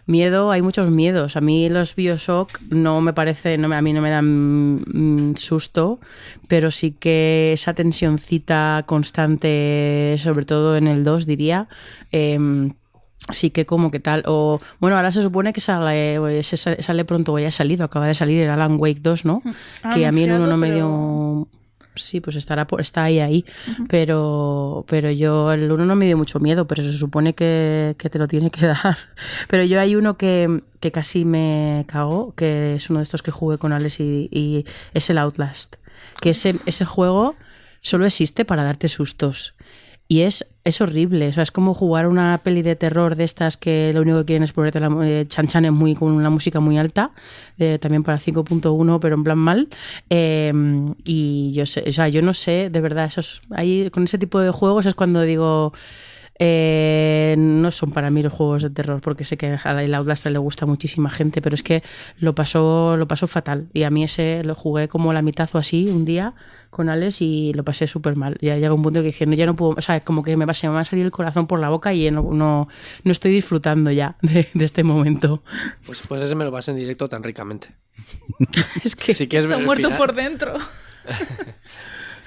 [0.06, 1.36] miedo, hay muchos miedos.
[1.38, 5.36] A mí los Bioshock no me parece, no me- a mí no me dan mm,
[5.36, 6.00] susto,
[6.48, 11.68] pero sí que esa tensioncita constante, sobre todo en el 2, diría.
[12.12, 12.72] em,
[13.32, 17.40] Sí que como que tal, o bueno, ahora se supone que sale, sale, pronto, o
[17.40, 19.42] ya ha salido, acaba de salir el Alan Wake 2, ¿no?
[19.82, 21.48] Ha que a mí el uno anunciado, no me dio
[22.02, 23.46] sí, pues estará por, está ahí ahí,
[23.90, 28.10] pero pero yo el uno no me dio mucho miedo, pero se supone que, que
[28.10, 28.98] te lo tiene que dar.
[29.50, 33.32] Pero yo hay uno que, que casi me cagó, que es uno de estos que
[33.32, 35.76] jugué con Alex y, y es el Outlast,
[36.22, 37.36] que ese ese juego
[37.80, 39.54] solo existe para darte sustos.
[40.08, 43.58] Y es, es horrible, o sea, es como jugar una peli de terror de estas
[43.58, 46.78] que lo único que quieren es ponerte la eh, chanchanes muy, con una música muy
[46.78, 47.12] alta,
[47.82, 49.68] también para 5.1, pero en plan mal.
[50.10, 50.54] Eh,
[51.04, 54.40] y yo sé, o sea, yo no sé, de verdad, esos, ahí, con ese tipo
[54.40, 55.74] de juegos es cuando digo,
[56.40, 60.26] eh, no son para mí los juegos de terror, porque sé que a la Outlast
[60.28, 61.84] le gusta a muchísima gente, pero es que
[62.20, 63.68] lo pasó, lo pasó fatal.
[63.74, 66.34] Y a mí ese lo jugué como la mitad o así un día
[66.70, 68.38] con Alex y lo pasé súper mal.
[68.42, 70.46] Ya llegó un punto que dije, no, ya no puedo, o sea, como que me
[70.46, 72.68] va, se me va a salir el corazón por la boca y no, no,
[73.04, 75.44] no estoy disfrutando ya de, de este momento.
[75.86, 77.70] Pues, pues ese me lo vas en directo tan ricamente.
[78.84, 80.54] Es que Si Está muerto final- por dentro.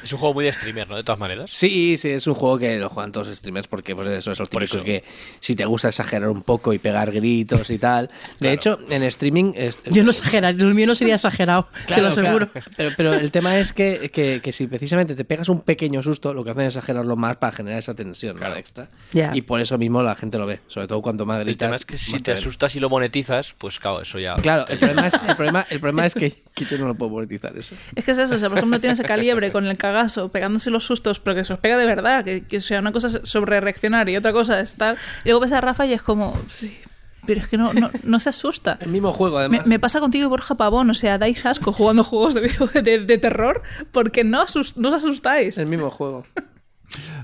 [0.02, 0.96] Es un juego muy de streamer, ¿no?
[0.96, 1.50] De todas maneras.
[1.50, 4.38] Sí, sí, es un juego que lo juegan todos los streamers porque pues eso es
[4.38, 4.84] lo Por típico eso.
[4.84, 5.04] que
[5.40, 8.10] si te gusta exagerar un poco y pegar gritos y tal.
[8.38, 9.52] De hecho, en streaming...
[9.56, 12.50] es- Yo no exagero, el mío no sería exagerado, te lo aseguro.
[12.50, 12.70] claro.
[12.76, 16.32] Pero, pero el tema es que, que- que si precisamente te pegas un pequeño susto,
[16.34, 18.54] lo que hacen es exagerarlo más para generar esa tensión ¿no?
[18.54, 18.88] extra.
[19.12, 19.30] Ya.
[19.34, 20.60] Y por eso mismo la gente lo ve.
[20.68, 21.68] Sobre todo cuanto más El gritas.
[21.68, 22.38] tema es que si te ven.
[22.38, 24.36] asustas y lo monetizas, pues claro, eso ya.
[24.36, 27.10] Claro, el problema es, el problema, el problema es que, que yo no lo puedo
[27.12, 27.74] monetizar eso.
[27.94, 30.70] Es que es eso, o sea, por ejemplo, tienes a Caliebre con el cagazo pegándose
[30.70, 33.08] los sustos, pero que se os pega de verdad, que, que o sea, una cosa
[33.08, 34.96] es sobre reaccionar y otra cosa es tal.
[35.24, 36.78] Y luego ves a Rafa y es como, sí,
[37.26, 38.78] pero es que no, no, no se asusta.
[38.80, 39.66] El mismo juego, Me, además.
[39.66, 42.50] me pasa contigo y Borja Pavón, o sea, dais asco jugando juegos de,
[42.82, 43.62] de, de terror
[43.92, 45.58] porque no, asus- no os asustáis.
[45.58, 46.26] El mismo juego.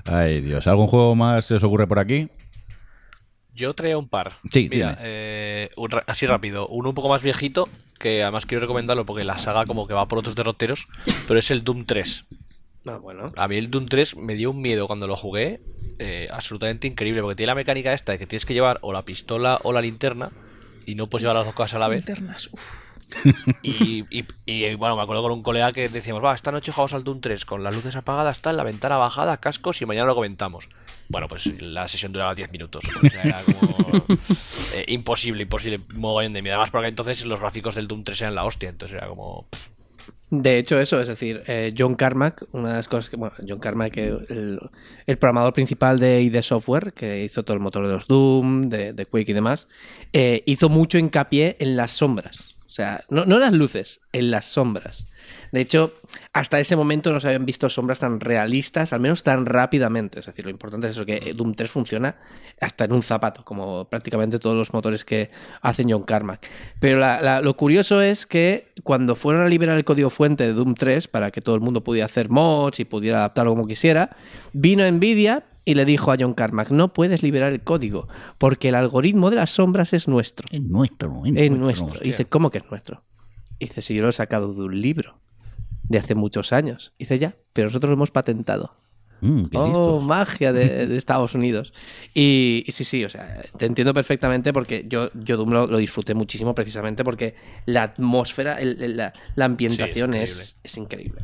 [0.05, 0.67] Ay, Dios.
[0.67, 2.29] ¿Algún juego más se os ocurre por aquí?
[3.53, 4.33] Yo traía un par.
[4.51, 6.67] Sí, Mira, eh, un así rápido.
[6.67, 7.67] Uno un poco más viejito,
[7.97, 10.87] que además quiero recomendarlo porque la saga como que va por otros derroteros,
[11.27, 12.25] pero es el Doom 3.
[12.89, 13.31] Ah, bueno.
[13.35, 15.61] A mí el Doom 3 me dio un miedo cuando lo jugué,
[15.99, 19.03] eh, absolutamente increíble, porque tiene la mecánica esta de que tienes que llevar o la
[19.03, 20.29] pistola o la linterna
[20.85, 22.05] y no puedes llevar las dos cosas a la vez.
[22.07, 22.61] Linternas, uf.
[23.63, 26.93] Y, y- y, bueno, me acuerdo con un colega que decíamos, va, esta noche jugamos
[26.93, 30.15] al Doom 3 con las luces apagadas, tal, la ventana bajada, cascos y mañana lo
[30.15, 30.67] comentamos.
[31.09, 32.83] Bueno, pues la sesión duraba 10 minutos.
[32.85, 34.05] O sea, era como
[34.75, 36.55] eh, imposible, imposible, mogollón de miedo.
[36.55, 39.47] Además, porque entonces los gráficos del Doom 3 eran la hostia, entonces era como...
[39.49, 39.67] pff,
[40.29, 43.59] De hecho, eso, es decir, eh, John Carmack, una de las cosas que, bueno, John
[43.59, 44.59] Carmack, el,
[45.05, 48.91] el programador principal de ID Software, que hizo todo el motor de los Doom, de,
[48.91, 49.69] de Quake y demás,
[50.11, 52.56] eh, hizo mucho hincapié en las sombras.
[52.67, 55.07] O sea, no, no en las luces, en las sombras.
[55.53, 55.93] De hecho,
[56.33, 60.19] hasta ese momento no se habían visto sombras tan realistas, al menos tan rápidamente.
[60.19, 62.17] Es decir, lo importante es eso, que Doom 3 funciona
[62.59, 65.31] hasta en un zapato, como prácticamente todos los motores que
[65.61, 66.45] hacen John Carmack.
[66.81, 70.53] Pero la- la- lo curioso es que cuando fueron a liberar el código fuente de
[70.53, 74.15] Doom 3 para que todo el mundo pudiera hacer mods y pudiera adaptarlo como quisiera,
[74.51, 78.07] vino Nvidia y le dijo a John Carmack, no puedes liberar el código,
[78.37, 80.47] porque el algoritmo de las sombras es nuestro.
[80.51, 81.21] Es nuestro.
[81.35, 81.99] Es nuestro.
[82.01, 83.03] Y dice, ¿cómo que es nuestro?
[83.59, 85.19] Y dice, si yo lo he sacado de un libro
[85.83, 86.93] de hace muchos años.
[86.97, 88.75] Y dice, ya, pero nosotros lo hemos patentado.
[89.19, 90.03] Mm, Oh, listos.
[90.03, 91.73] magia de, de Estados Unidos.
[92.13, 95.77] Y, y sí, sí, o sea, te entiendo perfectamente porque yo, yo Doom lo, lo
[95.79, 97.35] disfruté muchísimo precisamente porque
[97.65, 101.23] la atmósfera, el- el- la, la ambientación Sí, es, es es increíble.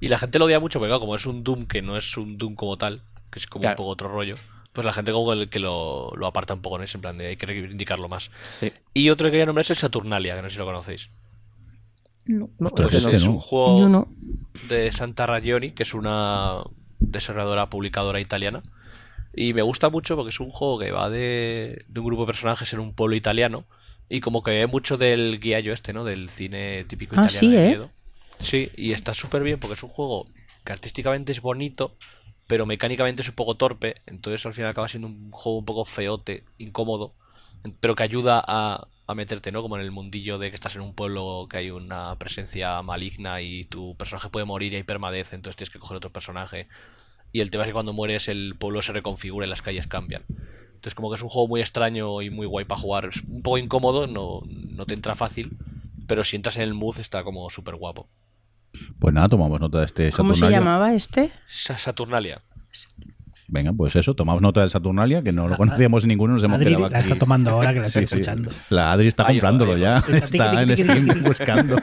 [0.00, 2.16] Y la gente lo odia mucho, porque claro, como es un Doom que no es
[2.16, 3.74] un Doom como tal, que es como Claro.
[3.74, 4.36] un poco otro rollo,
[4.72, 7.26] pues la gente como que lo, lo aparta un poco en ese en plan de
[7.28, 8.30] hay que reivindicarlo más.
[8.60, 8.72] Sí.
[8.94, 11.10] Y otro que quería nombrar es el Saturnalia, que no sé si lo conocéis.
[12.26, 12.50] No.
[12.58, 13.10] No, Ostras, es que es no.
[13.10, 13.30] que es no.
[13.32, 14.08] un juego no.
[14.68, 16.62] de Santa Ragioni, que es una
[16.98, 18.62] desarrolladora publicadora italiana.
[19.34, 22.26] Y me gusta mucho porque es un juego que va de, de un grupo de
[22.26, 23.64] personajes en un pueblo italiano.
[24.08, 26.04] Y como que ve mucho del guiallo este, ¿no?
[26.04, 27.68] Del cine típico Ah, italiano sí, de ¿eh?
[27.68, 27.90] miedo.
[28.40, 30.26] Sí, y está súper bien porque es un juego
[30.64, 31.94] que artísticamente es bonito,
[32.50, 34.02] pero mecánicamente es un poco torpe.
[34.06, 37.14] Entonces al final acaba siendo un juego un poco feote, incómodo,
[37.80, 39.62] pero que ayuda a, a meterte, ¿no?
[39.62, 43.40] Como en el mundillo de que estás en un pueblo que hay una presencia maligna
[43.40, 46.66] y tu personaje puede morir y hay permadez, entonces tienes que coger otro personaje.
[47.32, 50.26] Y el tema es que cuando mueres el pueblo se reconfigura y las calles cambian.
[50.76, 53.06] Entonces como que es un juego muy extraño y muy guay para jugar.
[53.06, 55.54] Es un poco incómodo, no, no te entra fácil,
[56.06, 58.10] pero si entras en el mood está como súper guapo.
[58.98, 60.58] Pues nada, tomamos nota de este ¿Cómo se Saturnalia.
[60.58, 61.30] llamaba este?
[61.46, 62.40] Sa- Saturnalia.
[63.52, 66.68] Venga, pues eso, tomamos nota del Saturnalia, que no lo conocíamos ninguno, nos hemos Adri
[66.68, 66.92] quedado aquí.
[66.92, 68.14] la está tomando ahora que la está Sí, sí.
[68.20, 68.52] escuchando.
[68.68, 69.96] La Adri está comprándolo ya.
[70.08, 71.76] Está en Steam buscando.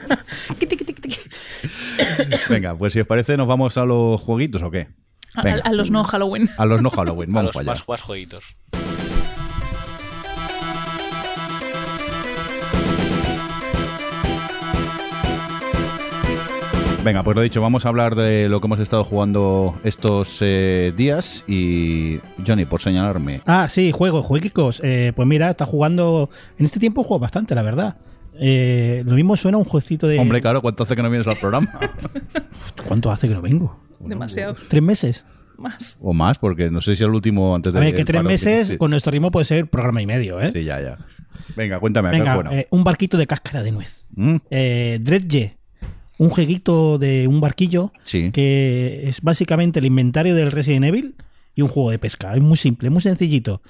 [2.49, 4.87] Venga, pues si os parece, ¿nos vamos a los jueguitos o qué?
[5.35, 5.61] A, Venga.
[5.65, 6.47] a los no Halloween.
[6.57, 7.81] A los no Halloween, A vamos los para allá.
[7.81, 8.55] más, más jueguitos.
[17.07, 20.91] Venga, pues lo dicho, vamos a hablar de lo que hemos estado jugando estos eh,
[20.97, 23.41] días y Johnny, por señalarme.
[23.45, 24.81] Ah, sí, juego, jueguicos.
[24.83, 26.29] Eh, pues mira, está jugando.
[26.59, 27.95] En este tiempo juego bastante, la verdad.
[28.37, 30.19] Eh, lo mismo suena un jueguecito de.
[30.19, 31.71] Hombre, claro, ¿cuánto hace que no vienes al programa?
[32.89, 33.79] ¿Cuánto hace que no vengo?
[34.01, 34.57] Demasiado.
[34.67, 35.25] ¿Tres meses?
[35.57, 35.99] Más.
[36.03, 38.75] o más, porque no sé si el último antes de A ver, que tres meses
[38.77, 40.51] con nuestro ritmo puede ser programa y medio, ¿eh?
[40.53, 40.97] Sí, ya, ya.
[41.55, 42.51] Venga, cuéntame, ¿qué Venga, bueno?
[42.51, 44.07] eh, un barquito de cáscara de nuez.
[44.13, 45.56] Mm, Eh, Dredge,
[46.19, 48.31] un jueguito de un barquillo Sí.
[48.31, 51.15] que es básicamente el inventario del Resident Evil
[51.55, 52.35] y un juego de pesca.
[52.35, 53.61] Es muy simple, muy sencillito.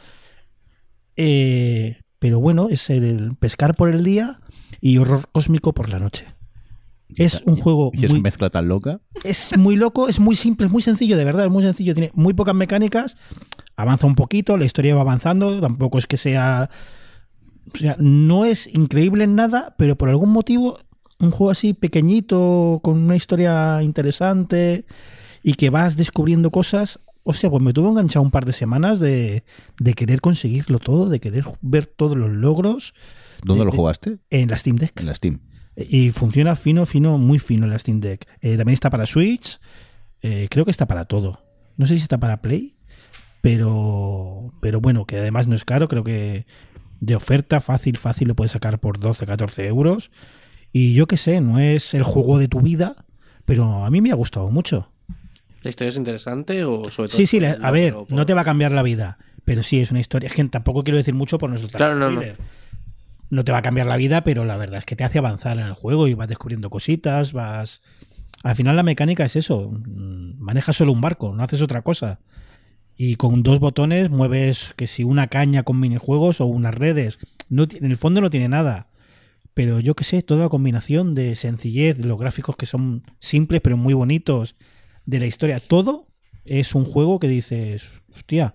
[1.16, 4.40] Eh, pero bueno, es el pescar por el día
[4.82, 6.26] y horror cósmico por la noche.
[7.16, 9.00] Es un juego ¿Y esa muy, mezcla tan loca?
[9.24, 11.94] es muy loco, es muy simple, es muy sencillo, de verdad, es muy sencillo.
[11.94, 13.18] Tiene muy pocas mecánicas,
[13.76, 16.70] avanza un poquito, la historia va avanzando, tampoco es que sea.
[17.74, 20.80] O sea, no es increíble en nada, pero por algún motivo,
[21.20, 24.86] un juego así pequeñito, con una historia interesante
[25.44, 27.00] y que vas descubriendo cosas.
[27.24, 29.44] O sea, pues me tuvo enganchado un par de semanas de,
[29.80, 32.94] de querer conseguirlo todo, de querer ver todos los logros
[33.44, 34.20] ¿Dónde de- lo jugaste?
[34.30, 35.00] en la Steam Deck.
[35.00, 35.40] En la Steam.
[35.76, 38.26] Y funciona fino, fino, muy fino en la Steam Deck.
[38.42, 39.60] Eh, también está para Switch.
[40.22, 41.44] eh, creo que está para todo.
[41.76, 42.76] No sé si está para Play.
[43.42, 45.88] Pero, pero bueno, que además no es caro.
[45.88, 46.46] Creo que
[47.00, 50.12] de oferta fácil, fácil lo puedes sacar por 12, 14 euros.
[50.78, 52.96] Y yo qué sé, no es el juego de tu vida.
[53.46, 54.92] Pero a mí me ha gustado mucho.
[55.64, 57.18] ¿La historia es interesante o sobre todo?
[57.18, 59.18] Sí, sí, a ver, por- no te va a cambiar la vida.
[59.46, 60.28] Pero sí, es una historia.
[60.28, 62.22] Es que tampoco quiero decir mucho por soltar Claro, no, no.
[63.30, 65.58] no te va a cambiar la vida, pero la verdad es que te hace avanzar
[65.58, 67.82] en el juego y vas descubriendo cositas, vas...
[68.44, 72.20] Al final la mecánica es eso, mm, manejas solo un barco, no haces otra cosa.
[72.96, 77.18] Y con dos botones mueves que si una caña con minijuegos o unas redes.
[77.50, 78.88] No, en el fondo no tiene nada.
[79.58, 83.60] Pero yo qué sé, toda la combinación de sencillez, de los gráficos que son simples
[83.62, 84.56] pero muy bonitos,
[85.08, 86.06] de la historia, todo
[86.46, 88.54] es un juego que dices, hostia,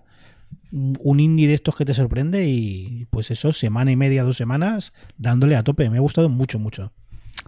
[0.71, 4.93] un indie de estos que te sorprende y pues eso, semana y media, dos semanas,
[5.17, 5.89] dándole a tope.
[5.89, 6.93] Me ha gustado mucho, mucho.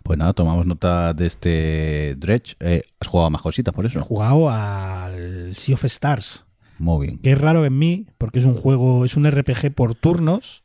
[0.04, 2.58] Pues nada, tomamos nota de este Dredge.
[2.60, 4.02] Eh, ¿Has jugado a más cositas por He eso?
[4.02, 6.46] jugado al Sea of Stars,
[6.78, 7.20] Muy bien.
[7.20, 10.64] que es raro en mí porque es un juego, es un RPG por turnos,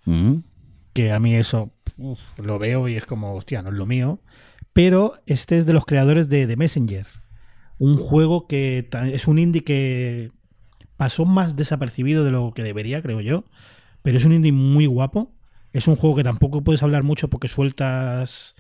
[0.93, 1.71] que a mí eso
[2.01, 4.21] uf, lo veo y es como, hostia, no es lo mío.
[4.73, 7.07] Pero este es de los creadores de The Messenger,
[7.79, 10.33] un juego que es un indie que
[10.97, 13.45] pasó más desapercibido de lo que debería, creo yo.
[14.03, 15.33] Pero es un indie muy guapo.
[15.73, 18.55] Es un juego que tampoco puedes hablar mucho porque sueltas.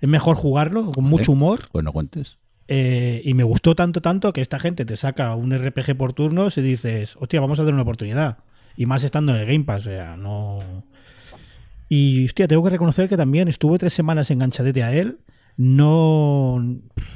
[0.00, 1.60] Es mejor jugarlo con mucho humor.
[1.70, 2.38] Pues no cuentes.
[2.66, 6.56] Eh, y me gustó tanto, tanto que esta gente te saca un RPG por turnos
[6.58, 8.38] y dices, hostia, vamos a dar una oportunidad.
[8.76, 10.84] Y más estando en el Game Pass, o sea, no.
[11.88, 15.18] Y hostia, tengo que reconocer que también estuve tres semanas enganchadete a él.
[15.56, 16.62] No.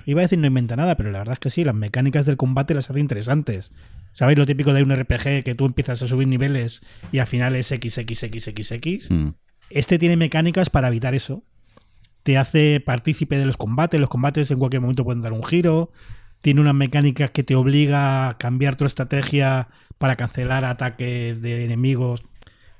[0.07, 2.36] Iba a decir no inventa nada, pero la verdad es que sí, las mecánicas del
[2.36, 3.73] combate las hace interesantes.
[4.12, 6.82] ¿Sabéis lo típico de un RPG que tú empiezas a subir niveles
[7.12, 9.11] y al final es XXXXX?
[9.11, 9.28] Mm.
[9.70, 11.45] Este tiene mecánicas para evitar eso.
[12.23, 14.01] Te hace partícipe de los combates.
[14.01, 15.93] Los combates en cualquier momento pueden dar un giro.
[16.40, 19.69] Tiene unas mecánicas que te obliga a cambiar tu estrategia
[19.99, 22.24] para cancelar ataques de enemigos.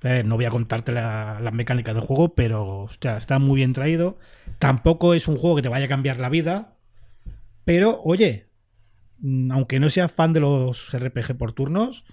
[0.03, 3.73] Eh, no voy a contarte la- las mecánicas del juego, pero hostia, está muy bien
[3.73, 4.19] traído.
[4.59, 6.77] Tampoco es un juego que te vaya a cambiar la vida.
[7.65, 8.47] Pero, oye,
[9.19, 12.05] mm, aunque no seas fan de los RPG por turnos,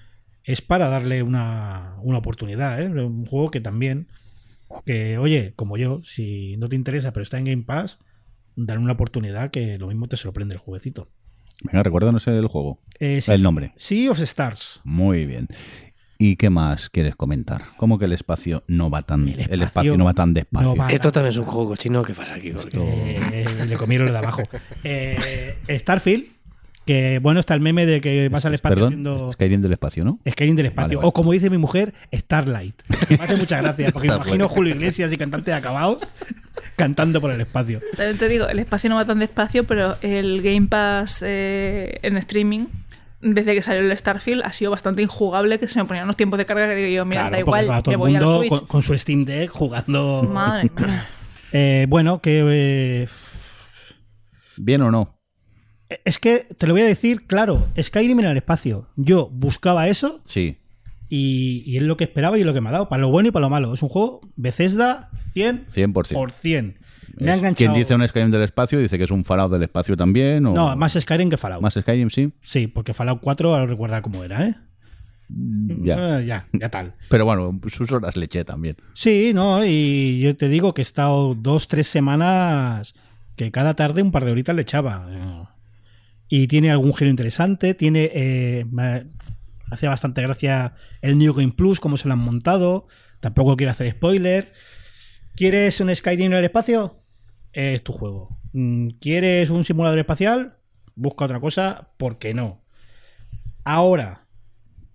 [0.44, 2.82] es para darle una, una oportunidad.
[2.82, 2.88] ¿eh?
[2.88, 4.08] Un juego que también
[4.86, 8.00] que, oye, como yo, si no te interesa, pero está en Game Pass,
[8.56, 11.08] dale una oportunidad que lo mismo te sorprende el jueguecito.
[11.64, 12.82] Venga, recuérdanos el juego.
[13.00, 13.74] Eh, El nombre.
[13.78, 14.82] Sea of Stars.
[14.84, 15.48] Muy bien.
[16.18, 17.64] ¿Y qué más quieres comentar?
[17.78, 20.70] ¿Cómo que el espacio no va tan, El el espacio no va tan despacio?
[20.70, 22.04] no va- Esto también es un juego cochino.
[22.04, 22.52] ¿Qué pasa aquí?
[22.52, 22.78] Porque-
[23.34, 24.44] Eh, le comieron lo de abajo.
[24.86, 26.26] Eh, Starfield,
[26.86, 30.06] que bueno, está el meme de que vas al espacio Perdón, haciendo Skyrim del espacio,
[30.06, 30.20] ¿no?
[30.30, 30.88] Skyrim del espacio.
[30.88, 31.08] Vale, vale.
[31.08, 32.80] O como dice mi mujer, Starlight.
[33.10, 34.48] Que me hace mucha gracia, porque me Está imagino.
[34.48, 36.04] Julio Iglesias y cantantes de acabados
[36.78, 37.82] cantando por el espacio.
[37.98, 42.18] También te digo, el espacio no va tan despacio, pero el Game Pass eh, en
[42.18, 42.66] streaming,
[43.34, 46.38] desde que salió el Starfield, ha sido bastante injugable, que se me ponían unos tiempos
[46.38, 48.22] de carga que digo yo, mira, Claro, da igual, va todo me el voy a
[48.22, 48.50] la Switch.
[48.50, 50.24] con, con su Steam Deck jugando.
[50.32, 51.08] Madre mía.
[51.58, 53.08] Eh, bueno, que eh,
[54.58, 55.18] ¿Bien o no?
[56.04, 58.90] Es que te lo voy a decir, claro, Skyrim en el espacio.
[58.98, 60.58] Yo buscaba eso Sí.
[61.08, 63.30] y, y es lo que esperaba y lo que me ha dado, para lo bueno
[63.30, 63.74] y para lo malo.
[63.74, 66.14] Es un juego Bethesda 100 100%.
[66.14, 66.78] por 100.
[67.20, 67.56] Me ha enganchado.
[67.72, 70.46] Quien dice un Skyrim del espacio dice que es un Fallout del espacio también.
[70.46, 71.62] O No, más Skyrim que Fallout.
[71.62, 72.32] más Skyrim, sí.
[72.42, 74.56] Sí, porque Fallout 4 ahora recuerda cómo era, ¿eh?
[75.30, 76.20] Ya.
[76.20, 76.94] Eh, ya, ya tal.
[77.10, 78.78] Pero bueno, sus horas le eché también.
[78.94, 82.94] Sí, no, y yo te digo que he estado dos, tres semanas
[83.36, 85.56] que cada tarde un par de horitas le echaba.
[86.28, 88.10] Y tiene algún giro interesante, tiene...
[88.14, 89.06] eh, me
[89.72, 92.88] hace bastante gracia el New Game Plus, cómo se lo han montado.
[93.20, 94.54] Tampoco quiero hacer spoiler.
[95.36, 97.02] ¿Quieres un Skyrim en el espacio?
[97.56, 98.38] Es tu juego.
[98.54, 100.58] Mm, ¿Quieres un simulador espacial?
[100.96, 102.62] Busca otra cosa, ¿por qué no?
[103.64, 104.28] Ahora,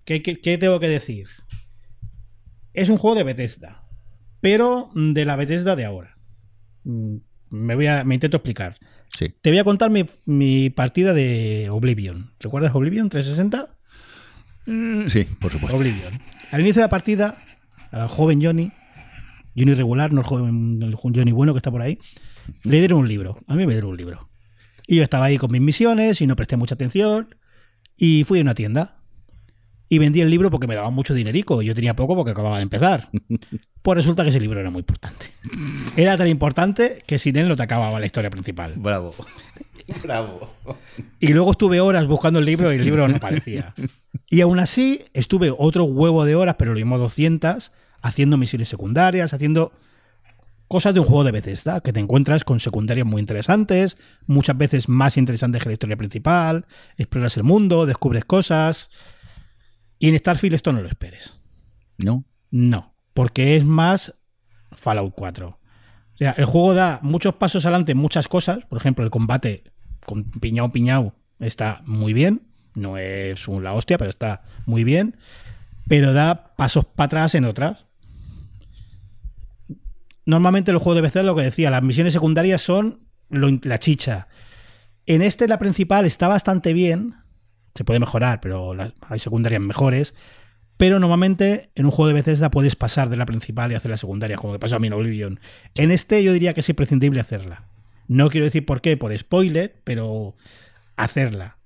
[0.05, 1.27] ¿qué, qué- qué tengo que decir?
[2.73, 3.83] Es un juego de Bethesda,
[4.41, 6.17] pero mm, de la Bethesda de ahora.
[6.85, 7.17] Mm,
[7.51, 8.77] Me, voy a, me intento explicar.
[9.19, 9.35] Sí.
[9.43, 12.33] Te voy a contar mi, mi partida de Oblivion.
[12.39, 13.77] ¿Recuerdas Oblivion 360?
[15.09, 15.77] Sí, por supuesto.
[15.77, 16.21] Oblivion.
[16.53, 17.43] Al inicio de la partida,
[17.91, 18.71] al joven Johnny,
[19.57, 21.99] Johnny regular, no el joven el Johnny bueno que está por ahí,
[22.65, 23.39] le dieron un libro.
[23.47, 24.29] A mí me dieron un libro.
[24.87, 27.35] Y yo estaba ahí con mis misiones y no presté mucha atención.
[27.97, 28.97] Y fui a una tienda.
[29.89, 31.63] Y vendí el libro porque me daban mucho dinerico.
[31.63, 33.11] y Yo tenía poco porque acababa de empezar.
[33.83, 35.31] Pues resulta que ese libro era muy importante.
[35.97, 38.75] Era tan importante que sin él no te acababa la historia principal.
[38.77, 39.15] Bravo.
[40.03, 40.53] Bravo.
[41.19, 43.73] Y luego estuve horas buscando el libro y el libro no aparecía.
[44.29, 47.73] Y aún así estuve otro huevo de horas, pero lo mismo 200,
[48.03, 49.73] haciendo misiones secundarias, haciendo
[50.71, 53.97] cosas de un juego de Bethesda, que te encuentras con secundarias muy interesantes,
[54.29, 56.65] muchas veces más interesantes que la historia principal,
[56.97, 58.89] exploras el mundo, descubres cosas.
[59.99, 61.41] Y en Starfield esto no lo esperes.
[61.99, 62.25] ¿No?
[62.53, 64.15] No, porque es más
[64.71, 65.49] Fallout 4.
[65.49, 65.59] O
[66.17, 68.65] sea, el juego da muchos pasos adelante en muchas cosas.
[68.67, 69.65] Por ejemplo, el combate
[70.07, 72.43] con piñao piñao está muy bien.
[72.75, 75.17] No es la hostia, pero está muy bien.
[75.89, 77.87] Pero da pasos para atrás en otras.
[80.27, 82.99] Normalmente los juegos de PC, lo que decía, las misiones secundarias son
[83.31, 84.29] la chicha.
[85.07, 87.15] En este, la principal está bastante bien.
[87.75, 88.73] Se puede mejorar, pero
[89.09, 90.15] hay secundarias mejores.
[90.77, 93.97] Pero normalmente en un juego de Bethesda puedes pasar de la principal y hacer la
[93.97, 95.41] secundaria, como que pasó a mí en Oblivion.
[95.75, 97.65] En este yo diría que es imprescindible hacerla.
[98.09, 100.37] No quiero decir por qué, por spoiler, pero
[100.97, 101.59] hacerla.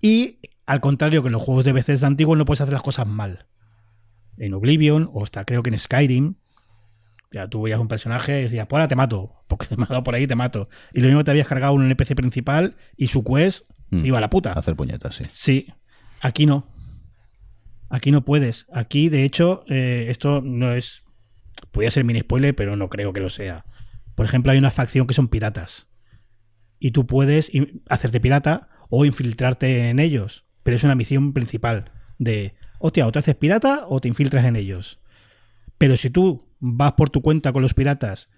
[0.00, 3.06] Y al contrario que en los juegos de Bethesda antiguos no puedes hacer las cosas
[3.06, 3.46] mal.
[4.38, 6.36] En Oblivion, o hasta creo que en Skyrim,
[7.32, 10.02] ya tú veías un personaje y decías, pues ahora te mato, porque me ha dado
[10.02, 10.68] por ahí te mato.
[10.92, 13.98] Y lo mismo te habías cargado un NPC principal y su quest Mm.
[13.98, 14.52] se iba a la puta.
[14.52, 15.24] Hacer puñetas, sí.
[15.32, 15.66] Sí,
[16.20, 16.66] aquí no.
[17.90, 18.66] Aquí no puedes.
[18.72, 21.04] Aquí, de hecho, eh, esto no es.
[21.72, 23.64] Podría ser mini spoiler, pero no creo que lo sea.
[24.14, 25.88] Por ejemplo, hay una facción que son piratas.
[26.78, 27.50] Y tú puedes
[27.88, 30.46] hacerte pirata o infiltrarte en ellos.
[30.62, 31.90] Pero es una misión principal.
[32.18, 35.00] De, hostia, o te haces pirata o te infiltras en ellos.
[35.78, 38.28] Pero si tú vas por tu cuenta con los piratas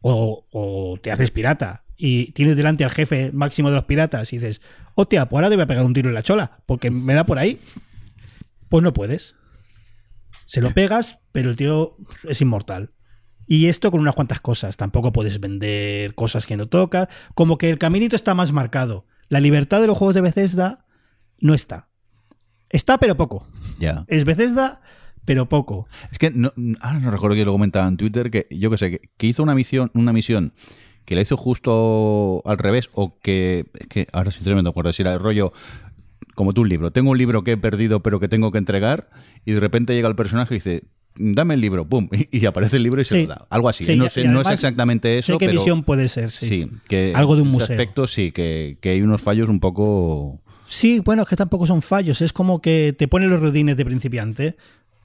[0.00, 4.38] o, o te haces pirata y tienes delante al jefe máximo de los piratas y
[4.38, 4.60] dices,
[4.94, 7.24] hostia, pues ahora te voy a pegar un tiro en la chola porque me da
[7.24, 7.58] por ahí,
[8.68, 9.36] pues no puedes.
[10.44, 12.92] Se lo pegas, pero el tío es inmortal.
[13.46, 14.76] Y esto con unas cuantas cosas.
[14.76, 17.08] Tampoco puedes vender cosas que no tocas.
[17.34, 19.06] Como que el caminito está más marcado.
[19.28, 20.84] La libertad de los juegos de Bethesda
[21.40, 21.88] no está.
[22.68, 23.46] Está, pero poco.
[23.78, 24.04] Ya.
[24.08, 24.80] Es Bethesda,
[25.28, 25.86] pero poco.
[26.10, 28.90] Es que no, ahora no recuerdo que lo comentaba en Twitter, que yo que sé,
[28.90, 30.52] que, que hizo una misión, una misión
[31.04, 34.92] que la hizo justo al revés, o que, es que ahora sinceramente no me acuerdo
[34.92, 35.52] si era el rollo
[36.34, 36.90] como tú un libro.
[36.92, 39.08] Tengo un libro que he perdido pero que tengo que entregar,
[39.44, 40.82] y de repente llega el personaje y dice,
[41.16, 43.22] dame el libro, pum, y, y aparece el libro y se Sí.
[43.22, 43.46] lo da.
[43.50, 43.84] Algo así.
[43.84, 46.48] Sí, no sé, es exactamente eso, sé qué pero visión puede ser, sí.
[46.48, 47.74] sí, que Algo de un en ese museo.
[47.74, 50.40] aspecto sí, que, que hay unos fallos un poco...
[50.70, 52.20] Sí, bueno, es que tampoco son fallos.
[52.20, 54.56] Es como que te ponen los rudines de principiante.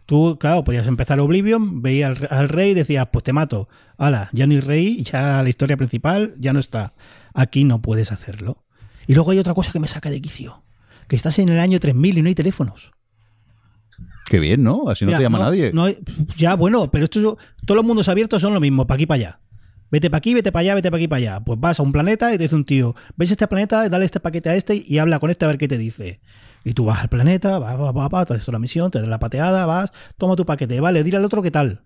[0.05, 3.69] Tú, claro, podías empezar Oblivion, veías al, al rey y decías, pues te mato.
[3.97, 6.93] Hala, ya no hay rey, ya la historia principal ya no está.
[7.33, 8.63] Aquí no puedes hacerlo.
[9.07, 10.63] Y luego hay otra cosa que me saca de quicio.
[11.07, 12.91] Que estás en el año 3000 y no hay teléfonos.
[14.25, 14.89] Qué bien, ¿no?
[14.89, 15.71] Así no te llama nadie.
[15.73, 15.97] no hay-
[16.37, 19.39] ya, bueno, pero esto, todos los mundos abiertos son lo mismo, para aquí para allá.
[19.91, 21.39] Vete para aquí, vete para allá, vete para aquí para allá.
[21.41, 24.19] Pues vas a un planeta y te dice un tío, ves este planeta, dale este
[24.19, 26.19] paquete a este y habla con este a ver qué te dice.
[26.63, 29.07] Y tú vas al planeta, vas, vas, vas, vas, te haces la misión, te das
[29.09, 31.81] la pateada, vas, toma tu paquete, vale, dile al otro qué tal.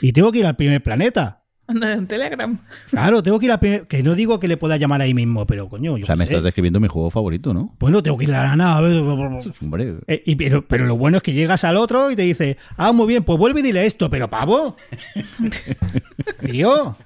[0.00, 1.42] Y tengo que ir al primer planeta.
[1.66, 2.58] Ándale, un Telegram.
[2.90, 3.86] Claro, tengo que ir al primer...
[3.86, 6.24] Que no digo que le pueda llamar ahí mismo, pero coño, yo o sea, me
[6.26, 6.32] sé.
[6.34, 7.74] estás describiendo mi juego favorito, ¿no?
[7.78, 8.98] Bueno, tengo que ir a la nave.
[9.62, 12.58] Hombre, Eh, y- pero, pero lo bueno es que llegas al otro y te dice,
[12.76, 14.76] ah, muy bien, pues vuelve y dile esto, pero pavo.
[16.40, 16.96] Tío.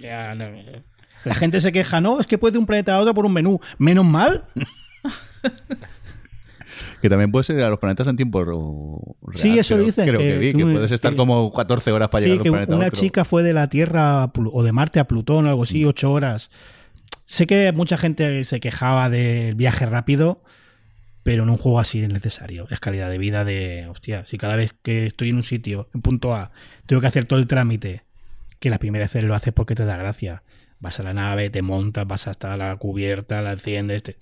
[0.00, 0.46] ya no.
[1.24, 3.32] La gente se queja, no, es que puede de un planeta a otro por un
[3.32, 3.58] menú.
[3.78, 4.44] Menos mal.
[7.00, 9.36] Que también puedes ir a los planetas en tiempo real.
[9.36, 11.92] Sí, eso creo- dicen, Creo que, que vi, tú- que puedes estar que- como 14
[11.92, 13.00] horas para sí, llegar que un planeta a una otro.
[13.00, 16.10] chica fue de la Tierra a o de Marte a Plutón o algo así, ocho
[16.12, 16.50] horas.
[17.24, 20.42] Sé que mucha gente se quejaba del viaje rápido,
[21.22, 22.66] pero en un juego así es necesario.
[22.70, 26.02] Es calidad de vida de, hostia, si cada vez que estoy en un sitio, en
[26.02, 26.50] punto A,
[26.86, 28.02] tengo que hacer todo el trámite,
[28.58, 30.42] que la primera vez lo haces porque te da gracia.
[30.80, 34.02] Vas a la nave, te montas, vas hasta la cubierta, la enciendes.
[34.02, 34.16] te-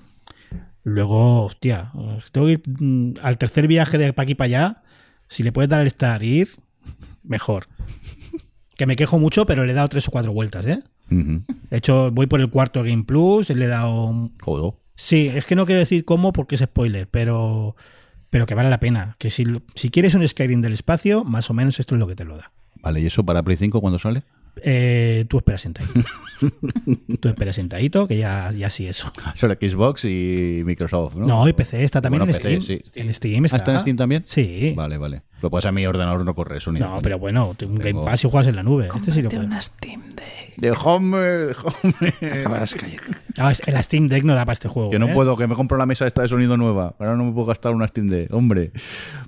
[0.85, 1.91] Luego, hostia,
[2.31, 4.83] tengo que ir mm, al tercer viaje de para aquí para allá.
[5.29, 6.51] Si le puedes dar el estar ir,
[7.25, 7.67] mejor.
[8.77, 10.83] Que me quejo mucho, pero le he dado tres o cuatro vueltas, ¿eh?
[11.09, 14.31] De hecho, voy por el cuarto Game Plus, le he dado...
[14.41, 14.73] Joder.
[14.97, 17.77] Sí, es que no quiero decir cómo porque es spoiler, pero,
[18.31, 19.17] pero que vale la pena.
[19.19, 19.45] Que si,
[19.75, 22.37] si quieres un Skyrim del espacio, más o menos esto es lo que te lo
[22.37, 22.53] da.
[22.83, 24.23] Vale, ¿y eso para Play 5 cuándo sale?
[24.63, 26.01] Eh, tú esperas sentadito.
[27.21, 29.13] tú esperas sentadito, que ya, ya sí eso.
[29.35, 31.27] Solo Xbox y Microsoft, ¿no?
[31.27, 32.81] No, y PC está también Bueno, en PC, Steam.
[32.83, 32.91] sí.
[33.01, 33.73] En Steam ¿Ah, está.
[33.75, 34.23] en Steam también?
[34.27, 34.73] Sí.
[34.77, 35.23] Vale, vale.
[35.43, 38.05] Lo pasa a mi ordenador no corre eso ni No, pero bueno, un Tengo- Game
[38.05, 38.89] Pass y juegas en la nube.
[38.95, 39.45] Este sí lo puedo.
[39.45, 40.55] una Steam Deck.
[43.37, 44.91] Ah, es- la Steam Deck no da para este juego.
[44.91, 45.15] Que no ¿eh?
[45.15, 46.95] puedo, que me compro la mesa esta de sonido nueva.
[46.99, 48.33] Ahora no me puedo gastar una Steam Deck.
[48.33, 48.71] Hombre.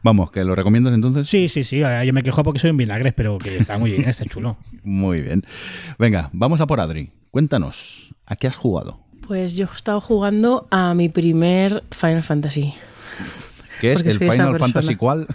[0.02, 1.28] Vamos, ¿que lo recomiendas entonces?
[1.28, 1.80] Sí, sí, sí.
[1.80, 4.56] Yo me quejo porque soy un vinagres, pero que está muy bien, está chulo.
[4.86, 5.44] Muy bien.
[5.98, 7.10] Venga, vamos a por Adri.
[7.30, 9.00] cuéntanos, ¿a qué has jugado?
[9.26, 12.74] Pues yo he estado jugando a mi primer Final Fantasy.
[13.80, 14.58] ¿Qué es Porque el Final.
[14.58, 15.26] Fantasy cuál?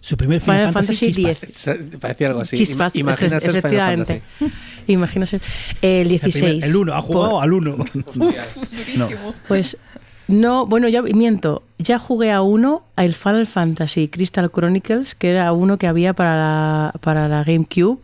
[0.00, 1.66] Su primer Final Final, Fantasy Chispas.
[1.68, 1.98] X.
[2.00, 2.56] Parecía algo así.
[2.56, 4.22] Chispas, Ima- Imagina ser Final efectivamente.
[4.38, 4.58] Fantasy.
[4.88, 5.40] Imagina ser
[5.80, 6.64] el 16.
[6.64, 7.76] El 1, ha jugado Por- al 1.
[8.14, 9.34] Durísimo.
[9.48, 9.78] Pues
[10.28, 11.62] no, bueno, ya miento.
[11.78, 16.12] Ya jugué a uno, a el Final Fantasy Crystal Chronicles, que era uno que había
[16.14, 17.98] para la, para la GameCube,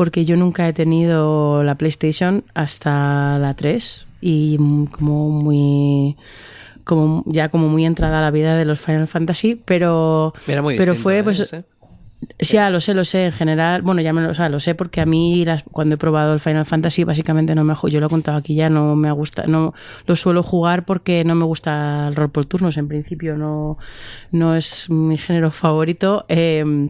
[0.00, 4.56] porque yo nunca he tenido la PlayStation hasta la 3 y
[4.92, 6.16] como muy
[6.84, 10.78] como ya como muy entrada a la vida de los Final Fantasy, pero Era muy
[10.78, 11.22] pero fue ¿eh?
[11.22, 11.64] pues Ese.
[12.38, 13.26] Sí, ya lo sé, lo sé.
[13.26, 15.96] En general, bueno, ya me lo, o sea, lo sé porque a mí las- cuando
[15.96, 18.96] he probado el Final Fantasy básicamente no me yo lo he contado aquí ya, no
[18.96, 19.74] me gusta, no
[20.06, 22.78] lo suelo jugar porque no me gusta el rol por turnos.
[22.78, 23.76] En principio no,
[24.32, 26.24] no es mi género favorito.
[26.28, 26.88] eh,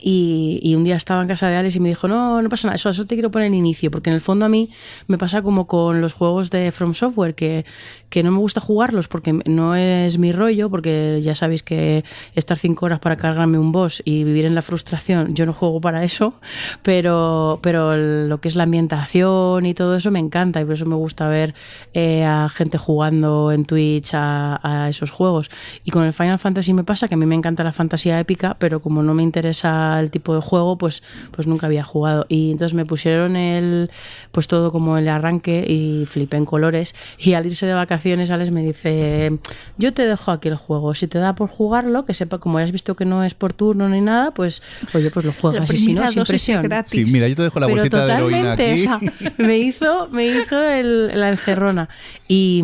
[0.00, 2.68] y, y un día estaba en casa de Alex y me dijo, no, no pasa
[2.68, 4.70] nada, eso, eso te quiero poner inicio, porque en el fondo a mí
[5.06, 7.64] me pasa como con los juegos de From Software, que,
[8.10, 12.04] que no me gusta jugarlos porque no es mi rollo, porque ya sabéis que
[12.34, 15.80] estar cinco horas para cargarme un boss y vivir en la frustración, yo no juego
[15.80, 16.34] para eso,
[16.82, 20.86] pero, pero lo que es la ambientación y todo eso me encanta y por eso
[20.86, 21.54] me gusta ver
[21.92, 25.50] eh, a gente jugando en Twitch a, a esos juegos.
[25.84, 28.56] Y con el Final Fantasy me pasa que a mí me encanta la fantasía épica,
[28.58, 32.26] pero como no me interesa el tipo de juego, pues, pues nunca había jugado.
[32.28, 33.90] Y entonces me pusieron el,
[34.32, 36.94] pues todo como el arranque y flipé en colores.
[37.18, 39.38] Y al irse de vacaciones, Alex me dice,
[39.78, 40.94] yo te dejo aquí el juego.
[40.94, 43.52] Si te da por jugarlo, que sepa, como ya has visto que no es por
[43.52, 44.62] turno ni nada, pues
[44.94, 45.72] oye, pues lo juegas.
[45.72, 46.68] Y si no, sin presión.
[46.86, 48.80] Sí, mira, yo te dejo la Pero bolsita de heroína totalmente, aquí.
[48.80, 51.88] o sea, me hizo, me hizo el- la encerrona.
[52.28, 52.62] Y,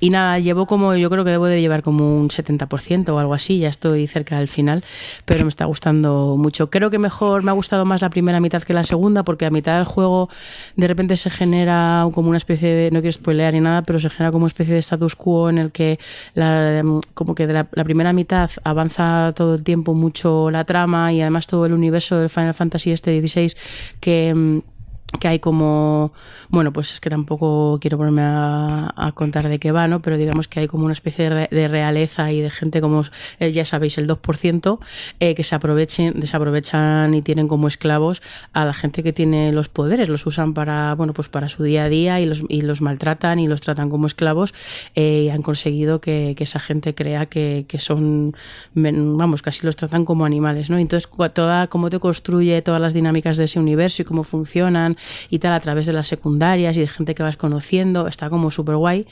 [0.00, 3.34] y nada, llevo como, yo creo que debo de llevar como un 70% o algo
[3.34, 4.84] así, ya estoy cerca del final,
[5.24, 6.68] pero me está gustando mucho.
[6.68, 9.50] Creo que mejor me ha gustado más la primera mitad que la segunda, porque a
[9.50, 10.28] mitad del juego
[10.76, 14.10] de repente se genera como una especie de, no quiero spoilear ni nada, pero se
[14.10, 15.98] genera como una especie de status quo en el que
[16.34, 20.64] la, mm, como que de la, la primera mitad avanza todo el tiempo mucho la
[20.64, 23.56] trama y además todo el universo del Final Fantasy este 16
[24.00, 24.71] que mm,
[25.20, 26.12] que hay como,
[26.48, 30.00] bueno, pues es que tampoco quiero ponerme a, contar de qué va, ¿no?
[30.00, 33.02] Pero digamos que hay como una especie de, de realeza y de gente como,
[33.38, 34.78] eh, ya sabéis, el 2%,
[35.20, 38.22] eh, que se aprovechen, desaprovechan y tienen como esclavos
[38.52, 41.84] a la gente que tiene los poderes, los usan para, bueno, pues para su día
[41.84, 44.54] a día y los, y los maltratan y los tratan como esclavos
[44.94, 48.34] eh, y han conseguido que, que esa gente crea que, que son,
[48.74, 50.78] vamos, casi los tratan como animales, ¿no?
[50.78, 54.96] Entonces, toda, cómo te construye todas las dinámicas de ese universo y cómo funcionan
[55.30, 58.50] y tal a través de las secundarias y de gente que vas conociendo, está como
[58.50, 59.06] súper guay.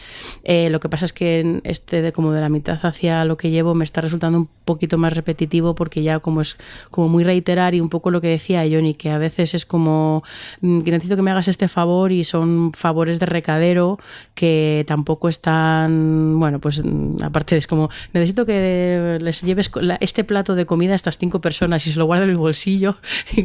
[0.45, 3.37] Eh, lo que pasa es que en este, de, como de la mitad hacia lo
[3.37, 6.57] que llevo, me está resultando un poquito más repetitivo porque ya como es
[6.91, 10.23] como muy reiterar y un poco lo que decía Johnny, que a veces es como
[10.61, 13.99] mm, que necesito que me hagas este favor y son favores de recadero
[14.35, 20.55] que tampoco están, bueno, pues mm, aparte es como, necesito que les lleves este plato
[20.55, 22.97] de comida a estas cinco personas y se lo guardo en el bolsillo,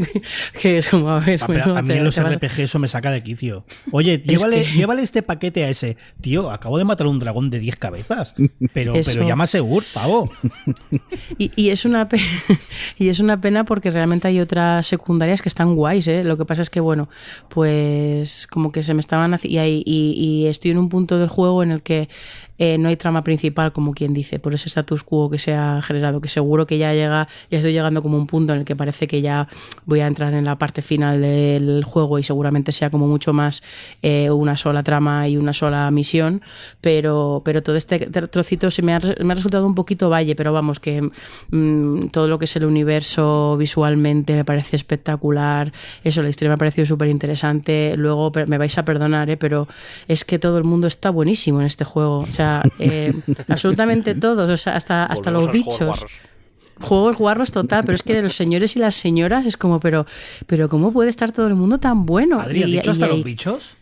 [0.61, 2.59] que es como, a ver, Ah, bueno, a mí te- en los te vas- RPG
[2.61, 3.65] eso me saca de quicio.
[3.91, 5.97] Oye, llévale, que- llévale este paquete a ese.
[6.21, 8.35] Tío, acabo de matar a un dragón de 10 cabezas.
[8.73, 9.11] Pero, Eso.
[9.13, 10.29] pero llama Segur, pavo.
[11.37, 12.19] Y, y es una pe-
[12.97, 16.23] y es una pena porque realmente hay otras secundarias que están guays, ¿eh?
[16.23, 17.09] Lo que pasa es que, bueno,
[17.49, 19.31] pues como que se me estaban...
[19.33, 20.13] haci- Y, hay- y,
[20.43, 22.09] y estoy en un punto del juego en el que
[22.57, 25.81] eh, no hay trama principal, como quien dice, por ese status quo que se ha
[25.81, 28.75] generado, que seguro que ya llega, ya estoy llegando como un punto en el que
[28.75, 29.47] parece que ya
[29.85, 33.63] voy a entrar en la parte final del juego y seguramente sea como mucho más
[34.01, 36.41] eh, una sola trama y una sola misión,
[36.81, 40.53] pero, pero todo este trocito se me ha, me ha resultado un poquito valle, pero
[40.53, 41.09] vamos, que
[41.51, 45.73] mm, todo lo que es el universo visualmente me parece espectacular,
[46.03, 49.37] eso, la historia me ha parecido súper interesante, luego me vais a perdonar, ¿eh?
[49.37, 49.67] pero
[50.07, 52.44] es que todo el mundo está buenísimo en este juego, o sea,
[52.79, 53.13] eh,
[53.47, 56.21] absolutamente todos, o sea, hasta, hasta Volvemos los bichos.
[56.81, 57.51] juegos guarros.
[57.51, 60.05] Total, pero es que los señores y las señoras es como, pero,
[60.47, 62.39] pero ¿cómo puede estar todo el mundo tan bueno?
[62.39, 63.77] Adri, ¿has Y- dicho y hasta los bichos?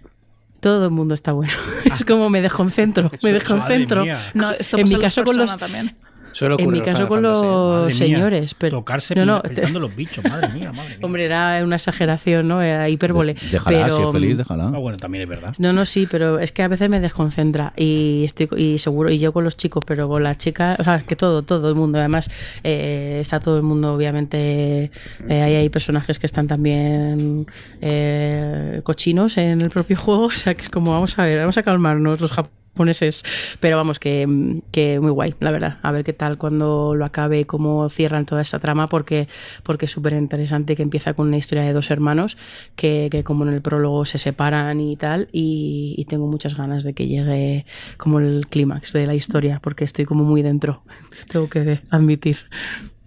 [0.59, 1.51] Todo el mundo está bueno.
[1.93, 4.05] es como me desconcentro, me desconcentro.
[4.33, 5.95] No, esto en pasa mi caso con los también.
[6.33, 7.95] Suele en mi caso con los Madre mía.
[7.95, 11.05] señores, pero Tocarse no, no, pensando en los bichos, madre mía, madre mía.
[11.05, 12.61] hombre, era una exageración, ¿no?
[12.61, 13.35] Era hipérbole.
[13.51, 14.65] Déjala, pero, si es feliz, déjala.
[14.65, 15.53] Ah, bueno, también es verdad.
[15.59, 19.19] No, no, sí, pero es que a veces me desconcentra y estoy y seguro y
[19.19, 21.75] yo con los chicos, pero con las chicas, o sea, es que todo, todo el
[21.75, 22.29] mundo, además
[22.63, 24.91] eh, está todo el mundo, obviamente,
[25.29, 27.45] eh, ahí hay personajes que están también
[27.81, 31.57] eh, cochinos en el propio juego, o sea, que es como vamos a ver, vamos
[31.57, 33.23] a calmarnos los japoneses japoneses.
[33.59, 35.77] Pero vamos, que, que muy guay, la verdad.
[35.83, 39.27] A ver qué tal cuando lo acabe cómo cierran toda esta trama, porque,
[39.63, 42.37] porque es súper interesante que empieza con una historia de dos hermanos
[42.75, 45.29] que, que como en el prólogo se separan y tal.
[45.31, 47.65] Y, y tengo muchas ganas de que llegue
[47.97, 50.83] como el clímax de la historia, porque estoy como muy dentro,
[51.31, 52.37] tengo que admitir.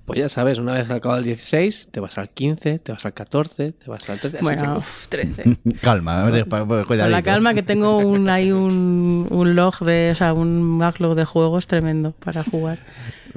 [0.07, 3.13] Pues ya sabes, una vez acabado el 16, te vas al 15, te vas al
[3.13, 4.37] 14, te vas al 13.
[4.39, 5.43] así Bueno, Uf, 13.
[5.83, 7.09] Calma, Con cuidadito.
[7.09, 11.25] la calma que tengo un, hay un, un log de, o sea, un backlog de
[11.25, 12.79] juegos tremendo para jugar.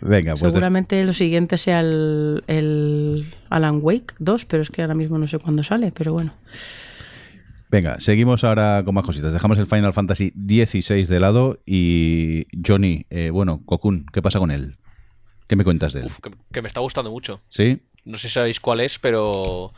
[0.01, 4.93] Venga, pues Seguramente lo siguiente sea el, el Alan Wake 2, pero es que ahora
[4.93, 6.33] mismo no sé cuándo sale, pero bueno.
[7.71, 9.31] Venga, seguimos ahora con más cositas.
[9.31, 14.49] Dejamos el Final Fantasy XVI de lado y Johnny, eh, bueno, Kokun, ¿qué pasa con
[14.49, 14.77] él?
[15.49, 16.05] ¿Qué me cuentas de él?
[16.05, 17.41] Uf, que, que me está gustando mucho.
[17.49, 17.81] ¿Sí?
[18.05, 19.73] No sé si sabéis cuál es, pero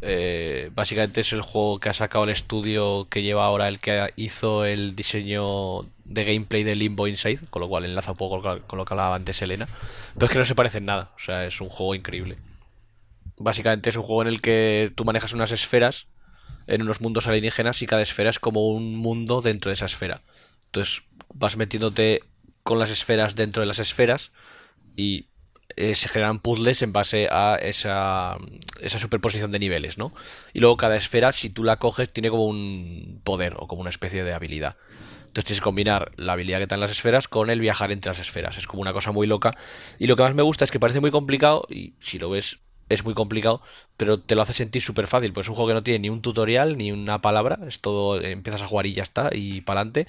[0.00, 4.12] eh, básicamente es el juego que ha sacado el estudio que lleva ahora el que
[4.16, 8.78] hizo el diseño de gameplay de Limbo Inside, con lo cual enlaza un poco con
[8.78, 9.68] lo- que hablaba antes Elena.
[10.14, 12.38] Pero es que no se parece en nada, o sea, es un juego increíble.
[13.38, 16.06] Básicamente es un juego en el que tú manejas unas esferas
[16.66, 20.20] en unos mundos alienígenas y cada esfera es como un mundo dentro de esa esfera.
[20.66, 21.02] Entonces
[21.34, 22.22] vas metiéndote
[22.62, 24.32] con las esferas dentro de las esferas
[24.98, 25.26] y
[25.76, 28.36] eh, se generan puzzles en base a esa,
[28.80, 30.12] esa superposición de niveles, ¿no?
[30.52, 33.90] Y luego cada esfera, si tú la coges, tiene como un poder o como una
[33.90, 34.76] especie de habilidad.
[35.28, 38.10] Entonces tienes que combinar la habilidad que te dan las esferas con el viajar entre
[38.10, 38.58] las esferas.
[38.58, 39.56] Es como una cosa muy loca.
[40.00, 42.58] Y lo que más me gusta es que parece muy complicado, y si lo ves
[42.88, 43.60] es muy complicado,
[43.96, 45.32] pero te lo hace sentir súper fácil.
[45.32, 47.60] Pues es un juego que no tiene ni un tutorial ni una palabra.
[47.68, 50.08] Es todo, empiezas a jugar y ya está, y para adelante.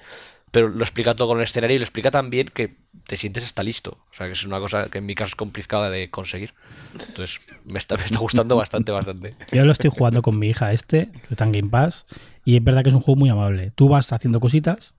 [0.52, 3.44] Pero lo explica todo con el escenario y lo explica tan bien que te sientes
[3.44, 3.98] hasta listo.
[4.12, 6.54] O sea, que es una cosa que en mi caso es complicada de conseguir.
[6.94, 9.36] Entonces, me está, me está gustando bastante, bastante.
[9.52, 12.06] Yo lo estoy jugando con mi hija este, que está en Game Pass,
[12.46, 13.72] y es verdad que es un juego muy amable.
[13.76, 14.96] Tú vas haciendo cositas.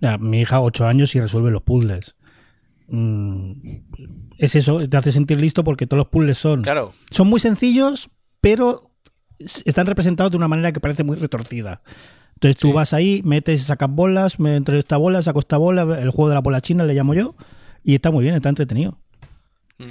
[0.00, 2.16] Ya, mi hija, 8 años, y resuelve los puzzles.
[2.88, 3.52] Mm,
[4.38, 8.10] es eso, te hace sentir listo porque todos los puzzles son, Claro, son muy sencillos,
[8.40, 8.92] pero
[9.38, 11.82] están representados de una manera que parece muy retorcida.
[12.36, 12.72] Entonces tú Sí.
[12.74, 16.34] vas ahí, metes, sacas bolas, me entre esta bola, saco esta bola, el juego de
[16.34, 17.34] la bola china le llamo yo,
[17.82, 18.98] y está muy bien, está entretenido.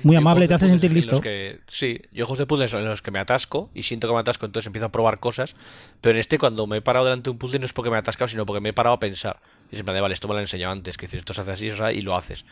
[0.02, 1.22] Muy Yo amable, te hace sentir listo.
[1.22, 4.20] que- sí, yo juegos de puzzles en los que me atasco y siento que me
[4.20, 5.56] atasco, entonces empiezo a probar cosas.
[6.02, 7.96] Pero en este, cuando me he parado delante de un puzzle, no es porque me
[7.96, 9.40] he atascado, sino porque me he parado a pensar.
[9.72, 11.76] Y de, vale, esto me lo han enseñado antes, que esto se hace así, o
[11.78, 12.46] sea, y lo haces.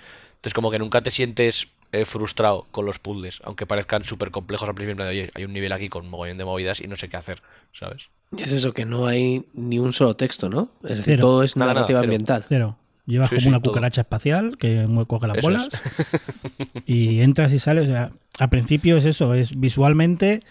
[0.43, 4.67] Entonces, como que nunca te sientes eh, frustrado con los puzzles, aunque parezcan súper complejos
[4.67, 4.91] al principio.
[4.91, 6.97] en plan de, Oye, hay un nivel aquí con un mogollón de movidas y no
[6.97, 7.41] sé qué hacer,
[7.71, 8.09] ¿sabes?
[8.37, 10.69] Y es eso, que no hay ni un solo texto, ¿no?
[10.83, 11.21] Es decir, Cero.
[11.21, 12.07] todo es Nada, nada, narrativa cero.
[12.07, 12.45] ambiental.
[12.47, 12.77] Cero.
[13.05, 13.71] Llevas Sí, como sí, una todo.
[13.71, 15.55] cucaracha espacial que coge las Eso es.
[15.57, 15.81] bolas
[16.85, 17.83] y entras y sales.
[17.89, 20.41] O sea, al principio es eso, es visualmente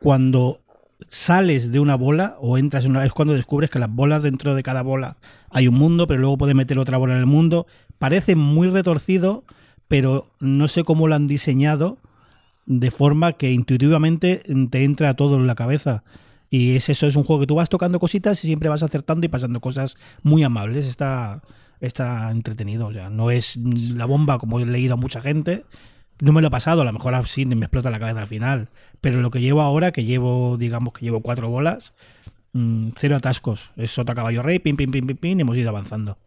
[0.00, 0.60] cuando
[1.06, 4.54] sales de una bola o entras en una es cuando descubres que las bolas dentro
[4.54, 5.16] de cada bola
[5.50, 7.66] hay un mundo, pero luego puedes meter otra bola en el mundo.
[7.98, 9.44] Parece muy retorcido,
[9.86, 11.98] pero no sé cómo lo han diseñado
[12.66, 16.02] de forma que intuitivamente te entra todo en la cabeza.
[16.50, 19.24] Y es eso, es un juego que tú vas tocando cositas y siempre vas acertando
[19.26, 20.86] y pasando cosas muy amables.
[20.86, 21.42] Está,
[21.80, 22.86] está entretenido.
[22.86, 25.64] O sea, no es la bomba como he leído a mucha gente.
[26.20, 28.68] No me lo he pasado, a lo mejor así me explota la cabeza al final.
[29.00, 31.94] Pero lo que llevo ahora, que llevo, digamos que llevo cuatro bolas,
[32.52, 33.72] mm, cero atascos.
[33.76, 36.18] Es sota caballo rey, pim, pim, pim, pim, pim, y hemos ido avanzando.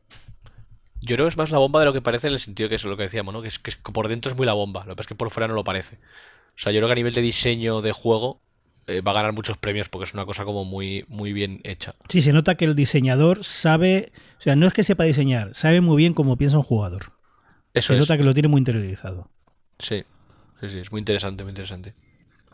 [1.01, 2.75] Yo creo que es más la bomba de lo que parece en el sentido que
[2.75, 3.41] es lo que decíamos, ¿no?
[3.41, 5.31] Que, es, que por dentro es muy la bomba, lo que pasa es que por
[5.31, 5.95] fuera no lo parece.
[5.95, 8.39] O sea, yo creo que a nivel de diseño de juego
[8.85, 11.95] eh, va a ganar muchos premios porque es una cosa como muy, muy bien hecha.
[12.07, 15.81] Sí, se nota que el diseñador sabe, o sea, no es que sepa diseñar, sabe
[15.81, 17.13] muy bien cómo piensa un jugador.
[17.73, 17.99] Eso se es.
[17.99, 19.29] nota que lo tiene muy interiorizado.
[19.81, 20.03] Sí.
[20.61, 21.93] Sí, sí, es muy interesante, muy interesante.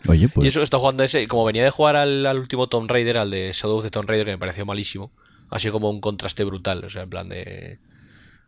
[0.07, 2.89] Oye, pues Y eso está jugando ese, como venía de jugar al, al último Tomb
[2.89, 5.11] Raider, al de Shadow of the Tomb Raider, que me pareció malísimo,
[5.49, 7.79] ha sido como un contraste brutal, o sea, en plan de...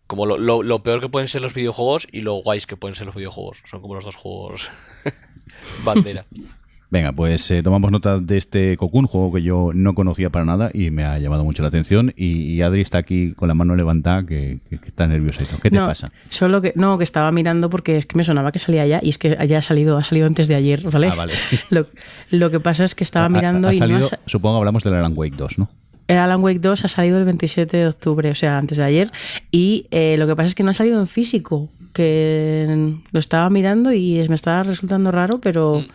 [0.07, 2.95] Como lo, lo- lo peor que pueden ser los videojuegos y lo guays que pueden
[2.95, 3.61] ser los videojuegos.
[3.65, 4.69] Son como los dos juegos
[5.83, 6.25] bandera.
[6.91, 10.71] Venga, pues eh, tomamos nota de este Cocoon, juego que yo no conocía para nada
[10.73, 12.13] y me ha llamado mucho la atención.
[12.17, 15.43] Y, y Adri está aquí con la mano levantada, que, que- que está nervioso.
[15.61, 16.11] ¿Qué te no, pasa?
[16.31, 19.09] Solo que, no, que estaba mirando porque es que me sonaba que salía ya y
[19.09, 21.09] es que ya ha salido, ha salido antes de ayer, ¿vale?
[21.11, 21.33] Ah, vale.
[21.69, 21.85] Lo,
[22.31, 24.55] lo que pasa es que estaba Ha- mirando ha y salido, no ha sa- supongo
[24.55, 25.69] que hablamos del Alan Wake 2, ¿no?
[26.07, 29.11] el Alan Wake 2 ha salido el 27 de octubre, o sea, antes de ayer.
[29.51, 33.47] Y eh, lo que pasa es que no ha salido en físico, que lo estaba
[33.51, 35.85] mirando y me estaba resultando raro, pero...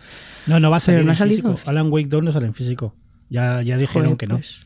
[0.47, 1.69] No, no va a salir no ha en salido físico.
[1.69, 2.95] Alan Wake 2 no sale en físico.
[3.29, 4.35] Ya, ya dijeron joder, que no.
[4.37, 4.65] pues,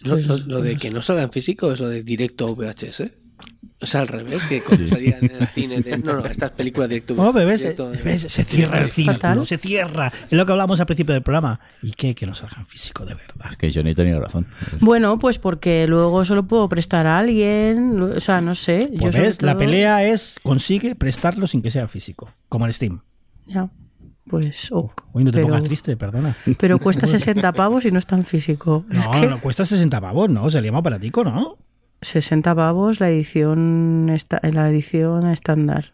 [0.00, 2.50] Lo, Pues- lo- lo de que no salga en físico es lo de directo a
[2.52, 3.12] VHS.
[3.80, 6.88] O sea, al revés, que cuando salía en el cine de, no, no, estas películas
[6.88, 7.14] directo.
[7.18, 7.92] Oh, bebés, directo-
[8.28, 9.46] se cierra el círculo, Fatal.
[9.46, 10.12] se cierra.
[10.26, 11.58] Es lo que hablábamos al principio del programa.
[11.82, 12.14] ¿Y qué?
[12.14, 13.50] Que no salgan físico, de verdad.
[13.50, 14.46] Es que Johnny tenía razón.
[14.80, 18.88] Bueno, pues porque luego solo puedo prestar a alguien, o sea, no sé.
[19.00, 23.00] Pues ves, la pelea es consigue prestarlo sin que sea físico, como en Steam.
[23.46, 23.68] Ya,
[24.28, 24.70] pues...
[24.72, 25.04] ok.
[25.12, 26.36] Hoy no te Pero- pongas triste, perdona.
[26.58, 28.84] Pero cuesta 60 pavos y no es tan físico.
[28.90, 30.48] Es No, que no, cuesta 60 pavos, ¿no?
[30.50, 31.56] Sería más baratico, ¿no?
[32.02, 35.92] 60 pavos la edición, esta, la edición estándar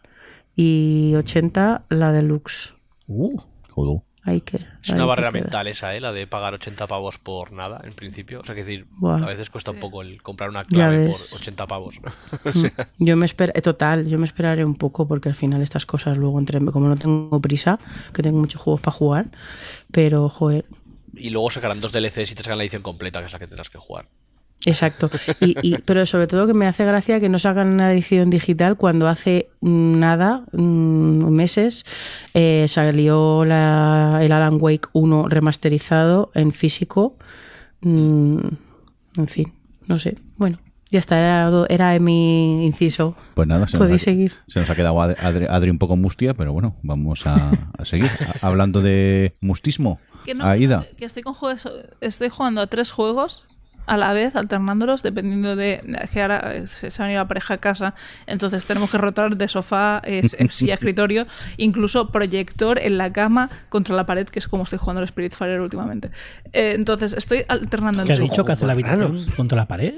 [0.55, 2.73] y 80 la deluxe.
[3.07, 3.37] Uh,
[3.71, 4.01] Joder.
[4.23, 6.01] Hay que, Es hay una que barrera mental esa, ¿eh?
[6.01, 8.41] La de pagar 80 pavos por nada, en principio.
[8.41, 9.23] O sea, que decir, Buah.
[9.23, 11.33] a veces cuesta un poco el comprar una clave por ves.
[11.33, 12.01] 80 pavos.
[12.99, 16.17] Yo me esper eh, total, yo me esperaré un poco porque al final estas cosas
[16.17, 17.79] luego entre como no tengo prisa,
[18.13, 19.25] que tengo muchos juegos para jugar,
[19.91, 20.65] pero joder,
[21.15, 23.47] y luego sacarán dos DLCs y te sacan la edición completa, que es la que
[23.47, 24.07] tendrás que jugar.
[24.65, 25.09] Exacto.
[25.39, 28.75] Y, y- pero sobre todo que me hace gracia que no sacan una edición digital
[28.75, 31.85] cuando hace nada, mm, meses,
[32.33, 37.15] eh, salió la- el Alan Wake 1 remasterizado en físico.
[37.81, 38.39] Mm,
[39.17, 39.53] en fin,
[39.87, 40.17] no sé.
[40.35, 40.59] Bueno,
[40.91, 43.15] ya está, era, era mi inciso.
[43.35, 44.33] Pues nada, se nos, Podéis ha, seguir.
[44.47, 47.85] se nos ha quedado Ad- Adri, Adri un poco mustia, pero bueno, vamos a, a
[47.85, 48.09] seguir.
[48.41, 50.85] A- hablando de mustismo, Que no, Aida.
[50.97, 51.69] que estoy, con juegos,
[52.01, 53.47] estoy jugando a tres juegos
[53.89, 55.81] a la vez, alternándolos, dependiendo de.
[56.03, 57.95] es que ahora eh, se, se ha venido la pareja a casa,
[58.27, 61.25] entonces tenemos que rotar de sofá, eh, silla, escritorio,
[61.57, 65.59] incluso proyector en la cama contra la pared, que es como estoy jugando al Spiritfarer
[65.59, 66.11] últimamente.
[66.53, 69.95] Eh, entonces estoy alternando ¿Qué has dicho que hace la habitación contra la pared?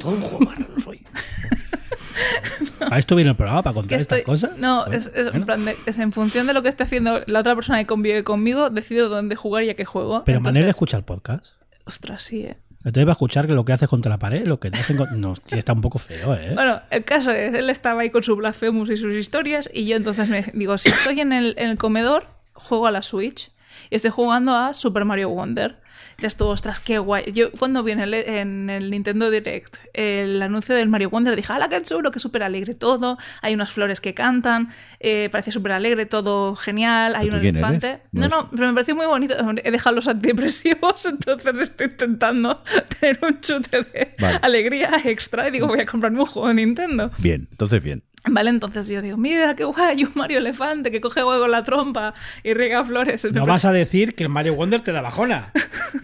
[2.80, 4.58] Para esto viene el programa, para contar estoy, estas cosas.
[4.58, 7.40] No, es, es en plan de- es en función de lo que esté haciendo la
[7.40, 10.24] otra persona que convive conmigo, decido dónde jugar y a qué juego.
[10.26, 11.56] Pero Manel Entonces- escucha el podcast.
[11.86, 12.58] Ostras, sí, eh.
[12.84, 14.98] Entonces va a escuchar que lo que haces contra la pared, lo que te hacen
[14.98, 15.22] con...
[15.22, 16.52] No, está un poco feo, ¿eh?
[16.56, 19.96] Bueno, el caso es, él estaba ahí con su Blasphemous y sus historias y yo
[19.96, 23.52] entonces me digo, si estoy en el, en el comedor, juego a la Switch
[23.90, 25.80] y estoy jugando a Super Mario Wonder.
[26.22, 27.32] Dices tú, ostras, qué guay.
[27.34, 31.52] Yo cuando vi en el, en el Nintendo Direct el anuncio del Mario Wonder dije,
[31.52, 32.12] ¡hala, qué chulo!
[32.12, 33.18] Que súper alegre todo.
[33.42, 34.70] Hay unas flores que cantan,
[35.00, 37.16] eh, parece súper alegre, todo genial.
[37.16, 38.02] Hay ¿Pero un elefante.
[38.12, 39.34] No, No no, pero me pareció muy bonito.
[39.64, 42.62] He dejado los antidepresivos, entonces estoy intentando
[43.00, 44.38] tener un chute de Vale.
[44.44, 47.10] alegría extra y digo, voy a comprarme un juego de Nintendo.
[47.18, 48.04] Bien, entonces bien.
[48.30, 51.64] Vale, entonces yo digo, mira qué guay, un Mario elefante que coge huevo con la
[51.64, 53.28] trompa y riega flores.
[53.34, 55.52] No vas a decir que el Mario Wonder te da bajona.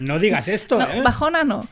[0.00, 1.02] No digas esto, No, ¿eh?
[1.02, 1.66] bajona no.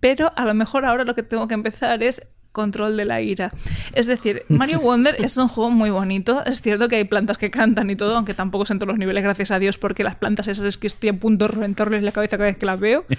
[0.00, 2.22] Pero a lo mejor ahora lo que tengo que empezar es
[2.54, 3.52] control de la ira.
[3.92, 6.42] Es decir, Mario Wonder es un juego muy bonito.
[6.46, 8.98] Es cierto que hay plantas que cantan y todo, aunque tampoco sé en todos los
[8.98, 12.02] niveles, gracias a Dios, porque las plantas esas es que estoy a punto de reventarles
[12.02, 13.04] la cabeza cada vez que las veo.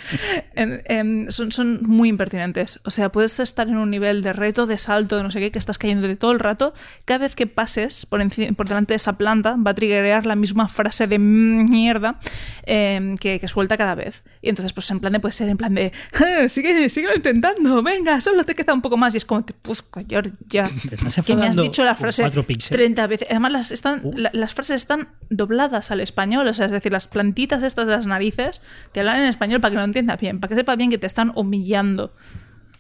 [0.56, 2.80] En- em, son, son muy impertinentes.
[2.86, 5.52] O sea, puedes estar en un nivel de reto, de salto, de no sé qué,
[5.52, 6.74] que estás cayendo de todo el rato.
[7.04, 8.22] Cada vez que pases por,
[8.56, 12.18] por delante de esa planta, va a triggerear la misma frase de mierda
[12.64, 14.24] em, que, que suelta cada vez.
[14.42, 17.84] Y entonces, pues en plan de, puede ser en plan de, "Ah, sigue, sigue intentando,
[17.84, 19.14] venga, solo te queda un poco más.
[19.14, 20.70] Y es como, te puedes callar ya.
[20.90, 22.78] Te estás Que me has dicho la frase cuatro píxeles.
[22.78, 23.28] 30 veces.
[23.30, 24.14] Además, las, están, Uh.
[24.18, 26.48] la- las frases están dobladas al español.
[26.48, 28.62] O sea, es decir, las plantitas estas de las narices
[28.92, 31.08] te hablan en español para que lo entiendas bien, para que sepa bien que te
[31.08, 32.14] están humillando.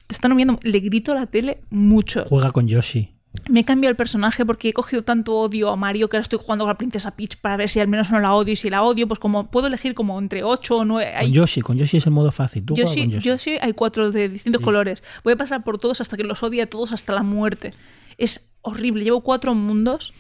[0.07, 0.59] Te están humillando.
[0.63, 2.25] Le grito a la tele mucho.
[2.29, 3.14] Juega con Yoshi.
[3.49, 6.39] Me he cambiado el personaje porque he cogido tanto odio a Mario que ahora estoy
[6.39, 8.53] jugando con la princesa Peach para ver si al menos no la odio.
[8.53, 11.13] Y si la odio, pues como puedo elegir como entre 8 o 9.
[11.21, 12.65] Con Yoshi, con Yoshi es el modo fácil.
[12.65, 13.29] Tú juega Yoshi, con Yoshi.
[13.29, 15.03] Yoshi hay cuatro de distintos colores.
[15.23, 17.73] Voy a pasar por todos hasta que los odie a todos hasta la muerte.
[18.17, 19.03] Es horrible.
[19.03, 20.13] Llevo cuatro mundos,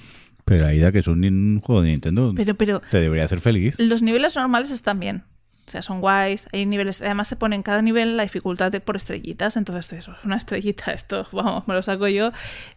[0.43, 3.75] Pero Aida, que es un, un juego de Nintendo, pero, pero te debería hacer feliz.
[3.79, 5.23] los niveles normales están bien.
[5.67, 6.47] O sea, son guays.
[6.53, 7.01] Hay niveles.
[7.01, 9.57] Además, se pone en cada nivel la dificultad de- por estrellitas.
[9.57, 12.31] Entonces, eso, una estrellita, esto, vamos, me lo saco yo.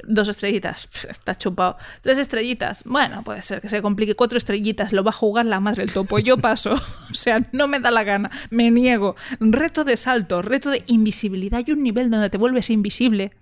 [0.05, 1.77] Dos estrellitas, está chupado.
[2.01, 4.15] Tres estrellitas, bueno, puede ser que se complique.
[4.16, 6.19] Cuatro estrellitas, lo va a jugar la madre del topo.
[6.19, 6.74] Yo paso.
[7.10, 8.31] O sea, no me da la gana.
[8.51, 9.16] Me niego.
[9.40, 11.62] Reto de salto, reto de invisibilidad.
[11.66, 13.32] Hay un nivel donde te vuelves invisible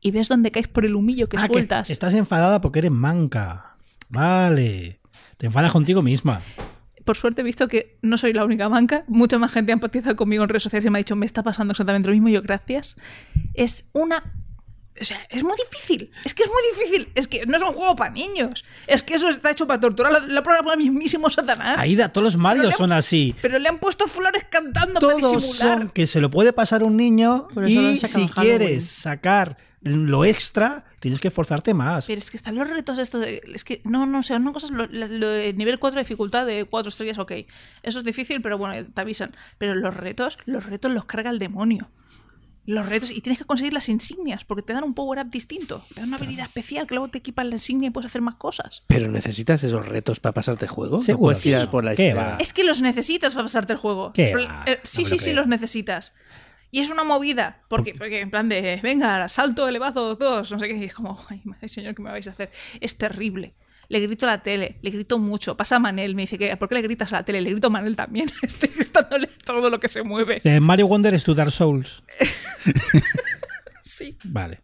[0.00, 1.90] y ves dónde caes por el humillo que Ah, que sueltas.
[1.90, 3.76] estás enfadada porque eres manca.
[4.08, 5.00] Vale.
[5.38, 6.40] Te enfadas contigo misma.
[7.10, 9.02] Por suerte he visto que no soy la única manca.
[9.08, 11.42] Mucha más gente ha empatizado conmigo en redes sociales y me ha dicho, me está
[11.42, 12.28] pasando exactamente lo mismo.
[12.28, 12.94] Y yo, gracias.
[13.52, 14.22] Es una.
[15.00, 16.12] O sea, es muy difícil.
[16.24, 17.12] Es que es muy difícil.
[17.16, 18.64] Es que no es un juego para niños.
[18.86, 20.12] Es que eso está hecho para torturar.
[20.12, 21.80] La, la programa el mismísimo Satanás.
[21.80, 23.34] Aida, todos los Marios son así.
[23.42, 25.78] Pero le han puesto flores cantando para Todos disimular.
[25.80, 31.20] son que se lo puede pasar un niño y si quieres sacar lo extra, tienes
[31.20, 32.06] que esforzarte más.
[32.06, 33.20] Pero es que están los retos estos.
[33.22, 36.02] de- es que no, no, o sea, una cosa es lo, de nivel 4 de
[36.02, 37.32] dificultad de 4 estrellas, ok.
[37.82, 39.32] Eso es difícil, pero bueno, te avisan.
[39.58, 41.90] Pero los retos, los retos los carga el demonio.
[42.66, 45.84] los retos y tienes que conseguir las insignias porque te dan un power up distinto.
[45.94, 48.36] Te dan una habilidad especial que luego te equipa la insignia y puedes hacer más
[48.36, 48.84] cosas.
[48.86, 51.00] Pero necesitas esos retos para pasarte el juego.
[51.00, 51.14] Seguro.
[51.14, 51.66] No puedes tirar Sí.
[51.68, 52.36] por la ¿Qué va?
[52.38, 54.12] Es que los necesitas para pasarte el juego.
[54.12, 54.62] ¿Qué va?
[54.68, 56.12] eh, sí, No sí, sí, los necesitas.
[56.70, 60.68] Y es una movida, porque, porque en plan de, venga, salto elevado 2, no sé
[60.68, 62.50] qué, y es como, ay, señor, ¿qué me vais a hacer?
[62.80, 63.54] Es terrible.
[63.88, 65.56] Le grito a la tele, le grito mucho.
[65.56, 67.40] Pasa Manel, me dice, que ¿por qué le gritas a la tele?
[67.40, 68.30] Le grito a Manel también.
[68.42, 70.40] Estoy gritándole todo lo que se mueve.
[70.44, 72.04] Eh, Mario Wonder es tu Dark Souls.
[73.90, 74.16] Sí.
[74.24, 74.60] Vale.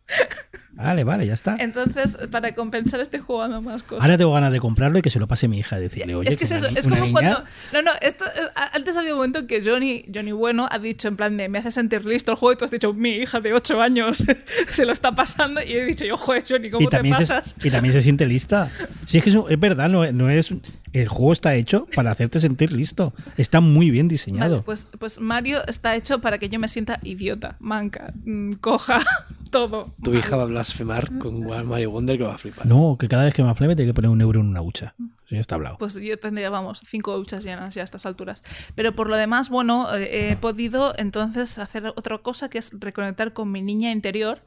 [0.75, 1.57] Vale, vale, ya está.
[1.59, 4.03] Entonces, para compensar estoy jugando más cosas.
[4.03, 5.79] Ahora tengo ganas de comprarlo y que se lo pase mi hija.
[5.81, 7.45] Decirle, oye, es que es eso, es como niña- cuando.
[7.73, 8.25] No, no, esto,
[8.73, 11.49] antes ha habido un momento en que Johnny, Johnny Bueno ha dicho en plan de
[11.49, 14.23] me hace sentir listo el juego y tú has dicho mi hija de 8 años
[14.71, 17.57] se lo está pasando y he dicho yo, joder, Johnny, ¿cómo y te pasas?
[17.59, 18.71] se, y también se siente lista.
[19.07, 20.55] Si es que es, un- es verdad, no, no es.
[20.93, 23.13] El juego está hecho para hacerte sentir listo.
[23.37, 24.51] Está muy bien diseñado.
[24.53, 28.99] Vale, pues, pues Mario está hecho para que yo me sienta idiota, manca, mm, coja,
[29.51, 29.95] todo.
[30.03, 30.19] Tu mal.
[30.21, 32.67] hija va a blasfemar con Mario Wonder que va a flipar.
[32.67, 34.95] No, que cada vez que me afleme tengo que poner un euro en una hucha.
[34.99, 35.77] Eso ya está hablado.
[35.79, 38.43] Pues yo tendría, vamos, cinco duchas llenas ya a estas alturas.
[38.75, 43.33] Pero por lo demás, bueno, eh, he podido entonces hacer otra cosa que es reconectar
[43.33, 44.43] con mi niña interior.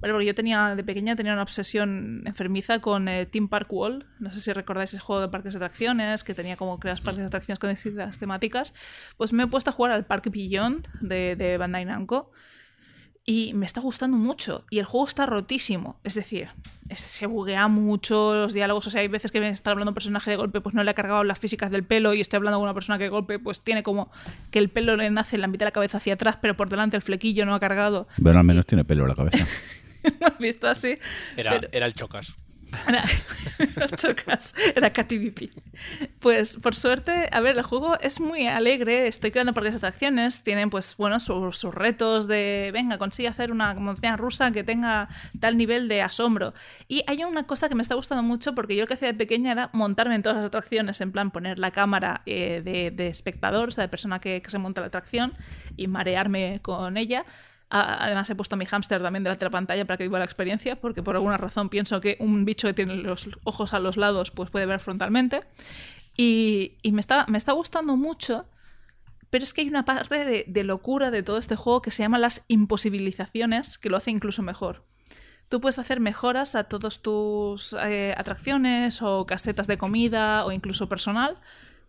[0.00, 4.06] Vale, porque yo tenía, de pequeña tenía una obsesión enfermiza con eh, Team Park Wall.
[4.18, 7.22] No sé si recordáis ese juego de parques de atracciones, que tenía como creas parques
[7.22, 8.74] de atracciones con distintas temáticas.
[9.16, 12.30] Pues me he puesto a jugar al Park Beyond de, de Bandai Namco.
[13.26, 14.64] Y me está gustando mucho.
[14.68, 15.98] Y el juego está rotísimo.
[16.04, 16.50] Es decir,
[16.94, 18.86] se buguea mucho los diálogos.
[18.86, 20.90] O sea, hay veces que me está hablando un personaje de golpe, pues no le
[20.90, 22.12] ha cargado las físicas del pelo.
[22.12, 24.10] Y estoy hablando con una persona que de golpe, pues tiene como
[24.50, 26.68] que el pelo le nace en la mitad de la cabeza hacia atrás, pero por
[26.68, 28.06] delante el flequillo no ha cargado.
[28.18, 29.46] Bueno, al menos tiene pelo en la cabeza.
[30.38, 30.98] Visto así.
[31.38, 32.34] Era, pero- era el Chocas.
[32.88, 35.50] Era, chocas, era KTVP.
[36.20, 40.42] Pues por suerte, a ver, el juego es muy alegre, estoy creando parques de atracciones,
[40.42, 45.08] tienen pues bueno sus, sus retos de, venga, consigue hacer una montaña rusa que tenga
[45.40, 46.54] tal nivel de asombro.
[46.88, 49.14] Y hay una cosa que me está gustando mucho porque yo lo que hacía de
[49.14, 53.08] pequeña era montarme en todas las atracciones, en plan poner la cámara eh, de, de
[53.08, 55.32] espectador, o sea, de persona que, que se monta la atracción
[55.76, 57.24] y marearme con ella.
[57.76, 60.24] Además he puesto a mi hámster también delante de la pantalla para que viva la
[60.24, 63.96] experiencia, porque por alguna razón pienso que un bicho que tiene los ojos a los
[63.96, 65.42] lados pues puede ver frontalmente.
[66.16, 68.46] Y, me, está, me está gustando mucho,
[69.30, 72.04] pero es que hay una parte de, de locura de todo este juego que se
[72.04, 74.84] llama las imposibilizaciones, que lo hace incluso mejor.
[75.48, 80.88] Tú puedes hacer mejoras a todas tus eh, atracciones o casetas de comida o incluso
[80.88, 81.38] personal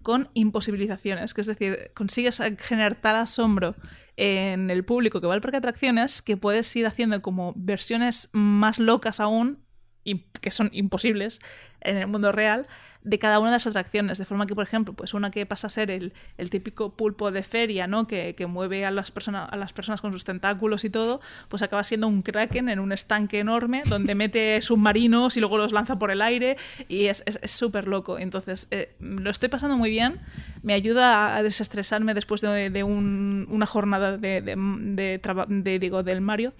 [0.02, 3.76] con imposibilizaciones, que es decir, consigues generar tal asombro
[4.18, 8.30] en el público que va al parque de atracciones que puedes ir haciendo como versiones
[8.34, 9.60] más locas aún
[10.04, 11.40] y que son imposibles
[11.82, 12.68] en el mundo real
[13.06, 14.18] de cada una de las atracciones.
[14.18, 17.32] De forma que, por ejemplo, pues una que pasa a ser el, el típico pulpo
[17.32, 18.07] de feria, ¿no?
[18.07, 21.61] Que, que mueve a las, personas a las personas con sus tentáculos y todo, pues
[21.61, 25.98] acaba siendo un kraken en un estanque enorme donde mete submarinos y luego los lanza
[25.98, 26.57] por el aire
[26.90, 28.18] y es es- es súper loco.
[28.19, 30.19] Entonces, eh, lo estoy pasando muy bien.
[30.64, 36.02] Me ayuda a desestresarme después de, de un- una jornada de, de, de de, digo,
[36.03, 36.53] del Mario.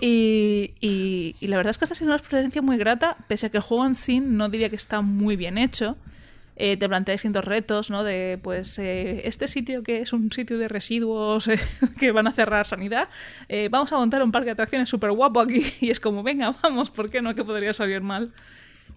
[0.00, 3.50] Y, y- y la verdad es que está siendo una experiencia muy grata, pese a
[3.50, 5.77] que el juego en sí no diría que está muy bien hecho.
[6.60, 8.02] Eh, te plantea distintos retos, ¿no?
[8.02, 11.60] De, pues, eh, este sitio que es un sitio de residuos eh,
[11.98, 13.08] que van a cerrar sanidad,
[13.48, 15.64] eh, vamos a montar un parque de atracciones súper guapo aquí.
[15.80, 17.34] Y es como, venga, vamos, ¿por qué no?
[17.36, 18.32] Que podría salir mal.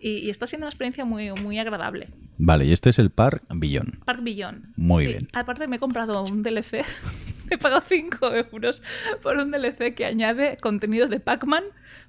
[0.01, 2.09] Y, y está siendo una experiencia muy, muy agradable.
[2.39, 3.99] Vale, y este es el Park Billón.
[4.03, 4.73] Park Beyond.
[4.75, 5.11] Muy Sí.
[5.11, 5.27] bien.
[5.33, 6.83] Aparte me he comprado un DLC.
[7.51, 8.81] he pagado 5 euros
[9.21, 11.63] por un DLC que añade contenido de Pac-Man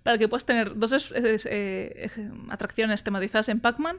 [0.05, 2.09] para que puedas tener dos es- es- eh,
[2.49, 3.99] atracciones tematizadas en Pac-Man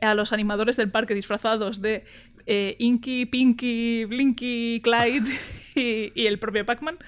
[0.00, 2.04] a los animadores del parque disfrazados de
[2.46, 5.30] eh, Inky, Pinky, Blinky, Clyde
[5.74, 6.98] y, y el propio Pac-Man,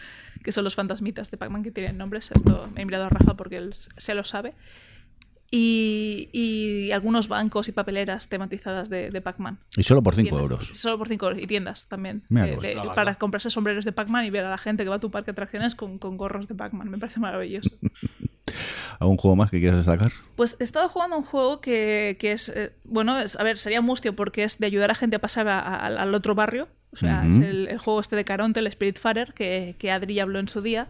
[0.42, 2.30] que son los fantasmitas de Pac-Man que tienen nombres.
[2.34, 4.54] Esto he mirado a Rafa porque él se lo sabe.
[5.50, 9.58] Y, y algunos bancos y papeleras tematizadas de, de Pac-Man.
[9.76, 10.42] Y solo por 5 Tiendas.
[10.50, 10.68] euros.
[10.76, 11.42] Solo por 5 euros.
[11.42, 12.24] Y tiendas también.
[12.28, 15.00] De- de- para comprarse sombreros de Pac-Man y ver a la gente que va a
[15.00, 16.90] tu parque de atracciones con, con gorros de Pac-Man.
[16.90, 17.70] Me parece maravilloso.
[18.98, 20.12] ¿Algún juego más que quieras destacar?
[20.36, 22.48] Pues he estado jugando un juego que, que es.
[22.48, 25.48] eh, bueno, es, a ver, sería mustio porque es de ayudar a gente a pasar
[25.48, 26.68] a- a- al otro barrio.
[26.92, 27.30] O sea, Ujú.
[27.42, 30.48] es el, el juego este de Caronte, el Spiritfarer, que, que Adri ya habló en
[30.48, 30.88] su día.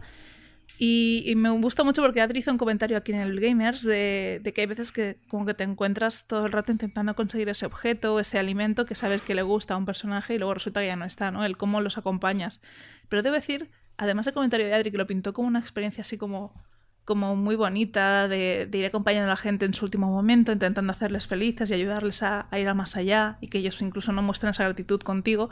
[0.79, 4.53] Y, me gusta mucho porque Adri hizo un comentario aquí en el Gamers de, de
[4.53, 8.19] que hay veces que como que te encuentras todo el rato intentando conseguir ese objeto,
[8.19, 10.95] ese alimento que sabes que le gusta a un personaje y luego resulta que ya
[10.95, 11.43] no está, ¿no?
[11.43, 12.61] El cómo los acompañas.
[13.09, 16.17] Pero debo decir, además el comentario de Adri que lo pintó como una experiencia así
[16.17, 16.53] como
[17.07, 20.91] como muy bonita de, de ir acompañando a la gente en su último momento, intentando
[20.91, 24.21] hacerles felices y ayudarles a, a ir a más allá y que ellos incluso no
[24.21, 25.49] muestren esa gratitud contigo.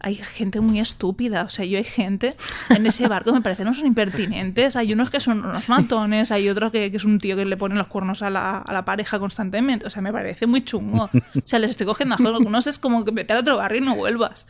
[0.00, 1.42] Hay gente muy estúpida.
[1.44, 2.34] O sea, yo hay gente
[2.70, 4.76] en ese barco, me parecen unos impertinentes.
[4.76, 7.74] Hay unos que son unos matones, hay otro que, es un tío que le pone
[7.74, 9.86] los cuernos a la, a la pareja constantemente.
[9.86, 11.10] O sea, me parece muy chungo.
[11.12, 12.18] O sea, les estoy cogiendo a.
[12.30, 14.46] Algunos es como que vete al otro barrio y no vuelvas.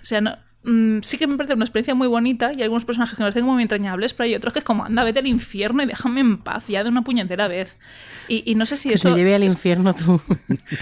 [0.00, 0.36] O sea, no,
[0.66, 3.26] mm, sí que me parece una experiencia muy bonita y hay algunos personajes que me
[3.26, 5.86] parecen como muy entrañables, pero hay otros que es como, anda, vete al infierno y
[5.86, 7.76] déjame en paz ya de una puñetera vez.
[8.28, 9.10] Y, y no sé si Que eso...
[9.10, 10.20] se lleve al es- infierno tú.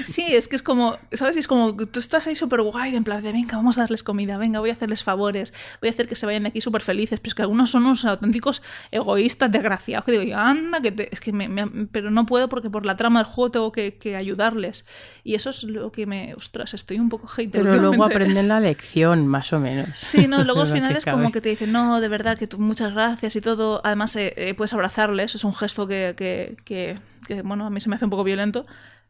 [0.03, 1.37] Sí, es que es como, ¿sabes?
[1.37, 4.03] Y es como, tú estás ahí súper guay, en plan de, venga, vamos a darles
[4.03, 6.81] comida, venga, voy a hacerles favores, voy a hacer que se vayan de aquí súper
[6.83, 10.93] felices, pero es que algunos son unos auténticos egoístas, desgraciados, que digo, yo, anda, que
[10.93, 13.73] te- es que me, me- pero no puedo porque por la trama del juego tengo
[13.73, 14.87] que, que ayudarles.
[15.23, 18.61] Y eso es lo que me, ostras, estoy un poco hater Pero luego aprenden la
[18.61, 19.74] lección, más o menos.
[19.95, 22.59] Sí, no, luego al final es como que te dicen, no, de verdad, que tú,
[22.59, 23.81] muchas gracias y todo.
[23.85, 27.81] Además, eh, eh, puedes abrazarles, es un gesto que, que, que- que, bueno, a mí
[27.81, 28.67] se me hace un poco violento,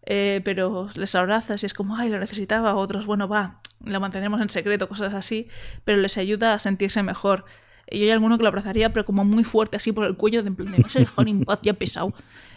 [0.06, 2.74] eh, pero les abrazas y es como, ay, lo necesitaba.
[2.76, 5.48] Otros, bueno, va, lo mantendremos en secreto, cosas así,
[5.84, 7.44] pero les ayuda a sentirse mejor.
[7.90, 10.42] Y yo hay alguno que lo abrazaría, pero como muy fuerte, así por el cuello,
[10.42, 11.06] de no sé,
[11.62, 12.14] ya pesado.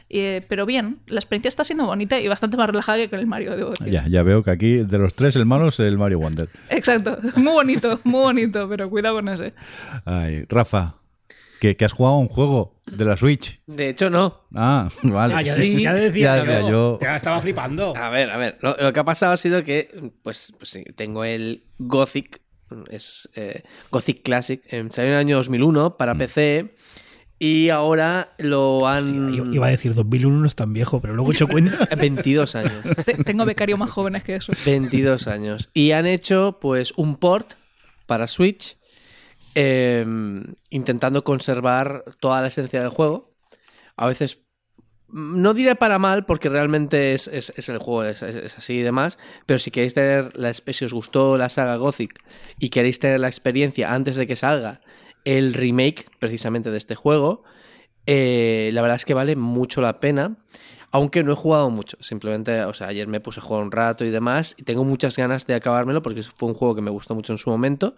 [0.09, 3.27] Eh, pero bien, la experiencia está siendo bonita y bastante más relajada que con el
[3.27, 3.89] Mario, debo decir.
[3.91, 6.47] Ya, ya veo que aquí de los tres es el Mario Wonder.
[6.69, 9.53] Exacto, muy bonito, muy bonito, pero cuidado con ese.
[10.05, 10.95] Ay, Rafa,
[11.59, 13.59] que, que has jugado a un juego de la Switch.
[13.67, 14.43] De hecho, no.
[14.55, 15.34] Ah, vale.
[15.34, 15.81] Ah, ya, Sí.
[15.81, 17.93] ya decía Ya, ya, yo- Ya estaba flipando.
[17.97, 18.57] A ver, a ver.
[18.61, 19.89] Lo, lo que ha pasado ha sido que,
[20.23, 22.39] pues, pues sí, tengo el Gothic,
[22.89, 26.73] es eh, Gothic Classic, eh, salió en el año 2001 para PC
[27.39, 29.30] y ahora lo han...
[29.30, 31.88] Hostia, iba a decir 2001 no es tan viejo, pero luego he hecho cuenta.
[31.99, 32.84] 22 años.
[33.05, 34.53] Te- Tengo becarios más jóvenes que eso.
[34.65, 35.69] 22 años.
[35.73, 37.53] Y han hecho, pues, un port
[38.07, 38.77] para Switch,
[39.55, 40.05] eh,
[40.69, 43.34] intentando conservar toda la esencia del juego.
[43.95, 44.39] A veces,
[45.07, 48.57] mm, no diré para mal, porque realmente es, es- es el juego, es, es- es
[48.57, 52.19] así y demás, pero si queréis tener, la, si os gustó la saga Gothic
[52.59, 54.81] y queréis tener la experiencia antes de que salga
[55.27, 57.43] el remake precisamente de este juego,
[58.05, 60.37] eh, la verdad es que vale mucho la pena.
[60.89, 64.05] Aunque no he jugado mucho, simplemente, o sea, ayer me puse a jugar un rato
[64.05, 67.13] y demás, y tengo muchas ganas de acabármelo porque fue un juego que me gustó
[67.13, 67.97] mucho en su momento.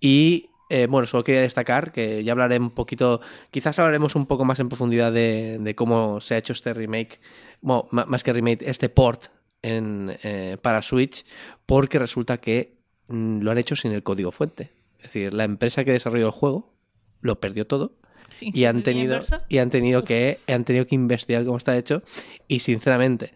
[0.00, 3.20] Y eh, bueno, solo quería destacar que ya hablaré un poquito,
[3.50, 7.20] quizás hablaremos un poco más en profundidad de, cómo se ha hecho este remake,
[7.60, 9.26] bueno, más que remake, este port
[9.60, 11.26] en, eh, para Switch,
[11.66, 12.78] porque resulta que
[13.08, 14.70] mm, lo han hecho sin el código fuente.
[15.02, 16.72] Es decir, la empresa que desarrolló el juego
[17.20, 17.96] lo perdió todo
[18.40, 22.02] y han tenido y han tenido que han tenido que investigar cómo está hecho
[22.46, 23.34] y sinceramente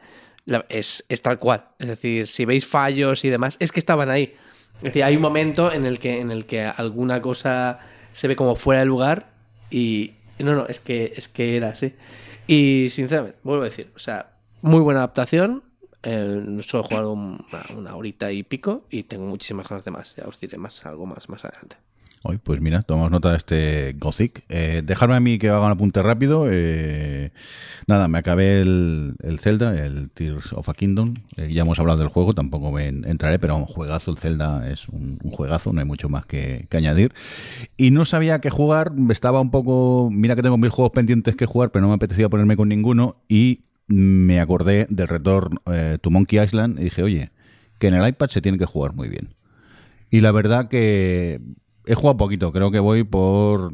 [0.68, 1.68] es, es tal cual.
[1.80, 4.34] Es decir si veis fallos y demás es que estaban ahí.
[4.78, 7.80] Es decir hay un momento en el que en el que alguna cosa
[8.12, 9.32] se ve como fuera de lugar
[9.70, 11.94] y no no es que es que era así.
[12.46, 15.64] Y sinceramente vuelvo a decir o sea muy buena adaptación
[16.06, 19.90] eh, solo he jugado un- una, una horita y pico y tengo muchísimas ganas de
[19.90, 21.76] más ya os diré más algo más más adelante
[22.28, 24.42] Hoy, pues mira, tomamos nota de este Gothic.
[24.48, 26.46] Eh, dejarme a mí que haga un apunte rápido.
[26.50, 27.30] eh,
[27.86, 31.14] nada, me acabé el, el Zelda, el Tears of a Kingdom.
[31.36, 34.10] Eh, ya hemos hablado del juego, tampoco me en- entraré, pero un juegazo.
[34.10, 37.14] El Zelda es un, un juegazo, no hay mucho más que, que añadir.
[37.76, 40.08] Y no sabía qué jugar, estaba un poco.
[40.10, 43.18] Mira que tengo mil juegos pendientes que jugar, pero no me apetecía ponerme con ninguno.
[43.28, 47.30] Y me acordé del retorno eh, to Monkey Island y dije, oye,
[47.78, 49.34] que en el iPad se tiene que jugar muy bien.
[50.10, 51.40] Y la verdad que
[51.86, 53.72] he jugado poquito, creo que voy por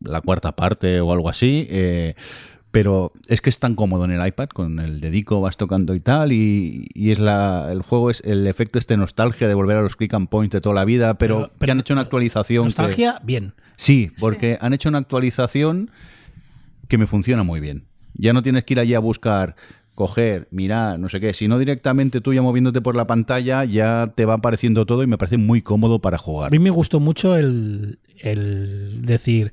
[0.00, 1.66] la cuarta parte o algo así.
[1.70, 2.14] eh,
[2.70, 6.00] pero es que es tan cómodo en el iPad, con el dedico vas tocando y
[6.00, 9.82] tal, y, y es la, el juego es el efecto este nostalgia de volver a
[9.82, 12.00] los click and points de toda la vida, pero, Pero- que pero han hecho una
[12.00, 12.62] actualización.
[12.62, 13.52] que- Nostalgia, bien.
[13.76, 15.90] Sí, porque han hecho una actualización
[16.88, 17.84] que me funciona muy bien.
[18.14, 19.56] Ya no tienes que ir allí a buscar,
[19.94, 24.24] coger, mirar, no sé qué, sino directamente tú ya moviéndote por la pantalla ya te
[24.24, 26.50] va apareciendo todo y me parece muy cómodo para A jugar.
[26.50, 29.52] mí me gustó mucho el, el decir,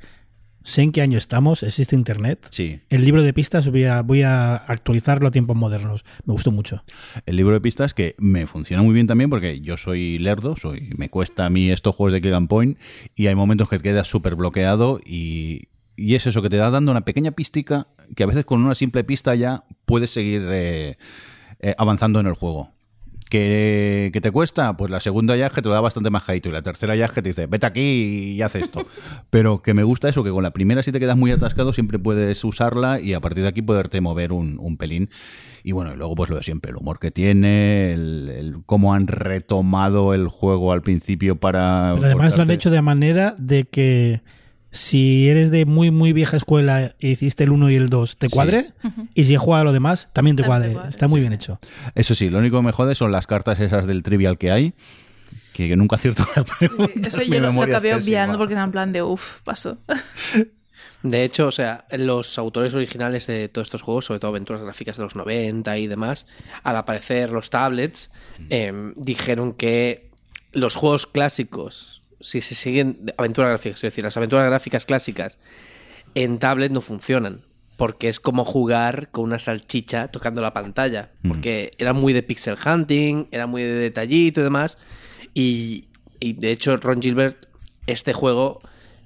[0.64, 2.48] sé en qué año estamos, existe internet.
[2.52, 2.80] Sí.
[2.90, 6.06] El libro de pistas voy a, voy a actualizarlo a tiempos modernos.
[6.26, 6.84] Me gustó mucho.
[7.26, 10.90] El libro de pistas que me funciona muy bien también porque yo soy lerdo, soy
[10.98, 12.78] me cuesta a mí estos juegos de click and point
[13.16, 15.64] y hay momentos que te quedas súper bloqueado y,
[15.98, 18.76] y es eso que te da dando una pequeña pistica que a veces con una
[18.76, 20.98] simple pista ya puedes seguir eh,
[21.60, 22.72] eh, avanzando en el juego.
[23.30, 24.76] ¿Que, que te cuesta?
[24.76, 27.08] Pues la segunda ya que te lo da bastante más jaito y la tercera ya
[27.10, 28.88] que te dice, vete aquí y haz esto.
[29.30, 32.00] Pero que me gusta eso, que con la primera si te quedas muy atascado siempre
[32.00, 35.12] puedes usarla y a partir de aquí poderte mover un, un pelín.
[35.64, 38.96] Y bueno, y luego pues lo de siempre, el humor que tiene, el, el cómo
[38.96, 41.92] han retomado el juego al principio para...
[41.96, 44.22] Pero además lo han hecho de manera de que
[44.72, 48.30] si eres de muy, muy vieja escuela e hiciste el 1 y el 2, te
[48.30, 48.34] Sí.
[48.36, 48.74] cuadre.
[49.16, 50.74] Y si he jugado lo demás, también te cuadre.
[50.74, 51.44] cuadre, Está muy sí, bien sí.
[51.44, 51.60] hecho.
[51.96, 54.74] Eso sí, lo único que me jode son las cartas esas del trivial que hay.
[55.54, 57.08] que nunca acierto la pregunta.
[57.08, 59.78] Eso yo lo, lo memoria acabé obviando porque era en plan de uff, paso.
[61.02, 64.98] De hecho, o sea, los autores originales de todos estos juegos, sobre todo aventuras gráficas
[64.98, 66.26] de los 90 y demás,
[66.64, 68.12] al aparecer los tablets,
[68.50, 70.10] eh, dijeron que
[70.52, 75.38] los juegos clásicos, si se siguen aventuras gráficas, es decir, las aventuras gráficas clásicas
[76.16, 77.46] en tablet no funcionan.
[77.78, 81.12] Porque es como jugar con una salchicha tocando la pantalla.
[81.26, 84.78] Porque era muy de pixel hunting, era muy de detallito y demás.
[85.34, 85.86] Y,
[86.20, 87.48] y de hecho, Ron Gilbert,
[87.88, 88.60] este juego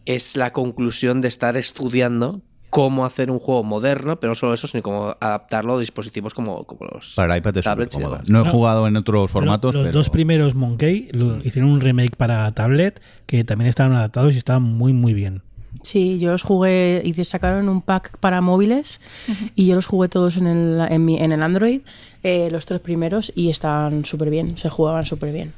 [0.05, 2.41] es la conclusión de estar estudiando
[2.73, 6.63] cómo hacer un juego moderno, pero no solo eso, sino cómo adaptarlo a dispositivos como,
[6.65, 8.19] como los Para iPad es tablets cómodo.
[8.27, 12.15] No he jugado en otros formatos, Los pero- dos primeros Monkey lo- hicieron un remake
[12.15, 15.43] para tablet que también estaban adaptados y estaban muy, muy bien.
[15.81, 18.99] Sí, yo los jugué y te sacaron un pack para móviles
[19.55, 21.81] y yo los jugué todos en el, en mi- en el Android,
[22.23, 25.53] eh, los tres primeros, y estaban súper bien, se jugaban súper bien.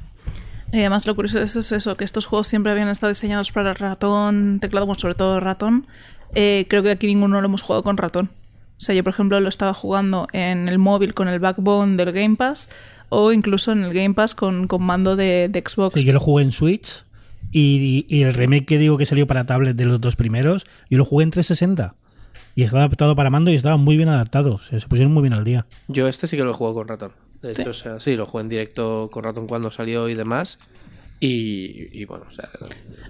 [0.72, 3.52] Y además lo curioso de eso es eso, que estos juegos siempre habían estado diseñados
[3.52, 5.86] para ratón, teclado, bueno, sobre todo ratón.
[6.34, 8.30] Eh, creo que aquí ninguno lo hemos jugado con ratón.
[8.78, 12.12] O sea, yo por ejemplo lo estaba jugando en el móvil con el backbone del
[12.12, 12.68] Game Pass
[13.08, 15.94] o incluso en el Game Pass con, con mando de, de Xbox.
[15.94, 17.04] Sí, yo lo jugué en Switch
[17.52, 20.98] y, y el remake que digo que salió para tablet de los dos primeros, yo
[20.98, 21.94] lo jugué en 360.
[22.54, 24.58] Y estaba adaptado para mando y estaba muy bien adaptado.
[24.58, 25.66] Se, se pusieron muy bien al día.
[25.88, 27.12] Yo este sí que lo he jugado con ratón.
[27.42, 27.68] De hecho, ¿Sí?
[27.68, 30.58] o sea, sí, lo jugué en directo con ratón cuando salió y demás.
[31.18, 32.46] Y, y bueno, o sea,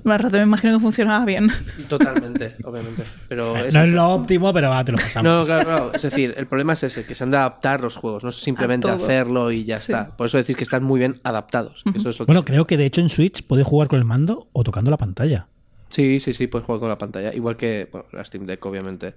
[0.05, 1.49] Más rato me imagino que funcionaba bien.
[1.89, 3.03] totalmente, obviamente.
[3.29, 5.25] Pero es No es lo óptimo, pero va, te lo pasamos.
[5.33, 5.91] No, claro, claro.
[5.93, 8.37] Es decir, el problema es ese, que se han de adaptar los juegos, no es
[8.37, 9.91] simplemente hacerlo y ya Sí.
[9.93, 10.11] está.
[10.17, 11.83] Por eso decís que están muy bien adaptados.
[11.95, 14.05] Eso es lo que- Bueno, creo que de hecho en Switch puedes jugar con el
[14.05, 15.49] mando o tocando la pantalla.
[15.89, 17.33] Sí, sí, sí, puedes jugar con la pantalla.
[17.35, 19.15] Igual que bueno, la Steam Deck, obviamente,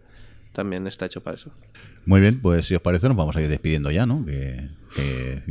[0.53, 1.51] también está hecho para eso.
[2.05, 4.26] Muy bien, pues si os parece nos vamos a ir despidiendo ya, ¿no?
[4.26, 4.67] Que,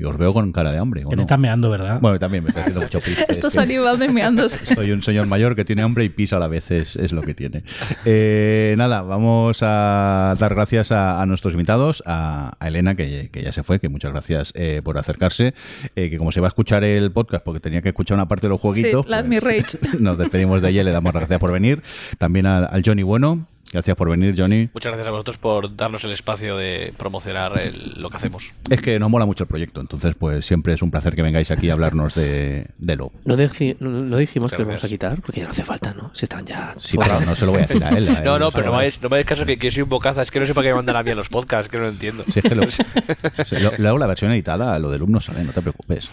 [0.05, 1.23] os veo con cara de hambre, ¿o Que te no?
[1.23, 2.01] estás meando, ¿verdad?
[2.01, 3.25] Bueno, también me está haciendo mucho pis.
[3.29, 4.75] Esto Es de meándose.
[4.75, 7.23] Soy un señor mayor que tiene hambre y pisa a la vez, es, es lo
[7.23, 7.63] que tiene.
[8.05, 13.43] Eh, nada, vamos a dar gracias a, a nuestros invitados, a, a Elena, que, que
[13.43, 15.55] ya se fue, que muchas gracias eh, por acercarse,
[15.95, 18.49] eh, que como se va a escuchar el podcast, porque tenía que escuchar una parte
[18.49, 19.79] de los jueguitos, Sí, pues, mi rage.
[20.01, 21.83] nos despedimos de ella y le damos las gracias por venir.
[22.19, 24.69] También al Johnny Bueno, gracias por venir, Johnny.
[24.73, 28.53] Muchas gracias a vosotros por darnos el espacio de promocionar el- lo que hacemos.
[28.71, 31.51] Es que nos mola mucho el proyecto, entonces pues siempre es un placer que vengáis
[31.51, 33.13] aquí a hablarnos de, de lo.
[33.25, 35.65] No, deci- no, no dijimos Muchas que lo vamos a quitar, porque ya no hace
[35.65, 36.11] falta, ¿no?
[36.15, 36.75] Si están ya.
[36.79, 38.09] Sí, pero no se lo voy a decir a él.
[38.09, 39.83] a él No, no, pero no me hagáis no me hagáis caso que, que soy
[39.83, 40.23] un bocaza.
[40.23, 41.85] Es que no sé para qué me mandan a mí a los podcasts, que no
[41.85, 42.25] lo entiendo.
[42.33, 42.63] Si es que lo,
[43.61, 46.09] lo- luego la versión editada, lo del no sale, no te preocupes.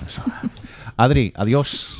[0.97, 1.97] Adri, adiós.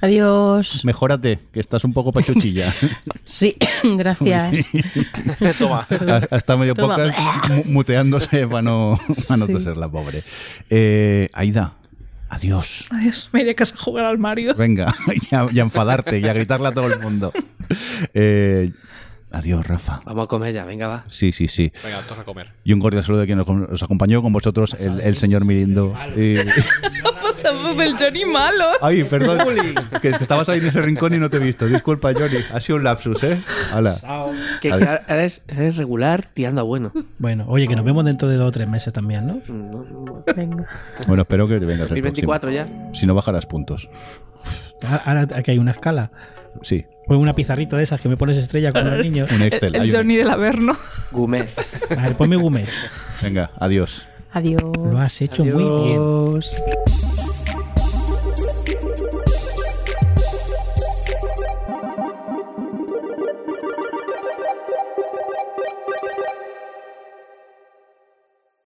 [0.00, 0.84] Adiós.
[0.84, 2.72] Mejórate, que estás un poco pachuchilla.
[3.24, 4.66] Sí, gracias.
[5.58, 5.86] Toma.
[5.90, 6.96] Ha- Está medio Toma.
[7.50, 9.52] mu- muteándose para no, para no Sí.
[9.52, 10.22] toser la pobre.
[10.70, 11.74] Eh, Aida,
[12.30, 12.88] adiós.
[12.90, 14.54] Adiós, me iré a casa a jugar al Mario.
[14.54, 14.94] Venga,
[15.30, 17.32] y a, y a enfadarte y a gritarle a todo el mundo.
[18.14, 18.70] Eh,
[19.30, 20.00] adiós, Rafa.
[20.06, 21.04] Vamos a comer ya, venga, va.
[21.08, 21.70] Sí, sí, sí.
[21.84, 22.52] Venga, todos a comer.
[22.64, 25.92] Y un cordial saludo de quien nos, acompañó con vosotros, el, el señor Mirindo.
[26.16, 26.36] Y-
[27.76, 28.64] Del Johnny malo.
[28.80, 29.38] Ay, perdón.
[30.00, 31.66] Que, es que estabas ahí en ese rincón y no te he visto.
[31.66, 32.38] Disculpa, Johnny.
[32.52, 33.42] Ha sido un lapsus, ¿eh?
[33.72, 33.96] Hala.
[34.60, 36.92] Que ahora eres, eres regular tirando a bueno.
[37.18, 39.40] Bueno, oye, que nos vemos dentro de dos o tres meses también, ¿no?
[39.48, 40.66] No, no, Venga.
[41.06, 42.64] Bueno, espero que te vengas el 2024 ya.
[42.64, 42.94] próximo.
[42.94, 43.88] Si no, bajarás puntos.
[45.04, 46.10] Ahora aquí hay una escala.
[46.62, 49.30] Sí, Pues una pizarrita de esas que me pones estrella con los niños.
[49.30, 49.74] un Excel.
[49.76, 50.72] El hay un- Johnny del Averno.
[51.12, 51.48] Gumet.
[51.96, 52.68] A ver, ponme Gumet.
[53.22, 54.06] Venga, adiós.
[54.32, 54.60] Adiós.
[54.62, 55.54] Lo has hecho muy
[55.86, 55.98] bien.
[55.98, 56.54] Adiós.